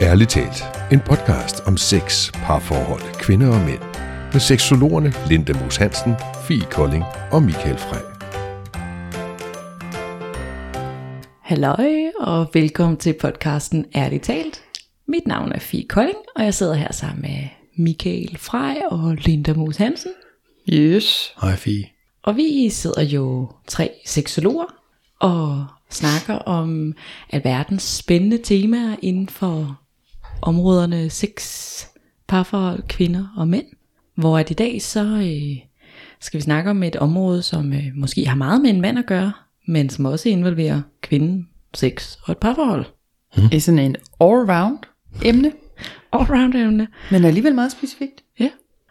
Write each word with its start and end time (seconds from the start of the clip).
Ærligt 0.00 0.30
talt, 0.30 0.64
en 0.92 1.00
podcast 1.00 1.60
om 1.66 1.76
sex, 1.76 2.32
parforhold, 2.32 3.20
kvinder 3.20 3.48
og 3.48 3.60
mænd. 3.60 3.82
Med 4.32 4.40
seksologerne 4.40 5.12
Linda 5.28 5.52
Moos 5.52 5.76
Hansen, 5.76 6.14
Fie 6.48 6.66
Kolding 6.70 7.04
og 7.32 7.42
Michael 7.42 7.78
Frey. 7.78 8.04
Halløj 11.42 12.10
og 12.20 12.50
velkommen 12.54 12.96
til 12.96 13.14
podcasten 13.20 13.86
Ærligt 13.94 14.24
talt. 14.24 14.64
Mit 15.08 15.26
navn 15.26 15.52
er 15.52 15.58
Fie 15.58 15.88
Kolding, 15.88 16.18
og 16.36 16.44
jeg 16.44 16.54
sidder 16.54 16.74
her 16.74 16.92
sammen 16.92 17.22
med 17.22 17.48
Michael 17.76 18.38
Frey 18.38 18.76
og 18.90 19.14
Linda 19.14 19.54
Moos 19.54 19.76
Hansen. 19.76 20.12
Yes. 20.72 21.34
Hej 21.40 21.56
Fie. 21.56 21.84
Og 22.22 22.36
vi 22.36 22.68
sidder 22.70 23.02
jo 23.02 23.50
tre 23.66 23.90
seksologer 24.06 24.74
og 25.20 25.66
snakker 25.90 26.34
om 26.34 26.94
alverdens 27.30 27.82
spændende 27.82 28.38
temaer 28.38 28.96
inden 29.02 29.28
for 29.28 29.80
områderne 30.42 31.10
sex, 31.10 31.84
parforhold, 32.28 32.82
kvinder 32.88 33.34
og 33.36 33.48
mænd. 33.48 33.66
Hvor 34.14 34.38
at 34.38 34.50
i 34.50 34.54
dag 34.54 34.82
så 34.82 35.04
øh, 35.04 35.56
skal 36.20 36.38
vi 36.38 36.42
snakke 36.42 36.70
om 36.70 36.82
et 36.82 36.96
område, 36.96 37.42
som 37.42 37.72
øh, 37.72 37.84
måske 37.94 38.26
har 38.26 38.36
meget 38.36 38.60
med 38.62 38.70
en 38.70 38.80
mand 38.80 38.98
at 38.98 39.06
gøre, 39.06 39.32
men 39.68 39.90
som 39.90 40.04
også 40.04 40.28
involverer 40.28 40.82
kvinden, 41.02 41.48
sex 41.74 42.16
og 42.22 42.32
et 42.32 42.38
parforhold. 42.38 42.84
Det 43.36 43.54
er 43.54 43.60
sådan 43.60 43.78
en 43.78 43.96
all-round 44.20 44.78
emne, 45.24 45.52
Allround 46.12 46.54
emne. 46.54 46.88
men 47.10 47.24
alligevel 47.24 47.54
meget 47.54 47.72
specifikt. 47.72 48.24
Ja. 48.40 48.50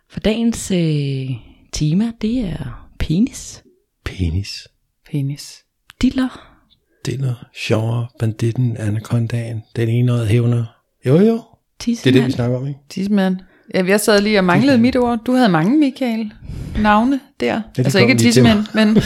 For 0.10 0.20
dagens 0.20 0.72
øh, 0.72 1.30
tema, 1.74 2.12
det 2.22 2.40
er 2.40 2.90
penis, 3.00 3.64
Penis. 4.06 4.68
Penis. 5.12 5.64
diller, 6.02 6.54
Diller, 7.06 7.46
sjovere, 7.56 8.08
banditten, 8.20 8.78
anacondaen, 8.78 9.62
den 9.76 9.90
ene 9.90 10.06
noget 10.06 10.28
hævner. 10.28 10.66
Jo 11.06 11.18
jo, 11.20 11.42
det 11.86 11.92
er 11.98 12.04
det, 12.04 12.06
vi 12.06 12.12
tissemand. 12.12 12.32
snakker 12.32 12.58
om, 12.58 12.68
ikke? 12.68 12.80
Tissemand. 12.90 13.38
Ja, 13.74 13.86
jeg 13.86 14.00
sad 14.00 14.22
lige 14.22 14.38
og 14.40 14.44
manglede 14.44 14.78
mit 14.78 14.96
ord. 14.96 15.20
Du 15.26 15.32
havde 15.34 15.50
mange, 15.50 15.78
Michael, 15.78 16.32
navne 16.82 17.20
der. 17.40 17.62
det 17.76 17.84
altså 17.86 18.00
ikke 18.00 18.16
tissemand, 18.16 18.60
men 18.74 18.98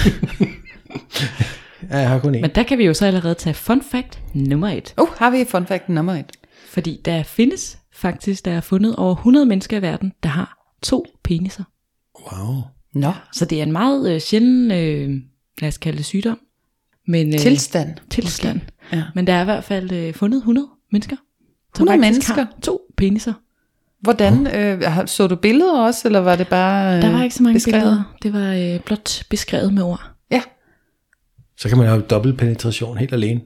Ja, 1.90 1.98
jeg 1.98 2.10
har 2.10 2.20
kun 2.20 2.36
en. 2.36 2.42
Men 2.42 2.50
der 2.56 2.64
kan 2.64 2.78
vi 2.78 2.86
jo 2.86 2.94
så 2.94 3.06
allerede 3.06 3.34
tage 3.36 3.54
fun 3.54 3.82
fact 3.82 4.20
nummer 4.34 4.68
et. 4.70 4.94
oh, 4.98 5.08
har 5.18 5.30
vi 5.30 5.46
fun 5.50 5.66
fact 5.66 5.90
nummer 5.90 6.14
et. 6.14 6.32
Fordi 6.70 7.02
der 7.06 7.24
findes 7.24 7.78
faktisk, 7.94 8.46
der 8.46 8.52
er 8.52 8.62
fundet 8.62 8.96
over 8.96 9.16
100 9.16 9.46
mennesker 9.46 9.78
i 9.78 9.82
verden, 9.82 10.14
der 10.24 10.30
har 10.30 10.58
to 10.84 11.06
peniser. 11.24 11.64
Wow. 12.32 12.56
Nå, 12.94 13.12
Så 13.34 13.46
det 13.46 13.60
er 13.60 13.64
en 13.64 13.72
meget 13.72 14.12
øh, 14.16 14.22
sjælden, 14.22 14.72
øh, 14.72 15.10
lad 15.62 15.68
os 15.68 15.78
kalde 15.78 15.98
det 15.98 16.06
sygdom. 16.06 16.40
Men, 17.08 17.34
øh, 17.34 17.40
tilstand. 17.40 17.90
tilstand. 18.10 18.60
Ja. 18.94 19.04
Men 19.16 19.28
der 19.28 19.34
er 19.34 19.42
i 19.42 19.46
hvert 19.46 19.64
fald 19.64 19.92
øh, 19.92 20.14
fundet 20.14 20.38
100 20.38 20.68
mennesker. 20.92 21.16
Som 21.76 21.88
100 21.88 21.98
faktisk 21.98 22.30
mennesker? 22.30 22.34
Har 22.56 22.62
to 22.62 22.82
peniser. 22.98 23.34
Hvordan? 24.00 24.48
Øh, 24.56 24.82
har- 24.82 25.06
så 25.06 25.28
du 25.28 25.36
billeder 25.36 25.80
også, 25.80 26.08
eller 26.08 26.20
var 26.20 26.36
det 26.36 26.48
bare 26.48 26.96
øh, 26.98 27.02
Der 27.02 27.12
var 27.12 27.24
ikke 27.24 27.36
så 27.36 27.44
mange 27.44 27.54
beskrevet? 27.56 27.82
billeder. 27.84 28.16
Det 28.24 28.34
var 28.34 28.74
øh, 28.76 28.80
blot 28.80 29.24
beskrevet 29.30 29.74
med 29.74 29.84
ord. 29.84 30.02
Ja. 30.32 30.42
Så 31.58 31.70
kan 31.70 31.78
man 31.78 31.88
have 31.88 32.02
dobbelt 32.02 32.38
penetration 32.38 32.98
helt 32.98 33.14
alene. 33.14 33.42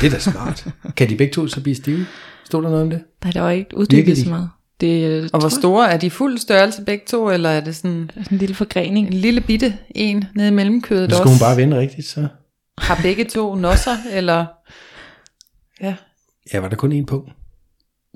Det 0.00 0.06
er 0.06 0.10
da 0.10 0.18
smart. 0.18 0.66
kan 0.96 1.08
de 1.08 1.16
begge 1.16 1.32
to 1.34 1.46
så 1.48 1.62
blive 1.62 1.74
stive? 1.76 2.06
Stod 2.44 2.62
der 2.62 2.68
noget 2.68 2.82
om 2.82 2.90
det? 2.90 3.02
Der 3.22 3.28
er 3.28 3.32
der 3.32 3.50
ikke 3.50 3.68
Virker 3.70 3.76
uddybet 3.80 4.18
så 4.18 4.28
meget. 4.28 4.50
Det, 4.80 5.04
øh, 5.10 5.28
Og 5.32 5.40
hvor 5.40 5.48
store 5.48 5.90
er 5.92 5.96
de 5.98 6.10
fuld 6.10 6.38
størrelse 6.38 6.82
begge 6.84 7.04
to, 7.08 7.30
eller 7.30 7.48
er 7.48 7.60
det 7.60 7.76
sådan 7.76 8.10
sådan 8.16 8.26
en 8.30 8.38
lille 8.38 8.54
forgrening. 8.54 9.06
en 9.06 9.12
lille 9.12 9.40
bitte 9.40 9.78
en 9.90 10.24
nede 10.34 10.48
i 10.48 10.50
mellemkødet 10.50 11.10
Så 11.10 11.16
også? 11.16 11.22
skulle 11.22 11.32
hun 11.34 11.38
bare 11.54 11.56
vende 11.56 11.78
rigtigt, 11.78 12.06
så... 12.06 12.28
Har 12.78 12.98
begge 13.02 13.24
to 13.24 13.54
nosser, 13.54 13.96
eller... 14.12 14.46
Ja. 15.80 15.94
Ja, 16.52 16.58
var 16.60 16.68
der 16.68 16.76
kun 16.76 17.00
én 17.00 17.04
på? 17.04 17.28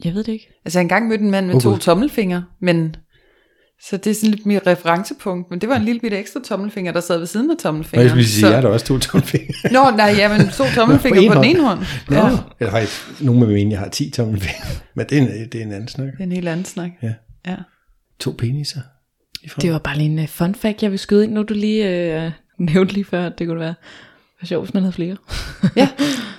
Jeg 0.05 0.15
ved 0.15 0.25
det 0.25 0.33
ikke. 0.33 0.49
Altså 0.65 0.79
jeg 0.79 0.81
har 0.81 0.85
engang 0.85 1.09
mødt 1.09 1.21
en 1.21 1.31
mand 1.31 1.47
med 1.47 1.55
Åh, 1.55 1.61
to 1.61 1.77
tommelfingre, 1.77 2.45
men... 2.61 2.97
Så 3.83 3.97
det 3.97 4.11
er 4.11 4.15
sådan 4.15 4.31
lidt 4.31 4.47
mit 4.47 4.67
referencepunkt, 4.67 5.51
men 5.51 5.61
det 5.61 5.69
var 5.69 5.77
en 5.77 5.83
lille 5.85 6.01
bitte 6.01 6.17
ekstra 6.19 6.41
tommelfinger, 6.45 6.93
der 6.93 7.01
sad 7.01 7.19
ved 7.19 7.27
siden 7.27 7.51
af 7.51 7.55
Og 7.55 7.59
tommelfingeren. 7.59 8.03
jeg 8.03 8.11
skulle 8.11 8.27
sige, 8.27 8.41
så... 8.41 8.49
jeg 8.49 8.57
er 8.57 8.61
der 8.61 8.69
også 8.69 8.87
to 8.87 8.99
tommelfingre. 8.99 9.73
Nå, 9.73 9.97
nej, 9.97 10.15
ja, 10.17 10.39
men 10.39 10.49
to 10.49 10.65
tommelfingre 10.75 11.27
På 11.29 11.33
på, 11.33 11.39
en 11.41 11.45
den 11.45 11.57
ene 11.57 11.69
hånd. 11.69 11.79
Nå, 12.09 12.17
Ja, 12.17 12.27
ja. 12.29 12.37
eller 12.61 12.71
faktisk, 12.71 13.21
nogen 13.21 13.41
med 13.41 13.49
mene, 13.49 13.71
jeg 13.71 13.79
har 13.79 13.89
10 13.89 14.11
tommelfingre. 14.11 14.65
Men 14.95 15.07
det 15.11 15.19
er, 15.19 15.23
en, 15.23 15.29
det 15.53 15.55
er 15.61 15.65
en 15.65 15.73
anden 15.73 15.89
snak. 15.89 16.07
det 16.07 16.21
er 16.21 16.25
en 16.25 16.33
helt 16.33 16.49
anden 16.49 16.65
snak. 16.65 16.91
Ja. 17.03 17.13
Ja. 17.47 17.57
To 18.21 18.31
peniser. 18.39 18.81
Det 19.61 19.73
var 19.73 19.79
bare 19.79 19.97
lige 19.97 20.11
en 20.11 20.19
uh, 20.19 20.27
fun 20.29 20.55
fact, 20.55 20.83
jeg 20.83 20.91
vil 20.91 20.99
skyde 20.99 21.25
ind, 21.25 21.33
nu 21.33 21.43
du 21.43 21.55
lige 21.55 22.17
uh, 22.27 22.33
nævnte 22.67 22.95
lige 22.95 23.05
før, 23.05 23.27
at 23.27 23.33
det 23.39 23.47
kunne 23.47 23.61
være, 23.61 23.75
være 24.41 24.47
sjovt, 24.47 24.65
hvis 24.67 24.75
man 24.75 24.83
havde 24.83 24.93
flere. 24.93 25.17
ja, 25.77 25.89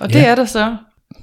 og 0.00 0.12
det 0.12 0.26
er 0.26 0.34
der 0.34 0.44
så 0.44 0.76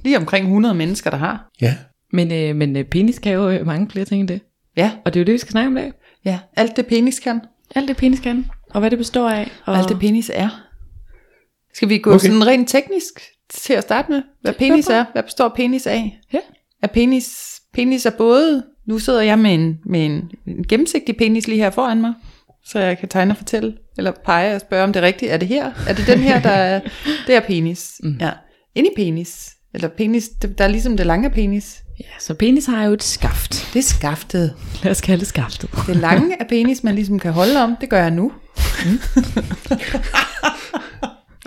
lige 0.04 0.18
omkring 0.18 0.46
100 0.46 0.76
mennesker, 0.76 1.10
der 1.10 1.18
har. 1.18 1.50
Ja. 1.62 1.76
Men, 2.14 2.50
uh, 2.52 2.56
men 2.56 2.76
uh, 2.76 2.84
penis 2.84 3.20
kan 3.20 3.34
jo 3.34 3.50
øh, 3.50 3.66
mange 3.66 3.90
flere 3.90 4.06
ting 4.06 4.20
end 4.20 4.28
det. 4.28 4.40
Ja, 4.78 4.92
Og 5.06 5.14
det 5.14 5.20
er 5.20 5.22
jo 5.24 5.26
det, 5.26 5.34
vi 5.34 5.38
skal 5.38 5.52
snakke 5.52 5.68
om 5.68 5.78
i 5.78 5.80
dag. 5.82 5.92
ja, 6.26 6.40
alt 6.58 6.76
det 6.76 6.88
penis 6.88 7.20
kan, 7.20 7.42
Alt 7.76 7.88
det 7.88 7.98
penis 7.98 8.20
kan, 8.20 8.46
og 8.70 8.80
hvad 8.80 8.90
det 8.92 8.98
består 8.98 9.30
af. 9.30 9.52
Og 9.66 9.78
alt 9.78 9.90
det 9.90 10.00
penis 10.00 10.32
er. 10.34 10.50
Skal 11.74 11.90
vi 11.90 11.98
gå 11.98 12.10
Okay. 12.14 12.26
sådan 12.28 12.48
rent 12.48 12.70
teknisk 12.70 13.20
til 13.50 13.74
at 13.74 13.84
starte 13.84 14.12
med? 14.12 14.22
Hvad 14.42 14.54
penis 14.54 14.88
er? 14.88 15.06
Hvad 15.12 15.24
består 15.24 15.50
penis 15.56 15.88
af? 15.88 16.20
Ja. 16.34 16.40
Er 16.82 16.88
penis, 16.88 17.40
penis 17.74 18.06
er 18.06 18.10
både, 18.18 18.64
nu 18.88 19.00
sidder 19.00 19.22
jeg 19.22 19.40
med 19.40 19.54
en, 19.54 19.78
med 19.86 20.06
en, 20.06 20.32
en 20.48 20.68
gennemsigtig 20.68 21.18
penis 21.18 21.48
lige 21.48 21.58
her 21.62 21.70
foran 21.70 22.02
mig, 22.02 22.14
så 22.66 22.80
jeg 22.80 22.98
kan 22.98 23.10
tegne 23.10 23.32
og 23.34 23.38
fortælle, 23.38 23.78
eller 23.98 24.12
pege 24.26 24.56
og 24.56 24.62
spørge, 24.62 24.84
om 24.84 24.94
det 24.94 25.00
er 25.04 25.06
rigtigt. 25.06 25.32
Er 25.32 25.38
det 25.38 25.48
her? 25.48 25.72
Er 25.88 25.94
det 25.94 26.08
den 26.08 26.20
her, 26.20 26.42
der 26.42 26.50
er, 26.50 26.80
det 27.28 27.36
er 27.36 27.40
penis? 27.40 27.92
Mm. 28.04 28.18
Ja. 28.20 28.32
Ind 28.76 28.88
i 28.88 28.90
penis, 28.96 29.50
eller 29.74 29.88
penis, 29.88 30.30
der 30.30 30.64
er 30.64 30.68
ligesom 30.68 30.98
det 30.98 31.06
lange 31.06 31.30
penis. 31.30 31.82
Ja, 32.00 32.06
så 32.20 32.34
penis 32.34 32.66
har 32.66 32.84
jo 32.86 32.94
et 32.94 33.04
skaft. 33.04 33.70
Det 33.74 33.80
er 33.80 33.84
skaftet. 33.84 34.54
Lad 34.84 34.92
os 34.92 35.02
kalde 35.02 35.20
det 35.20 35.28
skaftet. 35.28 35.70
Det 35.88 35.96
lange 35.96 36.42
af 36.42 36.48
penis, 36.48 36.84
man 36.84 36.96
ligesom 36.96 37.20
kan 37.20 37.34
holde 37.34 37.64
om, 37.64 37.76
det 37.82 37.90
gør 37.90 38.02
jeg 38.02 38.12
nu. 38.12 38.32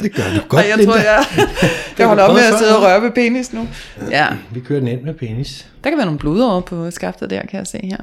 Det 0.02 0.14
gør 0.14 0.22
du 0.34 0.40
godt, 0.48 0.62
Og 0.62 0.68
jeg 0.68 0.76
Linda. 0.78 0.92
tror, 0.92 1.00
jeg, 1.00 1.24
jeg 1.98 2.06
holder 2.06 2.22
op 2.24 2.34
med 2.34 2.42
at 2.42 2.58
sidde 2.58 2.76
og 2.76 2.82
røre 2.82 3.02
ved 3.02 3.10
penis 3.10 3.52
nu. 3.52 3.68
Ja, 4.10 4.26
Vi 4.50 4.60
kører 4.60 4.78
den 4.80 4.88
ind 4.88 5.02
med 5.02 5.14
penis. 5.14 5.68
der 5.84 5.90
kan 5.90 5.96
være 5.98 6.06
nogle 6.06 6.18
blodår 6.18 6.60
på 6.60 6.90
skaftet 6.90 7.30
der, 7.30 7.42
kan 7.46 7.58
jeg 7.58 7.66
se 7.66 7.78
her. 7.82 7.96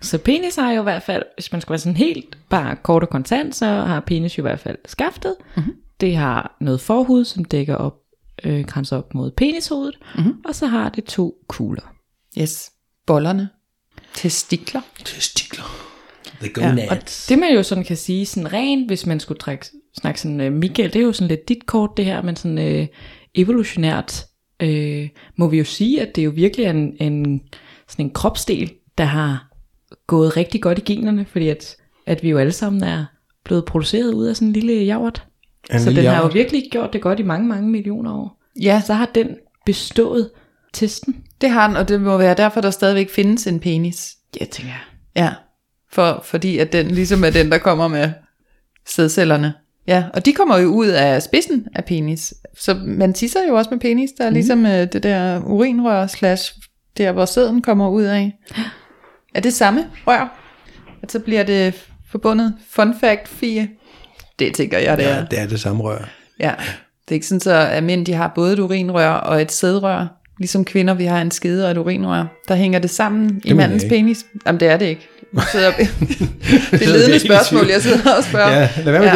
Så 0.00 0.18
penis 0.18 0.56
har 0.56 0.72
jo 0.72 0.80
i 0.80 0.82
hvert 0.82 1.02
fald, 1.02 1.22
hvis 1.36 1.52
man 1.52 1.60
skal 1.60 1.70
være 1.70 1.78
sådan 1.78 1.96
helt 1.96 2.38
bare 2.50 2.76
kort 2.82 3.02
og 3.02 3.08
kontant, 3.10 3.56
så 3.56 3.66
har 3.66 4.00
penis 4.00 4.38
jo 4.38 4.40
i 4.40 4.46
hvert 4.48 4.60
fald 4.60 4.76
skaftet. 4.86 5.34
Mm-hmm. 5.56 5.72
Det 6.00 6.16
har 6.16 6.56
noget 6.60 6.80
forhud, 6.80 7.24
som 7.24 7.44
dækker 7.44 7.74
op, 7.74 7.94
øh, 8.44 8.64
grænser 8.64 8.96
op 8.96 9.14
mod 9.14 9.30
penishovedet, 9.30 9.98
mm-hmm. 10.18 10.34
og 10.44 10.54
så 10.54 10.66
har 10.66 10.88
det 10.88 11.04
to 11.04 11.34
kugler. 11.48 11.92
Yes, 12.38 12.70
bollerne. 13.06 13.48
Testikler. 14.14 14.80
Testikler. 15.04 15.86
The 16.40 16.50
Ja, 16.56 16.68
gonads. 16.68 16.90
Og 16.90 17.28
det 17.28 17.38
man 17.38 17.54
jo 17.54 17.62
sådan 17.62 17.84
kan 17.84 17.96
sige, 17.96 18.26
sådan 18.26 18.52
rent, 18.52 18.86
hvis 18.86 19.06
man 19.06 19.20
skulle 19.20 19.38
trække, 19.38 19.66
snakke 20.00 20.20
sådan, 20.20 20.40
øh, 20.40 20.52
Michael, 20.52 20.92
det 20.92 21.00
er 21.00 21.04
jo 21.04 21.12
sådan 21.12 21.28
lidt 21.28 21.48
dit 21.48 21.66
kort 21.66 21.90
det 21.96 22.04
her, 22.04 22.22
men 22.22 22.36
sådan 22.36 22.58
øh, 22.58 22.86
evolutionært, 23.34 24.26
øh, 24.62 25.08
må 25.36 25.48
vi 25.48 25.58
jo 25.58 25.64
sige, 25.64 26.02
at 26.02 26.14
det 26.14 26.22
er 26.22 26.24
jo 26.24 26.32
virkelig 26.34 26.66
en, 26.66 26.96
en, 27.00 27.40
sådan 27.88 28.06
en 28.06 28.10
kropsdel, 28.10 28.72
der 28.98 29.04
har 29.04 29.52
gået 30.06 30.36
rigtig 30.36 30.62
godt 30.62 30.78
i 30.78 30.82
generne, 30.94 31.24
fordi 31.24 31.48
at, 31.48 31.76
at 32.06 32.22
vi 32.22 32.30
jo 32.30 32.38
alle 32.38 32.52
sammen 32.52 32.82
er 32.82 33.04
blevet 33.44 33.64
produceret 33.64 34.14
ud 34.14 34.26
af 34.26 34.36
sådan 34.36 34.48
en 34.48 34.52
lille 34.52 34.84
javret. 34.84 35.22
En 35.72 35.80
Så 35.80 35.90
den 35.90 36.04
har 36.06 36.22
jo 36.22 36.28
virkelig 36.32 36.62
gjort 36.70 36.92
det 36.92 37.02
godt 37.02 37.20
i 37.20 37.22
mange, 37.22 37.48
mange 37.48 37.70
millioner 37.70 38.12
år. 38.14 38.42
Ja, 38.62 38.82
Så 38.86 38.94
har 38.94 39.06
den 39.14 39.28
bestået 39.66 40.30
testen. 40.72 41.16
det 41.40 41.50
har 41.50 41.66
den, 41.68 41.76
og 41.76 41.88
det 41.88 42.00
må 42.00 42.16
være 42.18 42.34
derfor, 42.34 42.60
der 42.60 42.70
stadigvæk 42.70 43.10
findes 43.10 43.46
en 43.46 43.60
penis. 43.60 44.16
Ja, 44.40 44.44
tænker 44.44 44.72
jeg. 44.72 44.80
Ja, 45.22 45.32
for, 45.92 46.20
fordi 46.24 46.58
at 46.58 46.72
den 46.72 46.86
ligesom 46.86 47.24
er 47.24 47.30
den, 47.30 47.50
der 47.52 47.58
kommer 47.58 47.88
med 47.88 48.10
sædcellerne. 48.86 49.54
Ja, 49.86 50.04
og 50.14 50.26
de 50.26 50.32
kommer 50.32 50.58
jo 50.58 50.68
ud 50.68 50.86
af 50.86 51.22
spidsen 51.22 51.66
af 51.74 51.84
penis. 51.84 52.34
Så 52.58 52.74
man 52.84 53.14
tisser 53.14 53.40
jo 53.48 53.54
også 53.54 53.70
med 53.70 53.80
penis. 53.80 54.10
Der 54.18 54.24
er 54.24 54.30
ligesom 54.30 54.66
øh, 54.66 54.92
det 54.92 55.02
der 55.02 55.42
urinrør 55.44 56.06
slash 56.06 56.54
der, 56.96 57.12
hvor 57.12 57.24
sæden 57.24 57.62
kommer 57.62 57.88
ud 57.88 58.02
af. 58.02 58.32
Er 59.34 59.40
det 59.40 59.52
samme 59.54 59.86
rør? 60.06 60.38
At 61.02 61.12
så 61.12 61.18
bliver 61.20 61.42
det 61.42 61.88
forbundet. 62.10 62.54
Fun 62.68 62.94
fact, 63.00 63.28
Fie. 63.28 63.68
Det 64.38 64.54
tænker 64.54 64.78
jeg, 64.78 64.96
det 64.96 65.06
er. 65.06 65.16
Ja, 65.16 65.24
det 65.30 65.38
er 65.38 65.46
det 65.46 65.60
samme 65.60 65.82
rør. 65.82 66.08
Ja, 66.40 66.54
det 67.04 67.10
er 67.10 67.14
ikke 67.14 67.26
sådan, 67.26 67.40
så 67.40 67.54
at 67.54 67.82
mænd 67.84 68.06
de 68.06 68.12
har 68.12 68.32
både 68.34 68.52
et 68.52 68.58
urinrør 68.58 69.10
og 69.10 69.42
et 69.42 69.52
sædrør. 69.52 70.06
Ligesom 70.38 70.64
kvinder, 70.64 70.94
vi 70.94 71.04
har 71.04 71.20
en 71.22 71.30
skede 71.30 71.64
og 71.64 71.70
et 71.70 71.76
urinrør. 71.78 72.24
Der 72.48 72.54
hænger 72.54 72.78
det 72.78 72.90
sammen 72.90 73.34
det 73.34 73.44
i 73.44 73.52
mandens 73.52 73.84
penis. 73.88 74.26
Jamen, 74.46 74.60
det 74.60 74.68
er 74.68 74.76
det 74.76 74.86
ikke. 74.86 75.08
Sidder 75.52 75.72
det 75.76 76.82
er 76.82 76.86
ledende 76.92 77.18
spørgsmål, 77.20 77.66
jeg 77.66 77.82
sidder 77.82 78.16
og 78.16 78.24
spørger. 78.24 78.52
Ja, 78.60 78.68
lad 78.76 78.92
være 78.92 79.00
med 79.00 79.08
Ja. 79.08 79.14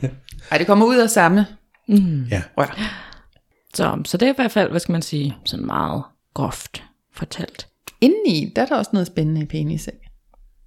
det. 0.00 0.10
Ej, 0.50 0.58
det 0.58 0.66
kommer 0.66 0.86
ud 0.86 0.96
af 0.96 1.10
samme 1.10 1.46
Mm. 1.88 2.24
Ja. 2.30 2.42
rør. 2.58 2.80
Så, 3.74 3.98
så 4.04 4.16
det 4.16 4.28
er 4.28 4.32
i 4.32 4.36
hvert 4.36 4.50
fald, 4.52 4.70
hvad 4.70 4.80
skal 4.80 4.92
man 4.92 5.02
sige, 5.02 5.34
sådan 5.44 5.66
meget 5.66 6.02
groft 6.34 6.82
fortalt. 7.14 7.66
Indeni, 8.00 8.52
der 8.56 8.62
er 8.62 8.66
der 8.66 8.76
også 8.76 8.90
noget 8.92 9.06
spændende 9.06 9.40
i 9.42 9.44
penis. 9.44 9.86
Ikke? 9.86 10.10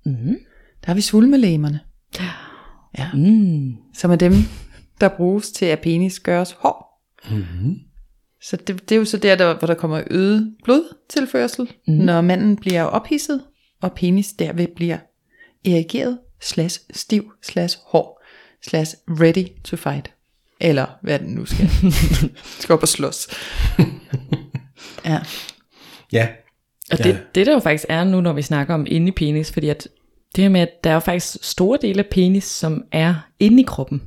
Mm. 0.06 0.36
Der 0.82 0.88
har 0.88 0.94
vi 0.94 1.02
svulmelæmerne, 1.02 1.80
Ja. 2.20 2.26
Mm. 3.14 3.76
som 3.94 4.12
er 4.12 4.16
dem, 4.16 4.34
der 5.02 5.08
bruges 5.08 5.52
til, 5.52 5.66
at 5.66 5.80
penis 5.80 6.20
gøres 6.20 6.52
hård. 6.52 6.86
Mm-hmm. 7.32 7.80
Så 8.42 8.58
det, 8.58 8.90
det 8.90 8.96
er 8.96 9.00
jo 9.00 9.06
så 9.06 9.18
der, 9.18 9.36
der, 9.36 9.58
hvor 9.58 9.66
der 9.66 9.74
kommer 9.74 10.02
øget 10.12 10.56
blodtilførsel, 10.64 11.72
mm. 11.88 11.94
når 11.94 12.22
manden 12.22 12.56
bliver 12.56 12.84
ophidset, 12.84 13.42
og 13.82 13.94
penis 13.94 14.34
derved 14.34 14.68
bliver 14.76 14.98
erigeret, 15.66 16.20
slash 16.42 16.80
stiv, 16.94 17.32
slash 17.44 17.78
hård, 17.86 18.22
slash 18.64 18.96
ready 19.08 19.46
to 19.64 19.76
fight. 19.76 20.12
Eller 20.60 20.86
hvad 21.02 21.20
den 21.20 21.28
nu 21.28 21.46
skal. 21.46 21.70
skal 22.60 22.74
op 22.74 22.82
og 22.82 22.88
slås. 22.88 23.28
ja. 25.06 25.20
Ja. 26.12 26.28
Og 26.92 26.98
det, 26.98 27.22
det 27.36 27.46
der 27.46 27.54
jo 27.54 27.60
faktisk 27.60 27.86
er 27.90 28.04
nu, 28.04 28.22
når 28.22 28.34
vi 28.34 28.42
snakker 28.42 28.74
om 28.74 28.86
inde 28.90 29.08
i 29.08 29.12
penis, 29.12 29.52
fordi 29.52 29.70
at 29.70 29.88
det 30.36 30.44
her 30.44 30.50
med, 30.50 30.62
at 30.62 30.84
der 30.84 30.90
er 30.90 31.00
faktisk 31.00 31.38
store 31.42 31.78
dele 31.82 32.00
af 32.00 32.06
penis, 32.12 32.44
som 32.44 32.84
er 32.92 33.16
inde 33.40 33.62
i 33.62 33.66
kroppen. 33.68 34.02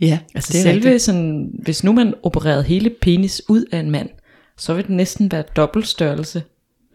Ja, 0.00 0.18
Altså 0.34 0.52
det 0.52 0.58
er 0.58 0.62
selve 0.62 0.84
rigtigt. 0.84 1.02
sådan, 1.02 1.50
hvis 1.62 1.84
nu 1.84 1.92
man 1.92 2.14
opererede 2.22 2.62
hele 2.62 2.90
penis 2.90 3.42
ud 3.48 3.64
af 3.72 3.78
en 3.78 3.90
mand, 3.90 4.08
så 4.56 4.74
vil 4.74 4.82
det 4.84 4.90
næsten 4.90 5.32
være 5.32 5.44
dobbelt 5.56 5.86
størrelse 5.86 6.42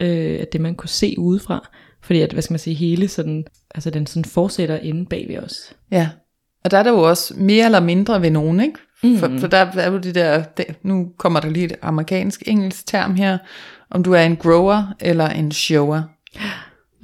øh, 0.02 0.40
af 0.40 0.48
det, 0.52 0.62
man 0.62 0.76
kunne 0.76 0.90
se 0.90 1.16
udefra. 1.18 1.70
Fordi 2.04 2.22
at, 2.22 2.34
hvad 2.34 2.42
skal 2.42 2.54
man 2.54 2.60
sige, 2.60 2.74
hele 2.74 3.08
sådan, 3.08 3.46
altså 3.76 3.90
den 3.90 4.08
sådan 4.08 4.26
fortsætter 4.26 4.78
inde 4.78 5.06
bag 5.06 5.26
ved 5.30 5.38
os. 5.38 5.74
Ja, 5.92 6.10
og 6.64 6.72
der 6.72 6.78
er 6.78 6.84
der 6.84 6.92
jo 6.92 7.00
også 7.02 7.34
mere 7.38 7.66
eller 7.66 7.80
mindre 7.80 8.22
ved 8.22 8.30
nogen, 8.32 8.60
ikke? 8.60 8.80
For, 9.20 9.32
for 9.40 9.48
der 9.48 9.58
er 9.58 9.92
jo 9.92 9.98
det 9.98 10.16
der, 10.16 10.44
det, 10.44 10.66
nu 10.84 11.08
kommer 11.18 11.40
der 11.40 11.50
lige 11.50 11.66
et 11.66 11.76
amerikansk-engelsk 11.82 12.88
term 12.88 13.16
her, 13.16 13.38
om 13.90 14.04
du 14.04 14.14
er 14.14 14.22
en 14.22 14.36
grower 14.36 14.94
eller 15.00 15.30
en 15.30 15.52
shower. 15.52 16.02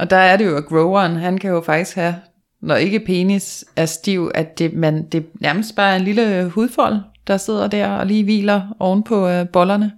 Og 0.01 0.09
der 0.09 0.18
er 0.18 0.38
det 0.38 0.45
jo, 0.45 0.57
at 0.57 0.65
groweren, 0.65 1.15
han 1.15 1.38
kan 1.38 1.50
jo 1.50 1.62
faktisk 1.62 1.95
have, 1.95 2.15
når 2.62 2.75
ikke 2.75 3.00
penis 3.00 3.65
er 3.75 3.86
stiv, 3.86 4.31
at 4.36 4.59
det, 4.59 4.74
man, 4.74 5.06
det 5.09 5.25
nærmest 5.42 5.75
bare 5.75 5.92
er 5.92 5.95
en 5.95 6.03
lille 6.03 6.50
hudfold, 6.50 6.95
der 7.27 7.38
sidder 7.38 7.68
der 7.68 7.88
og 7.88 8.07
lige 8.07 8.24
hviler 8.24 8.75
oven 8.80 9.03
på 9.03 9.27
øh, 9.27 9.50
bollerne, 9.50 9.92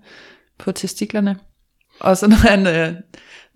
på 0.58 0.72
testiklerne. 0.72 1.36
Og 2.00 2.18
så 2.18 2.28
når 2.28 2.36
han, 2.36 2.68
øh, 2.68 2.94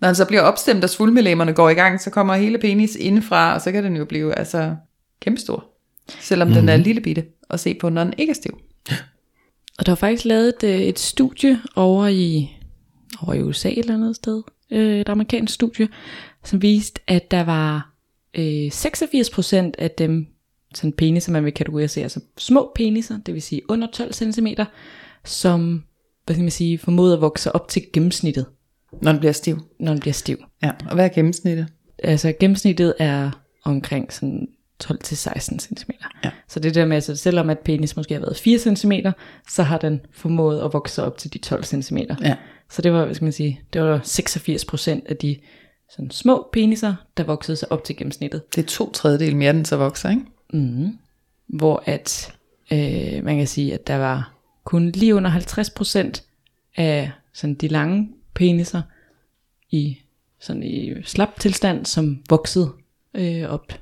når 0.00 0.06
han 0.06 0.14
så 0.14 0.24
bliver 0.24 0.42
opstemt, 0.42 0.84
og 0.84 0.90
svulmelemmerne 0.90 1.52
går 1.52 1.68
i 1.68 1.74
gang, 1.74 2.00
så 2.00 2.10
kommer 2.10 2.34
hele 2.34 2.58
penis 2.58 2.96
indefra, 2.96 3.54
og 3.54 3.60
så 3.60 3.72
kan 3.72 3.84
den 3.84 3.96
jo 3.96 4.04
blive 4.04 4.38
altså 4.38 4.76
kæmpestor. 5.20 5.64
Selvom 6.20 6.48
mm-hmm. 6.48 6.60
den 6.60 6.68
er 6.68 6.76
lille 6.76 7.00
bitte 7.00 7.24
at 7.50 7.60
se 7.60 7.74
på, 7.74 7.88
når 7.88 8.04
den 8.04 8.14
ikke 8.18 8.30
er 8.30 8.34
stiv. 8.34 8.58
Og 9.78 9.86
der 9.86 9.92
var 9.92 9.96
faktisk 9.96 10.24
lavet 10.24 10.48
et, 10.48 10.64
øh, 10.64 10.80
et 10.80 10.98
studie 10.98 11.60
over 11.76 12.06
i, 12.06 12.56
over 13.22 13.34
i 13.34 13.42
USA 13.42 13.68
et 13.68 13.78
eller 13.78 13.94
andet 13.94 14.16
sted, 14.16 14.42
øh, 14.70 15.00
et 15.00 15.08
amerikansk 15.08 15.54
studie, 15.54 15.88
som 16.44 16.62
viste, 16.62 17.00
at 17.06 17.30
der 17.30 17.44
var 17.44 17.92
øh, 18.34 18.66
86% 18.66 19.72
af 19.78 19.90
dem, 19.98 20.26
sådan 20.74 20.92
peniser, 20.92 21.32
man 21.32 21.44
vil 21.44 21.52
kategorisere, 21.52 22.02
altså 22.02 22.20
små 22.38 22.72
peniser, 22.74 23.18
det 23.26 23.34
vil 23.34 23.42
sige 23.42 23.62
under 23.68 23.88
12 23.92 24.12
cm, 24.12 24.46
som, 25.24 25.84
hvad 26.26 26.34
skal 26.34 26.42
man 26.42 26.50
sige, 26.50 26.78
formoder 26.78 27.14
at 27.14 27.20
vokse 27.20 27.52
op 27.54 27.68
til 27.68 27.82
gennemsnittet, 27.92 28.46
Når 29.02 29.12
den 29.12 29.18
bliver 29.18 29.32
stiv. 29.32 29.58
når 29.80 29.92
den 29.92 30.00
bliver 30.00 30.12
stiv. 30.14 30.38
Ja, 30.62 30.70
og 30.88 30.94
hvad 30.94 31.04
er 31.04 31.08
gennemsnittet? 31.08 31.66
Altså 31.98 32.32
gennemsnittet 32.40 32.94
er 32.98 33.30
omkring 33.64 34.12
sådan 34.12 34.48
12-16 34.84 35.58
cm. 35.58 35.90
Ja. 36.24 36.30
Så 36.48 36.60
det 36.60 36.74
der 36.74 36.86
med, 36.86 36.96
altså 36.96 37.16
selvom 37.16 37.50
at 37.50 37.58
penis 37.58 37.96
måske 37.96 38.14
har 38.14 38.20
været 38.20 38.36
4 38.36 38.58
cm, 38.76 38.92
så 39.48 39.62
har 39.62 39.78
den 39.78 40.00
formået 40.12 40.60
at 40.60 40.72
vokse 40.72 41.02
op 41.02 41.18
til 41.18 41.32
de 41.32 41.38
12 41.38 41.64
cm. 41.64 41.96
Ja. 41.96 42.36
Så 42.70 42.82
det 42.82 42.92
var, 42.92 43.04
hvad 43.04 43.14
skal 43.14 43.24
man 43.24 43.32
sige, 43.32 43.60
det 43.72 43.82
var 43.82 43.98
86% 43.98 45.00
af 45.08 45.16
de 45.16 45.36
sådan 45.90 46.10
små 46.10 46.48
peniser, 46.52 46.94
der 47.16 47.24
voksede 47.24 47.56
sig 47.56 47.72
op 47.72 47.84
til 47.84 47.96
gennemsnittet. 47.96 48.54
Det 48.54 48.62
er 48.62 48.66
to 48.66 48.92
tredjedel 48.92 49.36
mere, 49.36 49.52
den 49.52 49.64
så 49.64 49.76
vokser, 49.76 50.10
ikke? 50.10 50.22
Mm. 50.52 50.98
Hvor 51.46 51.82
at, 51.86 52.34
øh, 52.72 53.24
man 53.24 53.36
kan 53.36 53.46
sige, 53.46 53.74
at 53.74 53.86
der 53.86 53.96
var 53.96 54.34
kun 54.64 54.90
lige 54.90 55.14
under 55.14 55.30
50% 55.30 56.22
af 56.76 57.10
sådan 57.32 57.54
de 57.54 57.68
lange 57.68 58.10
peniser 58.34 58.82
i, 59.70 59.98
sådan 60.40 60.62
i 60.62 61.02
slap 61.02 61.40
tilstand, 61.40 61.86
som 61.86 62.22
voksede 62.28 62.72
øh, 63.14 63.50
op 63.50 63.72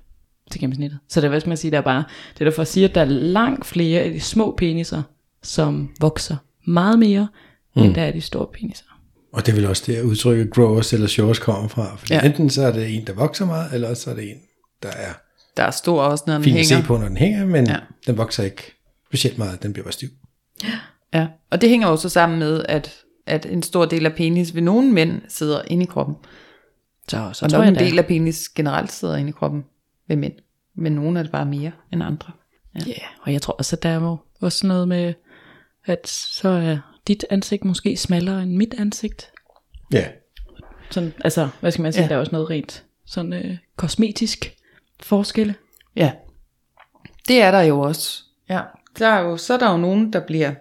til 0.50 0.60
gennemsnittet. 0.60 0.98
Så 1.08 1.20
det 1.20 1.24
er, 1.24 1.28
hvad 1.28 1.40
skal 1.40 1.48
man 1.48 1.56
sige, 1.56 1.70
der 1.70 1.76
er 1.78 1.82
bare, 1.82 2.04
det 2.34 2.40
er 2.40 2.44
derfor 2.44 2.62
at 2.62 2.68
sige, 2.68 2.84
at 2.88 2.94
der 2.94 3.00
er 3.00 3.04
langt 3.04 3.66
flere 3.66 4.00
af 4.00 4.10
de 4.12 4.20
små 4.20 4.54
peniser, 4.58 5.02
som 5.42 5.90
vokser 6.00 6.36
meget 6.66 6.98
mere, 6.98 7.28
mm. 7.76 7.82
end 7.82 7.94
der 7.94 8.02
er 8.02 8.12
de 8.12 8.20
store 8.20 8.46
peniser. 8.54 8.84
Og 9.32 9.46
det 9.46 9.52
er 9.52 9.56
vel 9.56 9.66
også 9.66 9.82
der 9.92 10.02
udtrykket 10.02 10.50
growers 10.50 10.92
eller 10.92 11.06
showers 11.06 11.38
kommer 11.38 11.68
fra. 11.68 11.96
Fordi 11.96 12.14
Ja. 12.14 12.20
enten 12.26 12.50
så 12.50 12.62
er 12.62 12.72
det 12.72 12.94
en, 12.96 13.06
der 13.06 13.12
vokser 13.12 13.46
meget, 13.46 13.74
eller 13.74 13.88
også 13.88 14.02
så 14.02 14.10
er 14.10 14.14
det 14.14 14.30
en, 14.30 14.36
der 14.82 14.88
er 14.88 15.12
Der 15.56 15.62
er 15.62 15.70
stor 15.70 16.02
også, 16.02 16.24
når 16.26 16.34
den 16.34 16.44
fin 16.44 16.56
at 16.56 16.66
hænger. 16.66 16.80
se 16.82 16.86
på, 16.86 16.96
når 16.98 17.08
den 17.08 17.16
hænger, 17.16 17.46
men 17.46 17.66
Ja. 17.66 17.76
den 18.06 18.16
vokser 18.18 18.42
ikke 18.44 18.62
specielt 19.06 19.38
meget, 19.38 19.62
den 19.62 19.72
bliver 19.72 19.84
bare 19.84 19.92
stiv. 19.92 20.08
Ja, 21.14 21.26
og 21.50 21.60
det 21.60 21.68
hænger 21.70 21.88
jo 21.88 21.96
så 21.96 22.08
sammen 22.08 22.38
med, 22.38 22.64
at, 22.68 22.94
at 23.26 23.46
en 23.46 23.62
stor 23.62 23.84
del 23.84 24.06
af 24.06 24.12
penis 24.14 24.54
ved 24.54 24.62
nogle 24.62 24.92
mænd 24.92 25.22
sidder 25.28 25.62
inde 25.66 25.82
i 25.82 25.86
kroppen. 25.86 26.14
Så, 27.08 27.30
så 27.32 27.44
Og 27.44 27.50
nok 27.50 27.66
en 27.68 27.74
del 27.74 27.98
af 27.98 28.06
penis 28.06 28.48
generelt 28.48 28.92
sidder 28.92 29.16
inde 29.16 29.28
i 29.28 29.32
kroppen 29.32 29.64
ved 30.08 30.16
mænd. 30.16 30.32
Men 30.74 30.92
nogle 30.92 31.18
er 31.18 31.22
det 31.22 31.32
bare 31.32 31.46
mere 31.46 31.72
end 31.92 32.02
andre. 32.02 32.32
Ja, 32.86 32.92
og 33.22 33.32
jeg 33.32 33.42
tror 33.42 33.54
også, 33.54 33.76
at 33.76 33.82
der 33.82 33.88
er 33.88 33.94
jo 33.94 34.16
også 34.40 34.66
noget 34.66 34.88
med, 34.88 35.14
at 35.84 36.08
så 36.08 36.48
er 36.48 36.78
dit 37.08 37.24
ansigt 37.30 37.64
måske 37.64 37.96
smallere 37.96 38.42
end 38.42 38.56
mit 38.56 38.74
ansigt. 38.78 39.30
Ja, 39.92 40.08
Sådan, 40.90 41.12
altså, 41.24 41.48
hvad 41.60 41.70
skal 41.70 41.82
man 41.82 41.92
sige, 41.92 42.02
ja. 42.02 42.08
der 42.08 42.14
er 42.14 42.18
også 42.18 42.32
noget 42.32 42.50
rent 42.50 42.84
sådan 43.06 43.32
øh, 43.32 43.56
kosmetisk 43.76 44.56
forskelle. 45.00 45.54
Ja, 45.96 46.12
det 47.28 47.42
er 47.42 47.50
der 47.50 47.60
jo 47.60 47.80
også. 47.80 48.22
Ja, 48.48 48.60
der 48.98 49.06
er 49.06 49.20
jo, 49.20 49.36
så 49.36 49.54
er 49.54 49.58
der 49.58 49.70
jo 49.70 49.76
nogen, 49.76 50.12
der 50.12 50.20
bliver, 50.26 50.54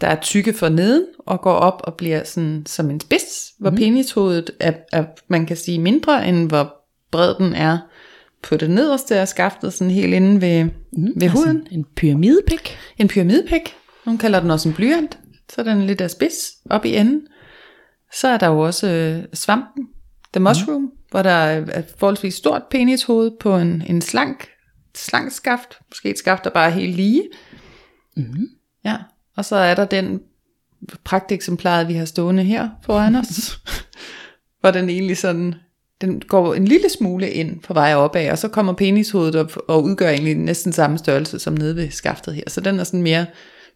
der 0.00 0.06
er 0.06 0.20
tykke 0.20 0.52
for 0.52 0.68
neden, 0.68 1.06
og 1.18 1.40
går 1.40 1.54
op 1.54 1.80
og 1.84 1.94
bliver 1.94 2.24
sådan 2.24 2.66
som 2.66 2.90
en 2.90 3.00
spids, 3.00 3.52
hvor 3.58 3.70
mm. 3.70 3.76
penishovedet 3.76 4.50
er, 4.60 4.72
er, 4.92 5.04
man 5.28 5.46
kan 5.46 5.56
sige, 5.56 5.78
mindre, 5.78 6.28
end 6.28 6.48
hvor 6.48 6.74
bred 7.10 7.34
den 7.34 7.54
er 7.54 7.78
på 8.42 8.56
det 8.56 8.70
nederste 8.70 9.16
af 9.16 9.28
skaftet, 9.28 9.72
sådan 9.72 9.90
helt 9.90 10.14
inde 10.14 10.40
ved, 10.40 10.64
mm, 10.92 11.12
ved 11.16 11.28
huden. 11.28 11.56
Altså, 11.56 11.74
en 11.74 11.86
pyramidepik. 11.96 12.78
En 12.98 13.08
pyramidepik. 13.08 13.76
Nogle 14.06 14.18
kalder 14.18 14.40
den 14.40 14.50
også 14.50 14.68
en 14.68 14.74
blyant. 14.74 15.18
Så 15.52 15.60
er 15.60 15.64
den 15.64 15.86
lidt 15.86 16.00
af 16.00 16.10
spids 16.10 16.50
op 16.70 16.84
i 16.84 16.96
enden. 16.96 17.26
Så 18.14 18.28
er 18.28 18.36
der 18.36 18.46
jo 18.46 18.60
også 18.60 18.88
øh, 18.88 19.24
svampen, 19.34 19.88
the 20.32 20.40
mushroom, 20.40 20.82
mm. 20.82 20.90
hvor 21.10 21.22
der 21.22 21.30
er 21.30 21.66
er 21.66 21.78
et 21.78 21.94
forholdsvis 21.98 22.34
stort 22.34 22.62
penishoved 22.70 23.30
på 23.40 23.56
en, 23.56 23.82
en 23.86 24.00
slank, 24.00 24.48
slank 24.94 25.32
skaft. 25.32 25.78
Måske 25.90 26.10
et 26.10 26.18
skaft, 26.18 26.44
der 26.44 26.50
bare 26.50 26.66
er 26.66 26.74
helt 26.74 26.96
lige. 26.96 27.22
Mm. 28.16 28.48
Ja. 28.84 28.96
Og 29.36 29.44
så 29.44 29.56
er 29.56 29.74
der 29.74 29.84
den 29.84 30.20
pragteksemplaret, 31.04 31.88
vi 31.88 31.94
har 31.94 32.04
stående 32.04 32.44
her 32.44 32.68
foran 32.82 33.14
os. 33.14 33.60
hvor 34.60 34.70
den 34.70 34.88
egentlig 34.88 35.16
sådan, 35.16 35.54
den 36.00 36.20
går 36.20 36.54
en 36.54 36.64
lille 36.64 36.88
smule 36.88 37.30
ind 37.30 37.60
på 37.60 37.74
vej 37.74 37.94
opad, 37.94 38.30
og 38.30 38.38
så 38.38 38.48
kommer 38.48 38.72
penishovedet 38.72 39.34
op 39.36 39.56
og 39.68 39.84
udgør 39.84 40.08
egentlig 40.08 40.34
næsten 40.34 40.72
samme 40.72 40.98
størrelse 40.98 41.38
som 41.38 41.54
nede 41.54 41.76
ved 41.76 41.90
skaftet 41.90 42.34
her. 42.34 42.42
Så 42.48 42.60
den 42.60 42.80
er 42.80 42.84
sådan 42.84 43.02
mere 43.02 43.26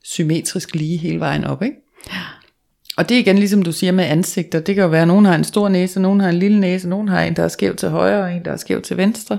symmetrisk 0.05 0.75
lige 0.75 0.97
hele 0.97 1.21
vejen 1.21 1.45
op, 1.45 1.62
ikke? 1.62 1.76
Og 2.97 3.09
det 3.09 3.14
er 3.14 3.19
igen 3.19 3.38
ligesom 3.38 3.62
du 3.62 3.73
siger 3.73 3.93
med 3.93 4.05
ansigter. 4.05 4.61
Det 4.61 4.75
kan 4.75 4.83
jo 4.83 4.88
være, 4.88 5.02
at 5.02 5.09
nogen 5.09 5.25
har 5.25 5.35
en 5.35 5.45
stor 5.45 5.69
næse, 5.69 6.00
nogen 6.00 6.21
har 6.21 6.29
en 6.29 6.38
lille 6.38 6.61
næse, 6.61 6.88
nogen 6.88 7.09
har 7.09 7.23
en, 7.23 7.37
der 7.37 7.43
er 7.43 7.49
skæv 7.49 7.76
til 7.76 7.88
højre, 7.88 8.23
og 8.25 8.33
en, 8.33 8.45
der 8.45 8.52
er 8.52 8.57
skæv 8.57 8.83
til 8.83 8.97
venstre. 8.97 9.38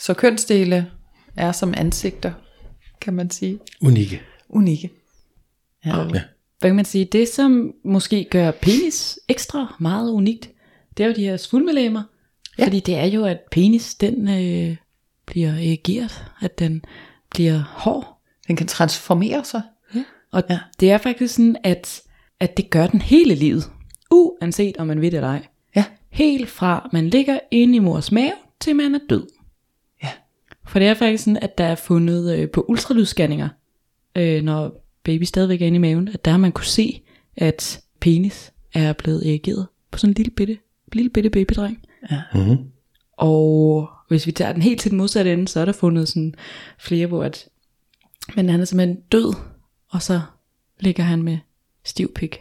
Så 0.00 0.14
kønsdele 0.14 0.86
er 1.36 1.52
som 1.52 1.74
ansigter, 1.76 2.32
kan 3.00 3.14
man 3.14 3.30
sige. 3.30 3.58
unikke. 3.82 4.22
Unikke. 4.48 4.90
Ja. 5.86 5.98
Og, 5.98 6.10
hvad 6.60 6.70
kan 6.70 6.76
man 6.76 6.84
sige, 6.84 7.04
det 7.04 7.28
som 7.28 7.72
måske 7.84 8.26
gør 8.30 8.50
penis 8.50 9.18
ekstra 9.28 9.76
meget 9.80 10.10
unikt, 10.10 10.50
det 10.96 11.04
er 11.04 11.08
jo 11.08 11.14
de 11.14 11.24
her 11.24 11.36
svulmelemmer. 11.36 12.02
Ja. 12.58 12.64
Fordi 12.64 12.80
det 12.80 12.94
er 12.94 13.04
jo, 13.04 13.24
at 13.24 13.38
penis, 13.50 13.94
den 13.94 14.28
øh, 14.28 14.76
bliver 15.26 15.50
erigeret, 15.50 16.24
at 16.40 16.58
den 16.58 16.84
bliver 17.30 17.62
hård. 17.66 18.20
Den 18.48 18.56
kan 18.56 18.66
transformere 18.66 19.44
sig. 19.44 19.62
Ja. 19.94 20.04
Og 20.32 20.42
ja. 20.50 20.58
det 20.80 20.90
er 20.90 20.98
faktisk 20.98 21.34
sådan, 21.34 21.56
at, 21.64 22.02
at 22.40 22.56
det 22.56 22.70
gør 22.70 22.86
den 22.86 23.00
hele 23.00 23.34
livet. 23.34 23.70
Uanset 24.10 24.76
om 24.76 24.86
man 24.86 25.00
ved 25.00 25.10
det 25.10 25.16
eller 25.16 25.28
ej. 25.28 25.46
Ja. 25.76 25.84
Helt 26.10 26.48
fra 26.48 26.88
man 26.92 27.08
ligger 27.08 27.38
inde 27.50 27.76
i 27.76 27.78
mors 27.78 28.12
mave, 28.12 28.32
til 28.60 28.76
man 28.76 28.94
er 28.94 29.00
død. 29.10 29.26
Ja. 30.02 30.10
For 30.66 30.78
det 30.78 30.88
er 30.88 30.94
faktisk 30.94 31.24
sådan, 31.24 31.38
at 31.42 31.58
der 31.58 31.64
er 31.64 31.74
fundet 31.74 32.38
øh, 32.38 32.50
på 32.50 32.64
ultralydsscanninger, 32.68 33.48
øh, 34.16 34.42
når 34.42 34.86
baby 35.04 35.22
stadigvæk 35.22 35.62
er 35.62 35.66
inde 35.66 35.76
i 35.76 35.78
maven, 35.78 36.08
at 36.08 36.24
der 36.24 36.30
har 36.30 36.38
man 36.38 36.52
kunne 36.52 36.64
se, 36.64 37.02
at 37.36 37.80
penis 38.00 38.52
er 38.74 38.92
blevet 38.92 39.28
erigeret 39.28 39.66
på 39.90 39.98
sådan 39.98 40.10
en 40.10 40.14
lille 40.14 40.30
bitte, 40.30 40.58
lille 40.94 41.10
bitte 41.10 41.30
babydreng. 41.30 41.78
Mm-hmm. 42.34 42.56
Og 43.16 43.88
hvis 44.08 44.26
vi 44.26 44.32
tager 44.32 44.52
den 44.52 44.62
helt 44.62 44.80
til 44.80 44.90
den 44.90 44.98
modsatte 44.98 45.32
ende, 45.32 45.48
så 45.48 45.60
er 45.60 45.64
der 45.64 45.72
fundet 45.72 46.08
sådan 46.08 46.34
flere, 46.78 47.06
hvor 47.06 47.24
at, 47.24 47.48
men 48.36 48.48
han 48.48 48.60
er 48.60 48.64
simpelthen 48.64 48.96
død, 49.12 49.34
og 49.90 50.02
så 50.02 50.20
ligger 50.80 51.04
han 51.04 51.22
med 51.22 51.38
stiv 51.84 52.12
pik. 52.14 52.38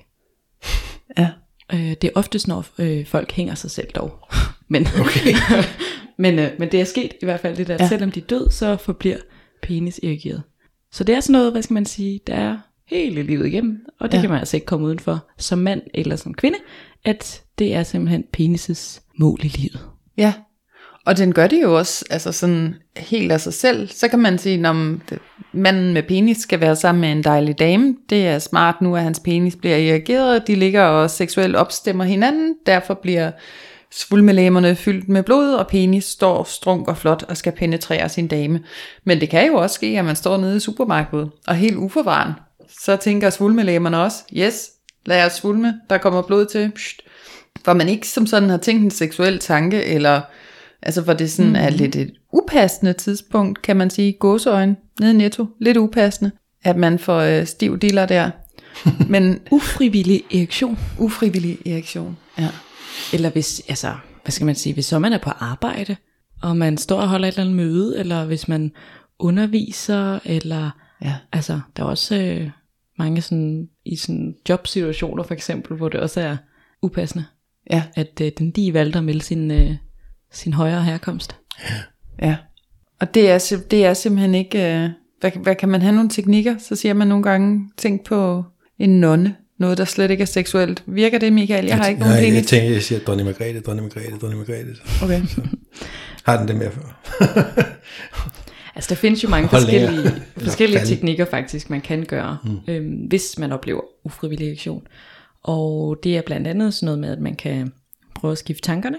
Ja. 1.17 1.29
Øh, 1.73 1.79
det 1.79 2.03
er 2.03 2.09
oftest, 2.15 2.47
når 2.47 2.65
øh, 2.79 3.05
folk 3.05 3.31
hænger 3.31 3.55
sig 3.55 3.71
selv 3.71 3.87
dog. 3.95 4.19
men, 4.69 4.87
okay. 4.99 5.33
men, 6.17 6.39
øh, 6.39 6.51
men 6.59 6.71
det 6.71 6.81
er 6.81 6.85
sket 6.85 7.13
i 7.21 7.25
hvert 7.25 7.39
fald, 7.39 7.57
det 7.57 7.67
der, 7.67 7.73
Ja. 7.73 7.83
ja. 7.83 7.87
selvom 7.89 8.11
de 8.11 8.19
er 8.19 8.23
død, 8.25 8.49
så 8.51 8.77
forbliver 8.77 9.17
penis 9.61 9.99
erigeret. 10.03 10.43
Så 10.91 11.03
det 11.03 11.15
er 11.15 11.19
sådan 11.19 11.31
noget, 11.31 11.51
hvad 11.51 11.61
skal 11.61 11.73
man 11.73 11.85
sige, 11.85 12.19
der 12.27 12.33
er 12.35 12.57
hele 12.87 13.23
livet 13.23 13.47
igennem, 13.47 13.85
og 13.99 14.11
det 14.11 14.13
Ja. 14.13 14.17
ja. 14.17 14.21
kan 14.21 14.29
man 14.29 14.39
altså 14.39 14.57
ikke 14.57 14.65
komme 14.65 14.85
udenfor 14.85 15.29
som 15.37 15.59
mand 15.59 15.81
eller 15.93 16.15
som 16.15 16.33
kvinde, 16.33 16.57
at 17.05 17.42
det 17.59 17.75
er 17.75 17.83
simpelthen 17.83 18.23
penises 18.33 19.01
mål 19.17 19.39
i 19.43 19.47
livet. 19.47 19.79
Ja, 20.17 20.33
og 21.05 21.17
den 21.17 21.33
gør 21.33 21.47
det 21.47 21.61
jo 21.61 21.77
også 21.77 22.05
altså 22.09 22.31
sådan 22.31 22.75
helt 22.97 23.31
af 23.31 23.41
sig 23.41 23.53
selv. 23.53 23.87
Så 23.87 24.07
kan 24.07 24.19
man 24.19 24.37
sige, 24.37 24.67
at 24.67 24.75
manden 25.51 25.93
med 25.93 26.03
penis 26.03 26.37
skal 26.37 26.59
være 26.59 26.75
sammen 26.75 27.01
med 27.01 27.11
en 27.11 27.23
dejlig 27.23 27.59
dame. 27.59 27.95
Det 28.09 28.27
er 28.27 28.39
smart 28.39 28.81
nu, 28.81 28.95
at 28.95 29.03
hans 29.03 29.19
penis 29.19 29.55
bliver 29.55 29.77
irrigeret. 29.77 30.47
De 30.47 30.55
ligger 30.55 30.83
og 30.83 31.09
seksuelt 31.09 31.55
opstemmer 31.55 32.03
hinanden. 32.03 32.55
Derfor 32.65 32.93
bliver 32.93 33.31
svulmelæmerne 33.91 34.75
fyldt 34.75 35.09
med 35.09 35.23
blod, 35.23 35.53
og 35.53 35.67
penis 35.67 36.03
står 36.03 36.43
strunk 36.43 36.87
og 36.87 36.97
flot 36.97 37.23
og 37.23 37.37
skal 37.37 37.51
penetrere 37.51 38.09
sin 38.09 38.27
dame. 38.27 38.63
Men 39.03 39.21
det 39.21 39.29
kan 39.29 39.47
jo 39.47 39.53
også 39.53 39.73
ske, 39.73 39.99
at 39.99 40.05
man 40.05 40.15
står 40.15 40.37
nede 40.37 40.57
i 40.57 40.59
supermarkedet 40.59 41.31
og 41.47 41.55
helt 41.55 41.75
uforvaren, 41.75 42.33
Så 42.79 42.95
tænker 42.95 43.29
svulmelæmerne 43.29 44.01
også, 44.01 44.23
yes, 44.33 44.69
lad 45.05 45.25
os 45.25 45.33
svulme, 45.33 45.73
der 45.89 45.97
kommer 45.97 46.21
blod 46.21 46.45
til. 46.45 46.71
Pst. 46.75 47.01
Hvor 47.63 47.73
man 47.73 47.89
ikke 47.89 48.07
som 48.07 48.25
sådan 48.25 48.49
har 48.49 48.57
tænkt 48.57 48.83
en 48.83 48.91
seksuel 48.91 49.39
tanke, 49.39 49.83
eller 49.83 50.21
altså 50.81 51.01
hvor 51.01 51.13
det 51.13 51.31
sådan 51.31 51.49
mm. 51.49 51.55
er 51.55 51.69
lidt 51.69 51.95
et 51.95 52.13
upassende 52.33 52.93
tidspunkt, 52.93 53.61
kan 53.61 53.75
man 53.77 53.89
sige, 53.89 54.13
gåseøjne 54.13 54.75
nede 54.99 55.13
i 55.13 55.17
netto, 55.17 55.45
lidt 55.59 55.77
upassende, 55.77 56.31
at 56.63 56.77
man 56.77 56.99
får 56.99 57.19
øh, 57.19 57.45
stiv 57.45 57.77
diller 57.79 58.05
der. 58.05 58.29
Men 59.13 59.39
Ufrivillig 59.51 60.23
erektion. 60.33 60.79
ufrivillig 60.99 61.57
erektion. 61.67 62.17
Ja. 62.39 62.49
Eller 63.13 63.29
hvis, 63.29 63.61
altså, 63.69 63.93
hvad 64.23 64.31
skal 64.31 64.45
man 64.45 64.55
sige, 64.55 64.73
hvis 64.73 64.85
så 64.85 64.99
man 64.99 65.13
er 65.13 65.17
på 65.17 65.29
arbejde, 65.29 65.95
og 66.41 66.57
man 66.57 66.77
står 66.77 67.01
og 67.01 67.07
holder 67.09 67.27
et 67.27 67.31
eller 67.31 67.41
andet 67.43 67.55
møde, 67.55 67.99
eller 67.99 68.25
hvis 68.25 68.47
man 68.47 68.71
underviser, 69.19 70.19
eller, 70.25 70.69
Ja. 71.01 71.15
altså, 71.31 71.59
der 71.77 71.83
er 71.83 71.87
også 71.87 72.15
øh, 72.15 72.49
mange 72.99 73.21
sådan, 73.21 73.69
i 73.85 73.95
sådan 73.95 74.35
jobsituationer 74.49 75.23
for 75.23 75.33
eksempel, 75.33 75.77
hvor 75.77 75.89
det 75.89 75.99
også 75.99 76.21
er 76.21 76.37
upassende, 76.81 77.25
Ja, 77.71 77.83
at 77.95 78.21
øh, 78.21 78.31
den 78.37 78.51
lige 78.55 78.73
valgte 78.73 78.97
at 78.99 79.03
melde 79.05 79.21
sin, 79.21 79.51
øh, 79.51 79.71
sin 80.31 80.53
højere 80.53 80.83
herkomst. 80.83 81.35
ja. 82.21 82.35
Og 82.99 83.13
det 83.13 83.29
er, 83.29 83.55
det 83.71 83.85
er 83.85 83.93
simpelthen 83.93 84.35
ikke, 84.35 84.75
øh, 84.75 84.89
hvad, 85.19 85.31
hvad 85.43 85.55
kan 85.55 85.69
man 85.69 85.81
have 85.81 85.95
nogle 85.95 86.09
teknikker? 86.09 86.55
Så 86.59 86.75
siger 86.75 86.93
man 86.93 87.07
nogle 87.07 87.23
gange, 87.23 87.69
tænk 87.77 88.05
på 88.05 88.43
en 88.79 88.99
nonne, 88.99 89.35
noget 89.59 89.77
der 89.77 89.85
slet 89.85 90.11
ikke 90.11 90.21
er 90.21 90.25
seksuelt. 90.25 90.83
Virker 90.87 91.19
det, 91.19 91.33
Michael? 91.33 91.65
Jeg 91.65 91.77
har 91.77 91.87
ikke 91.87 91.99
nogen 92.01 92.23
Nej, 92.23 92.33
jeg 92.33 92.43
tænker, 92.43 92.71
jeg 92.71 92.83
siger 92.83 92.99
dronning 92.99 93.25
Margrethe, 93.25 93.59
dronning 93.59 93.87
Margrethe, 93.87 94.17
dronning 94.17 94.39
Margrethe. 94.39 94.75
Okay. 95.03 95.21
Har 96.23 96.37
den 96.37 96.47
det 96.47 96.55
med 96.55 96.71
før? 96.71 97.01
Altså 98.75 98.89
der 98.89 98.95
findes 98.95 99.23
jo 99.23 99.29
mange 99.29 99.47
Hold 99.47 99.61
forskellige, 99.61 99.91
længere. 99.91 100.21
forskellige 100.37 100.85
teknikker 100.85 101.25
faktisk, 101.25 101.69
man 101.69 101.81
kan 101.81 102.03
gøre, 102.03 102.37
mm. 102.43 102.57
øhm, 102.67 102.93
hvis 102.93 103.39
man 103.39 103.51
oplever 103.51 103.81
ufrivillig 104.03 104.47
erektion. 104.47 104.81
Og 105.43 105.97
det 106.03 106.17
er 106.17 106.21
blandt 106.21 106.47
andet 106.47 106.73
sådan 106.73 106.85
noget 106.85 106.99
med, 106.99 107.09
at 107.11 107.19
man 107.19 107.35
kan 107.35 107.73
prøve 108.15 108.31
at 108.31 108.37
skifte 108.37 108.61
tankerne. 108.61 108.97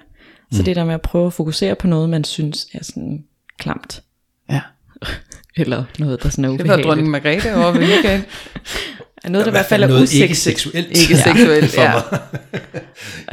Så 0.52 0.62
det 0.62 0.76
der 0.76 0.84
med 0.84 0.94
at 0.94 1.02
prøve 1.02 1.26
at 1.26 1.32
fokusere 1.32 1.74
på 1.74 1.86
noget, 1.86 2.08
man 2.08 2.24
synes 2.24 2.66
er 2.74 2.84
sådan 2.84 3.24
klamt. 3.58 4.02
Ja. 4.50 4.60
Eller 5.56 5.84
noget, 5.98 6.22
der 6.22 6.28
sådan 6.28 6.44
er 6.44 6.48
Det 6.48 6.58
var 6.58 6.64
ubehageligt. 6.64 6.86
dronning 6.86 7.10
Margrethe 7.10 7.54
over 7.56 7.72
ved. 7.72 8.22
Er 9.24 9.28
noget, 9.28 9.44
der 9.46 9.50
i 9.50 9.56
hvert 9.56 9.66
fald 9.66 9.82
er 9.82 9.86
noget 9.86 10.02
usexet. 10.02 10.22
ikke 10.22 10.34
seksuelt. 10.34 10.88
Ikke 10.88 11.16
seksuelt, 11.16 11.76
ja. 11.76 11.92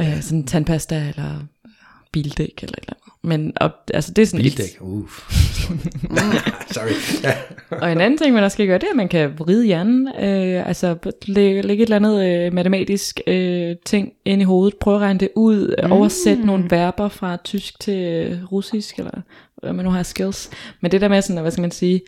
Øh, 0.00 0.22
sådan 0.22 0.46
tandpasta 0.46 1.08
eller 1.08 1.46
bildæk 2.12 2.38
eller 2.62 2.74
et 2.78 2.82
eller 2.82 2.92
andet. 2.92 3.01
Men 3.24 3.52
og, 3.56 3.70
altså, 3.94 4.12
det 4.12 4.22
er 4.22 4.26
sådan 4.26 4.42
Bildæk, 4.42 4.78
uff. 4.80 5.30
Sorry. 6.74 7.24
Og 7.70 7.92
en 7.92 8.00
anden 8.00 8.18
ting, 8.18 8.34
man 8.34 8.44
også 8.44 8.54
skal 8.54 8.66
gøre, 8.66 8.78
det 8.78 8.84
er, 8.84 8.90
at 8.90 8.96
man 8.96 9.08
kan 9.08 9.38
vride 9.38 9.66
hjernen. 9.66 10.08
Øh, 10.08 10.68
altså 10.68 10.96
lægge, 11.26 11.62
lægge 11.62 11.82
et 11.82 11.86
eller 11.86 11.96
andet 11.96 12.26
øh, 12.26 12.52
matematisk 12.52 13.20
øh, 13.26 13.76
ting 13.84 14.12
ind 14.24 14.42
i 14.42 14.44
hovedet. 14.44 14.76
Prøve 14.80 14.94
at 14.94 15.00
regne 15.00 15.18
det 15.18 15.28
ud. 15.36 15.74
Mm. 15.84 15.92
Oversætte 15.92 16.46
nogle 16.46 16.70
verber 16.70 17.08
fra 17.08 17.36
tysk 17.36 17.80
til 17.80 17.98
øh, 17.98 18.52
russisk, 18.52 18.98
eller 18.98 19.20
hvad 19.62 19.72
man 19.72 19.84
nu 19.84 19.90
har 19.90 20.02
skills. 20.02 20.50
Men 20.80 20.90
det 20.90 21.00
der 21.00 21.08
med 21.08 21.22
sådan, 21.22 21.42
hvad 21.42 21.50
skal 21.50 21.62
man 21.62 21.70
sige, 21.70 22.00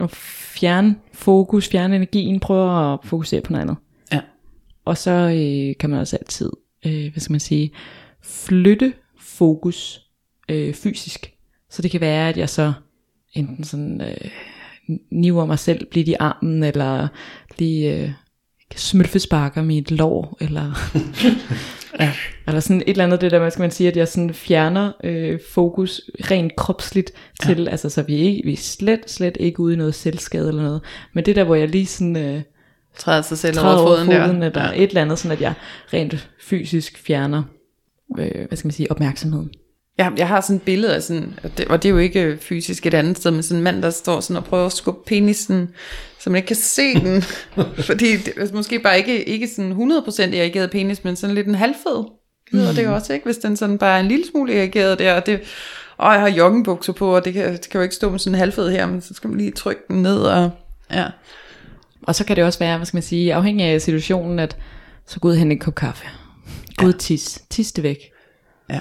at 0.00 0.10
fjerne 0.10 0.96
fokus, 1.12 1.68
fjerne 1.68 1.96
energien, 1.96 2.40
prøve 2.40 2.92
at 2.92 2.98
fokusere 3.04 3.40
på 3.40 3.52
noget 3.52 3.62
andet. 3.62 3.76
Ja. 4.12 4.20
Og 4.84 4.96
så 4.96 5.10
øh, 5.10 5.76
kan 5.80 5.90
man 5.90 5.98
også 5.98 6.16
altid, 6.16 6.50
øh, 6.86 7.12
hvad 7.12 7.20
skal 7.20 7.32
man 7.32 7.40
sige, 7.40 7.70
flytte 8.22 8.92
fokus 9.20 10.07
øh, 10.48 10.74
fysisk. 10.74 11.32
Så 11.70 11.82
det 11.82 11.90
kan 11.90 12.00
være, 12.00 12.28
at 12.28 12.36
jeg 12.36 12.48
så 12.48 12.72
enten 13.32 13.64
sådan 13.64 14.00
øh, 14.00 14.30
niver 15.10 15.46
mig 15.46 15.58
selv 15.58 15.86
blidt 15.86 16.08
i 16.08 16.14
armen, 16.20 16.62
eller 16.62 17.08
lige 17.58 17.96
øh, 17.96 18.10
smølfesparker 18.76 19.62
mit 19.62 19.90
lår, 19.90 20.36
eller, 20.40 20.92
ja, 22.00 22.12
eller 22.46 22.60
sådan 22.60 22.80
et 22.80 22.88
eller 22.88 23.04
andet, 23.04 23.20
det 23.20 23.30
der, 23.30 23.38
hvad 23.38 23.50
skal 23.50 23.62
man 23.62 23.70
sige, 23.70 23.88
at 23.88 23.96
jeg 23.96 24.08
sådan 24.08 24.34
fjerner 24.34 24.92
øh, 25.04 25.38
fokus 25.54 26.00
rent 26.30 26.56
kropsligt 26.56 27.12
til, 27.42 27.62
ja. 27.62 27.70
altså 27.70 27.88
så 27.90 28.02
vi, 28.02 28.16
ikke, 28.16 28.42
vi 28.44 28.52
er 28.52 28.56
slet, 28.56 29.10
slet 29.10 29.36
ikke 29.40 29.60
ude 29.60 29.74
i 29.74 29.76
noget 29.76 29.94
selvskade 29.94 30.48
eller 30.48 30.62
noget, 30.62 30.80
men 31.12 31.24
det 31.24 31.36
der, 31.36 31.44
hvor 31.44 31.54
jeg 31.54 31.68
lige 31.68 31.86
sådan 31.86 32.16
øh, 32.16 32.42
Træder 32.98 33.22
sig 33.22 33.38
selv 33.38 33.54
træder 33.54 33.76
over 33.76 33.86
over 33.86 33.96
foden, 33.96 34.06
foden, 34.06 34.42
der. 34.42 34.48
eller 34.48 34.64
ja. 34.64 34.82
et 34.82 34.88
eller 34.88 35.02
andet, 35.02 35.18
sådan 35.18 35.36
at 35.36 35.40
jeg 35.40 35.54
rent 35.92 36.30
fysisk 36.40 36.98
fjerner, 36.98 37.42
øh, 38.18 38.46
hvad 38.48 38.56
skal 38.56 38.66
man 38.66 38.72
sige, 38.72 38.90
opmærksomheden. 38.90 39.50
Ja, 39.98 40.10
jeg 40.16 40.28
har 40.28 40.40
sådan 40.40 40.56
et 40.56 40.62
billede 40.62 40.94
af 40.94 41.02
sådan, 41.02 41.38
og 41.42 41.58
det, 41.58 41.68
og 41.68 41.82
det 41.82 41.88
er 41.88 41.92
jo 41.92 41.98
ikke 41.98 42.38
fysisk 42.40 42.86
et 42.86 42.94
andet 42.94 43.16
sted, 43.16 43.30
men 43.30 43.42
sådan 43.42 43.56
en 43.56 43.64
mand, 43.64 43.82
der 43.82 43.90
står 43.90 44.20
sådan 44.20 44.36
og 44.36 44.44
prøver 44.44 44.66
at 44.66 44.72
skubbe 44.72 45.00
penisen, 45.06 45.70
så 46.18 46.30
man 46.30 46.36
ikke 46.36 46.46
kan 46.46 46.56
se 46.56 46.94
den. 46.94 47.22
fordi 47.88 48.16
det 48.16 48.32
er 48.36 48.46
måske 48.52 48.78
bare 48.78 48.98
ikke, 48.98 49.24
ikke 49.24 49.48
sådan 49.48 49.72
100% 49.72 50.22
erigeret 50.22 50.70
penis, 50.70 51.04
men 51.04 51.16
sådan 51.16 51.34
lidt 51.34 51.46
en 51.46 51.54
halvfed. 51.54 52.04
Hedder 52.52 52.72
det 52.72 52.84
jo 52.84 52.94
også, 52.94 53.12
ikke? 53.12 53.24
Hvis 53.24 53.38
den 53.38 53.56
sådan 53.56 53.78
bare 53.78 53.96
er 53.96 54.00
en 54.00 54.08
lille 54.08 54.24
smule 54.30 54.54
erigeret 54.54 54.98
der, 54.98 55.14
og 55.14 55.26
det, 55.26 55.40
og 55.96 56.12
jeg 56.12 56.20
har 56.20 56.28
joggingbukser 56.28 56.92
på, 56.92 57.16
og 57.16 57.24
det 57.24 57.32
kan, 57.32 57.52
det 57.52 57.68
kan 57.68 57.78
jo 57.78 57.82
ikke 57.82 57.94
stå 57.94 58.10
med 58.10 58.18
sådan 58.18 58.34
en 58.34 58.38
halvfed 58.38 58.70
her, 58.70 58.86
men 58.86 59.00
så 59.00 59.14
skal 59.14 59.30
man 59.30 59.38
lige 59.38 59.50
trykke 59.50 59.82
den 59.88 60.02
ned, 60.02 60.18
og 60.18 60.50
ja. 60.90 61.06
Og 62.02 62.14
så 62.14 62.24
kan 62.24 62.36
det 62.36 62.44
også 62.44 62.58
være, 62.58 62.76
hvad 62.76 62.86
skal 62.86 62.96
man 62.96 63.02
sige, 63.02 63.34
afhængig 63.34 63.66
af 63.66 63.82
situationen, 63.82 64.38
at 64.38 64.56
så 65.06 65.20
gå 65.20 65.28
ud 65.28 65.32
og 65.32 65.38
hente 65.38 65.52
en 65.52 65.58
kop 65.58 65.74
kaffe. 65.74 66.06
Gå 66.76 66.86
ud 66.86 66.92
tis. 66.92 67.42
Tis 67.50 67.72
det 67.72 67.84
væk. 67.84 67.98
Ja. 68.70 68.80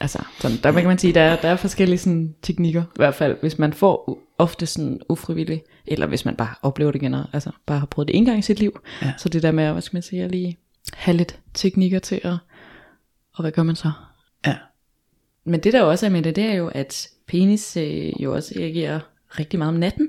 Altså, 0.00 0.24
sådan, 0.40 0.56
der 0.62 0.72
kan 0.72 0.84
man 0.84 0.98
sige, 0.98 1.14
der 1.14 1.20
er, 1.20 1.40
der 1.40 1.48
er 1.48 1.56
forskellige 1.56 1.98
sådan, 1.98 2.34
teknikker, 2.42 2.82
i 2.82 2.96
hvert 2.96 3.14
fald, 3.14 3.36
hvis 3.40 3.58
man 3.58 3.72
får 3.72 4.22
ofte 4.38 4.66
sådan 4.66 5.00
ufrivilligt, 5.08 5.64
eller 5.86 6.06
hvis 6.06 6.24
man 6.24 6.36
bare 6.36 6.54
oplever 6.62 6.90
det 6.90 7.02
igen, 7.02 7.14
altså 7.32 7.50
bare 7.66 7.78
har 7.78 7.86
prøvet 7.86 8.08
det 8.08 8.16
en 8.16 8.24
gang 8.24 8.38
i 8.38 8.42
sit 8.42 8.60
liv. 8.60 8.80
Ja. 9.02 9.12
Så 9.18 9.28
det 9.28 9.42
der 9.42 9.52
med, 9.52 9.72
hvad 9.72 9.82
skal 9.82 9.96
man 9.96 10.02
sige, 10.02 10.24
at 10.24 10.30
lige 10.30 10.58
have 10.92 11.16
lidt 11.16 11.40
teknikker 11.54 11.98
til 11.98 12.20
at, 12.24 12.36
og 13.34 13.40
hvad 13.40 13.52
gør 13.52 13.62
man 13.62 13.76
så? 13.76 13.90
Ja. 14.46 14.56
Men 15.44 15.60
det 15.60 15.72
der 15.72 15.82
også 15.82 16.06
er 16.06 16.10
med 16.10 16.22
det, 16.22 16.36
det 16.36 16.44
er 16.44 16.54
jo, 16.54 16.68
at 16.68 17.08
penis 17.26 17.76
øh, 17.76 18.22
jo 18.22 18.34
også 18.34 18.54
reagerer 18.56 19.00
rigtig 19.38 19.58
meget 19.58 19.74
om 19.74 19.80
natten. 19.80 20.08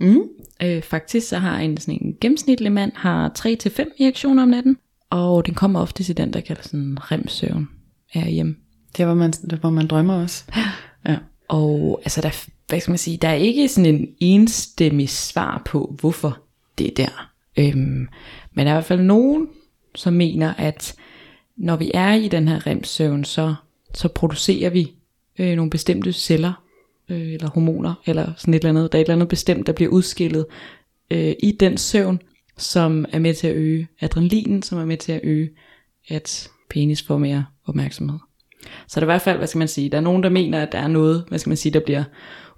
Mm. 0.00 0.22
Øh, 0.62 0.82
faktisk 0.82 1.28
så 1.28 1.38
har 1.38 1.58
en, 1.58 1.76
sådan 1.76 1.98
en 2.02 2.16
gennemsnitlig 2.20 2.72
mand 2.72 2.92
har 2.94 3.32
3-5 3.38 4.04
erektioner 4.04 4.42
om 4.42 4.48
natten, 4.48 4.78
og 5.10 5.46
den 5.46 5.54
kommer 5.54 5.80
ofte 5.80 6.04
til 6.04 6.16
den, 6.16 6.32
der 6.32 6.40
kalder 6.40 6.62
sådan 6.62 6.98
remsøvn 7.00 7.68
er 8.14 8.28
hjemme. 8.28 8.56
Det 8.96 9.06
var 9.06 9.14
man, 9.14 9.30
det 9.30 9.58
hvor 9.58 9.70
man 9.70 9.86
drømmer 9.86 10.22
også. 10.22 10.44
Ja. 11.06 11.16
Og 11.48 12.00
altså, 12.04 12.20
der, 12.20 12.46
hvad 12.68 12.80
skal 12.80 12.90
man 12.90 12.98
sige, 12.98 13.16
der 13.16 13.28
er 13.28 13.34
ikke 13.34 13.68
sådan 13.68 13.94
en 13.94 14.08
enstemmig 14.20 15.08
svar 15.08 15.62
på, 15.64 15.96
hvorfor 16.00 16.38
det 16.78 16.86
er 16.86 16.94
der. 16.94 17.30
Øhm, 17.56 18.08
men 18.52 18.66
der 18.66 18.72
er 18.72 18.74
i 18.74 18.74
hvert 18.74 18.84
fald 18.84 19.00
nogen, 19.00 19.48
som 19.94 20.12
mener, 20.12 20.54
at 20.54 20.94
når 21.56 21.76
vi 21.76 21.90
er 21.94 22.12
i 22.12 22.28
den 22.28 22.48
her 22.48 22.66
remsøvn, 22.66 23.24
så, 23.24 23.54
så 23.94 24.08
producerer 24.08 24.70
vi 24.70 24.92
øh, 25.38 25.56
nogle 25.56 25.70
bestemte 25.70 26.12
celler, 26.12 26.52
øh, 27.08 27.32
eller 27.32 27.50
hormoner, 27.50 27.94
eller 28.06 28.32
sådan 28.36 28.54
et 28.54 28.58
eller 28.58 28.70
andet. 28.70 28.92
Der 28.92 28.98
er 28.98 29.00
et 29.00 29.04
eller 29.04 29.14
andet 29.14 29.28
bestemt, 29.28 29.66
der 29.66 29.72
bliver 29.72 29.90
udskillet 29.90 30.46
øh, 31.10 31.34
i 31.42 31.56
den 31.60 31.78
søvn, 31.78 32.20
som 32.58 33.04
er 33.12 33.18
med 33.18 33.34
til 33.34 33.46
at 33.46 33.56
øge 33.56 33.88
adrenalinen, 34.00 34.62
som 34.62 34.78
er 34.78 34.84
med 34.84 34.96
til 34.96 35.12
at 35.12 35.20
øge, 35.22 35.50
at 36.08 36.50
penis 36.70 37.02
får 37.02 37.18
mere 37.18 37.44
opmærksomhed. 37.66 38.18
Så 38.88 39.00
der 39.00 39.06
er 39.06 39.10
i 39.10 39.12
hvert 39.12 39.22
fald, 39.22 39.38
hvad 39.38 39.46
skal 39.46 39.58
man 39.58 39.68
sige, 39.68 39.90
der 39.90 39.96
er 39.96 40.00
nogen, 40.00 40.22
der 40.22 40.28
mener, 40.28 40.62
at 40.62 40.68
der 40.72 40.78
er 40.78 40.88
noget, 40.88 41.24
hvad 41.28 41.38
skal 41.38 41.50
man 41.50 41.56
sige, 41.56 41.72
der 41.72 41.80
bliver 41.80 42.04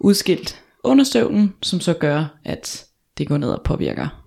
udskilt 0.00 0.62
under 0.84 1.04
søvnen, 1.04 1.54
som 1.62 1.80
så 1.80 1.94
gør, 1.94 2.38
at 2.44 2.84
det 3.18 3.28
går 3.28 3.38
ned 3.38 3.50
og 3.50 3.61
påvirker. 3.64 4.25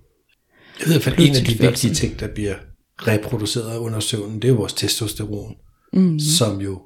Jeg 0.80 0.86
ved 0.86 0.92
i 0.92 0.94
hvert 0.94 1.02
fald, 1.02 1.18
en 1.18 1.36
af 1.36 1.44
de 1.44 1.58
vigtige 1.58 1.94
ting, 1.94 2.20
der 2.20 2.28
bliver 2.28 2.54
reproduceret 2.98 3.78
under 3.78 4.00
søvnen, 4.00 4.36
det 4.36 4.44
er 4.44 4.48
jo 4.48 4.54
vores 4.54 4.72
testosteron, 4.72 5.56
mm. 5.92 6.18
som 6.18 6.60
jo 6.60 6.82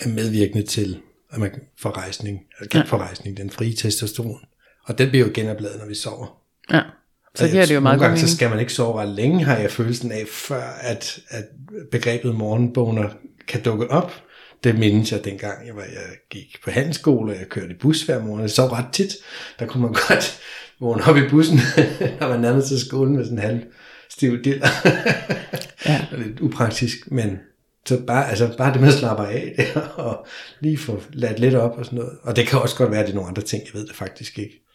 er 0.00 0.08
medvirkende 0.08 0.66
til, 0.66 0.98
at 1.30 1.38
man 1.40 1.50
får 1.78 1.90
rejsning, 1.90 2.40
eller 2.58 2.68
kan 2.68 2.86
få 2.86 2.96
rejsning, 2.96 3.36
den 3.36 3.50
frie 3.50 3.72
testosteron. 3.72 4.40
Og 4.84 4.98
den 4.98 5.08
bliver 5.08 5.26
jo 5.26 5.32
genopladet, 5.34 5.78
når 5.80 5.86
vi 5.86 5.94
sover. 5.94 6.26
ja. 6.72 6.82
Så 7.34 7.48
giver 7.48 7.66
det 7.66 7.74
jo 7.74 7.80
meget 7.80 8.00
gange, 8.00 8.18
så 8.18 8.34
skal 8.36 8.50
man 8.50 8.60
ikke 8.60 8.72
sove 8.72 9.00
ret 9.00 9.08
længe, 9.08 9.44
har 9.44 9.56
jeg 9.56 9.70
følelsen 9.70 10.12
af, 10.12 10.24
før 10.28 10.62
at, 10.80 11.18
at 11.28 11.44
begrebet 11.90 12.34
morgenboner 12.34 13.08
kan 13.48 13.62
dukke 13.62 13.90
op. 13.90 14.12
Det 14.64 14.78
mindes 14.78 15.12
jeg 15.12 15.24
dengang, 15.24 15.66
jeg, 15.66 15.76
var, 15.76 15.82
jeg 15.82 16.16
gik 16.30 16.56
på 16.64 16.70
handelsskole, 16.70 17.32
og 17.32 17.38
jeg 17.38 17.48
kørte 17.48 17.70
i 17.70 17.78
bus 17.80 18.02
hver 18.02 18.22
morgen. 18.22 18.48
Sov 18.48 18.68
ret 18.68 18.92
tit. 18.92 19.12
Der 19.58 19.66
kunne 19.66 19.82
man 19.82 19.92
godt 20.08 20.40
vågne 20.80 21.04
op 21.04 21.16
i 21.16 21.28
bussen, 21.28 21.58
når 22.20 22.28
man 22.28 22.40
nærmede 22.40 22.66
til 22.66 22.80
skolen 22.80 23.16
med 23.16 23.24
sådan 23.24 23.38
en 23.38 23.44
halv 23.44 23.62
stiv 24.10 24.44
diller. 24.44 24.68
ja. 25.86 26.06
Det 26.10 26.18
lidt 26.26 26.40
upraktisk, 26.40 27.10
men 27.10 27.38
så 27.86 28.00
bare, 28.06 28.30
altså 28.30 28.56
bare 28.56 28.72
det 28.72 28.80
med 28.80 28.88
at 28.88 28.94
slappe 28.94 29.26
af 29.26 29.54
der, 29.56 29.80
og 29.80 30.26
lige 30.60 30.78
få 30.78 31.02
ladt 31.12 31.38
lidt 31.38 31.54
op 31.54 31.78
og 31.78 31.84
sådan 31.84 31.98
noget. 31.98 32.18
Og 32.22 32.36
det 32.36 32.46
kan 32.46 32.58
også 32.58 32.76
godt 32.76 32.90
være, 32.90 33.00
at 33.00 33.06
det 33.06 33.12
er 33.12 33.16
nogle 33.16 33.28
andre 33.28 33.42
ting, 33.42 33.62
jeg 33.64 33.74
ved 33.74 33.86
det 33.86 33.96
faktisk 33.96 34.38
ikke. 34.38 34.69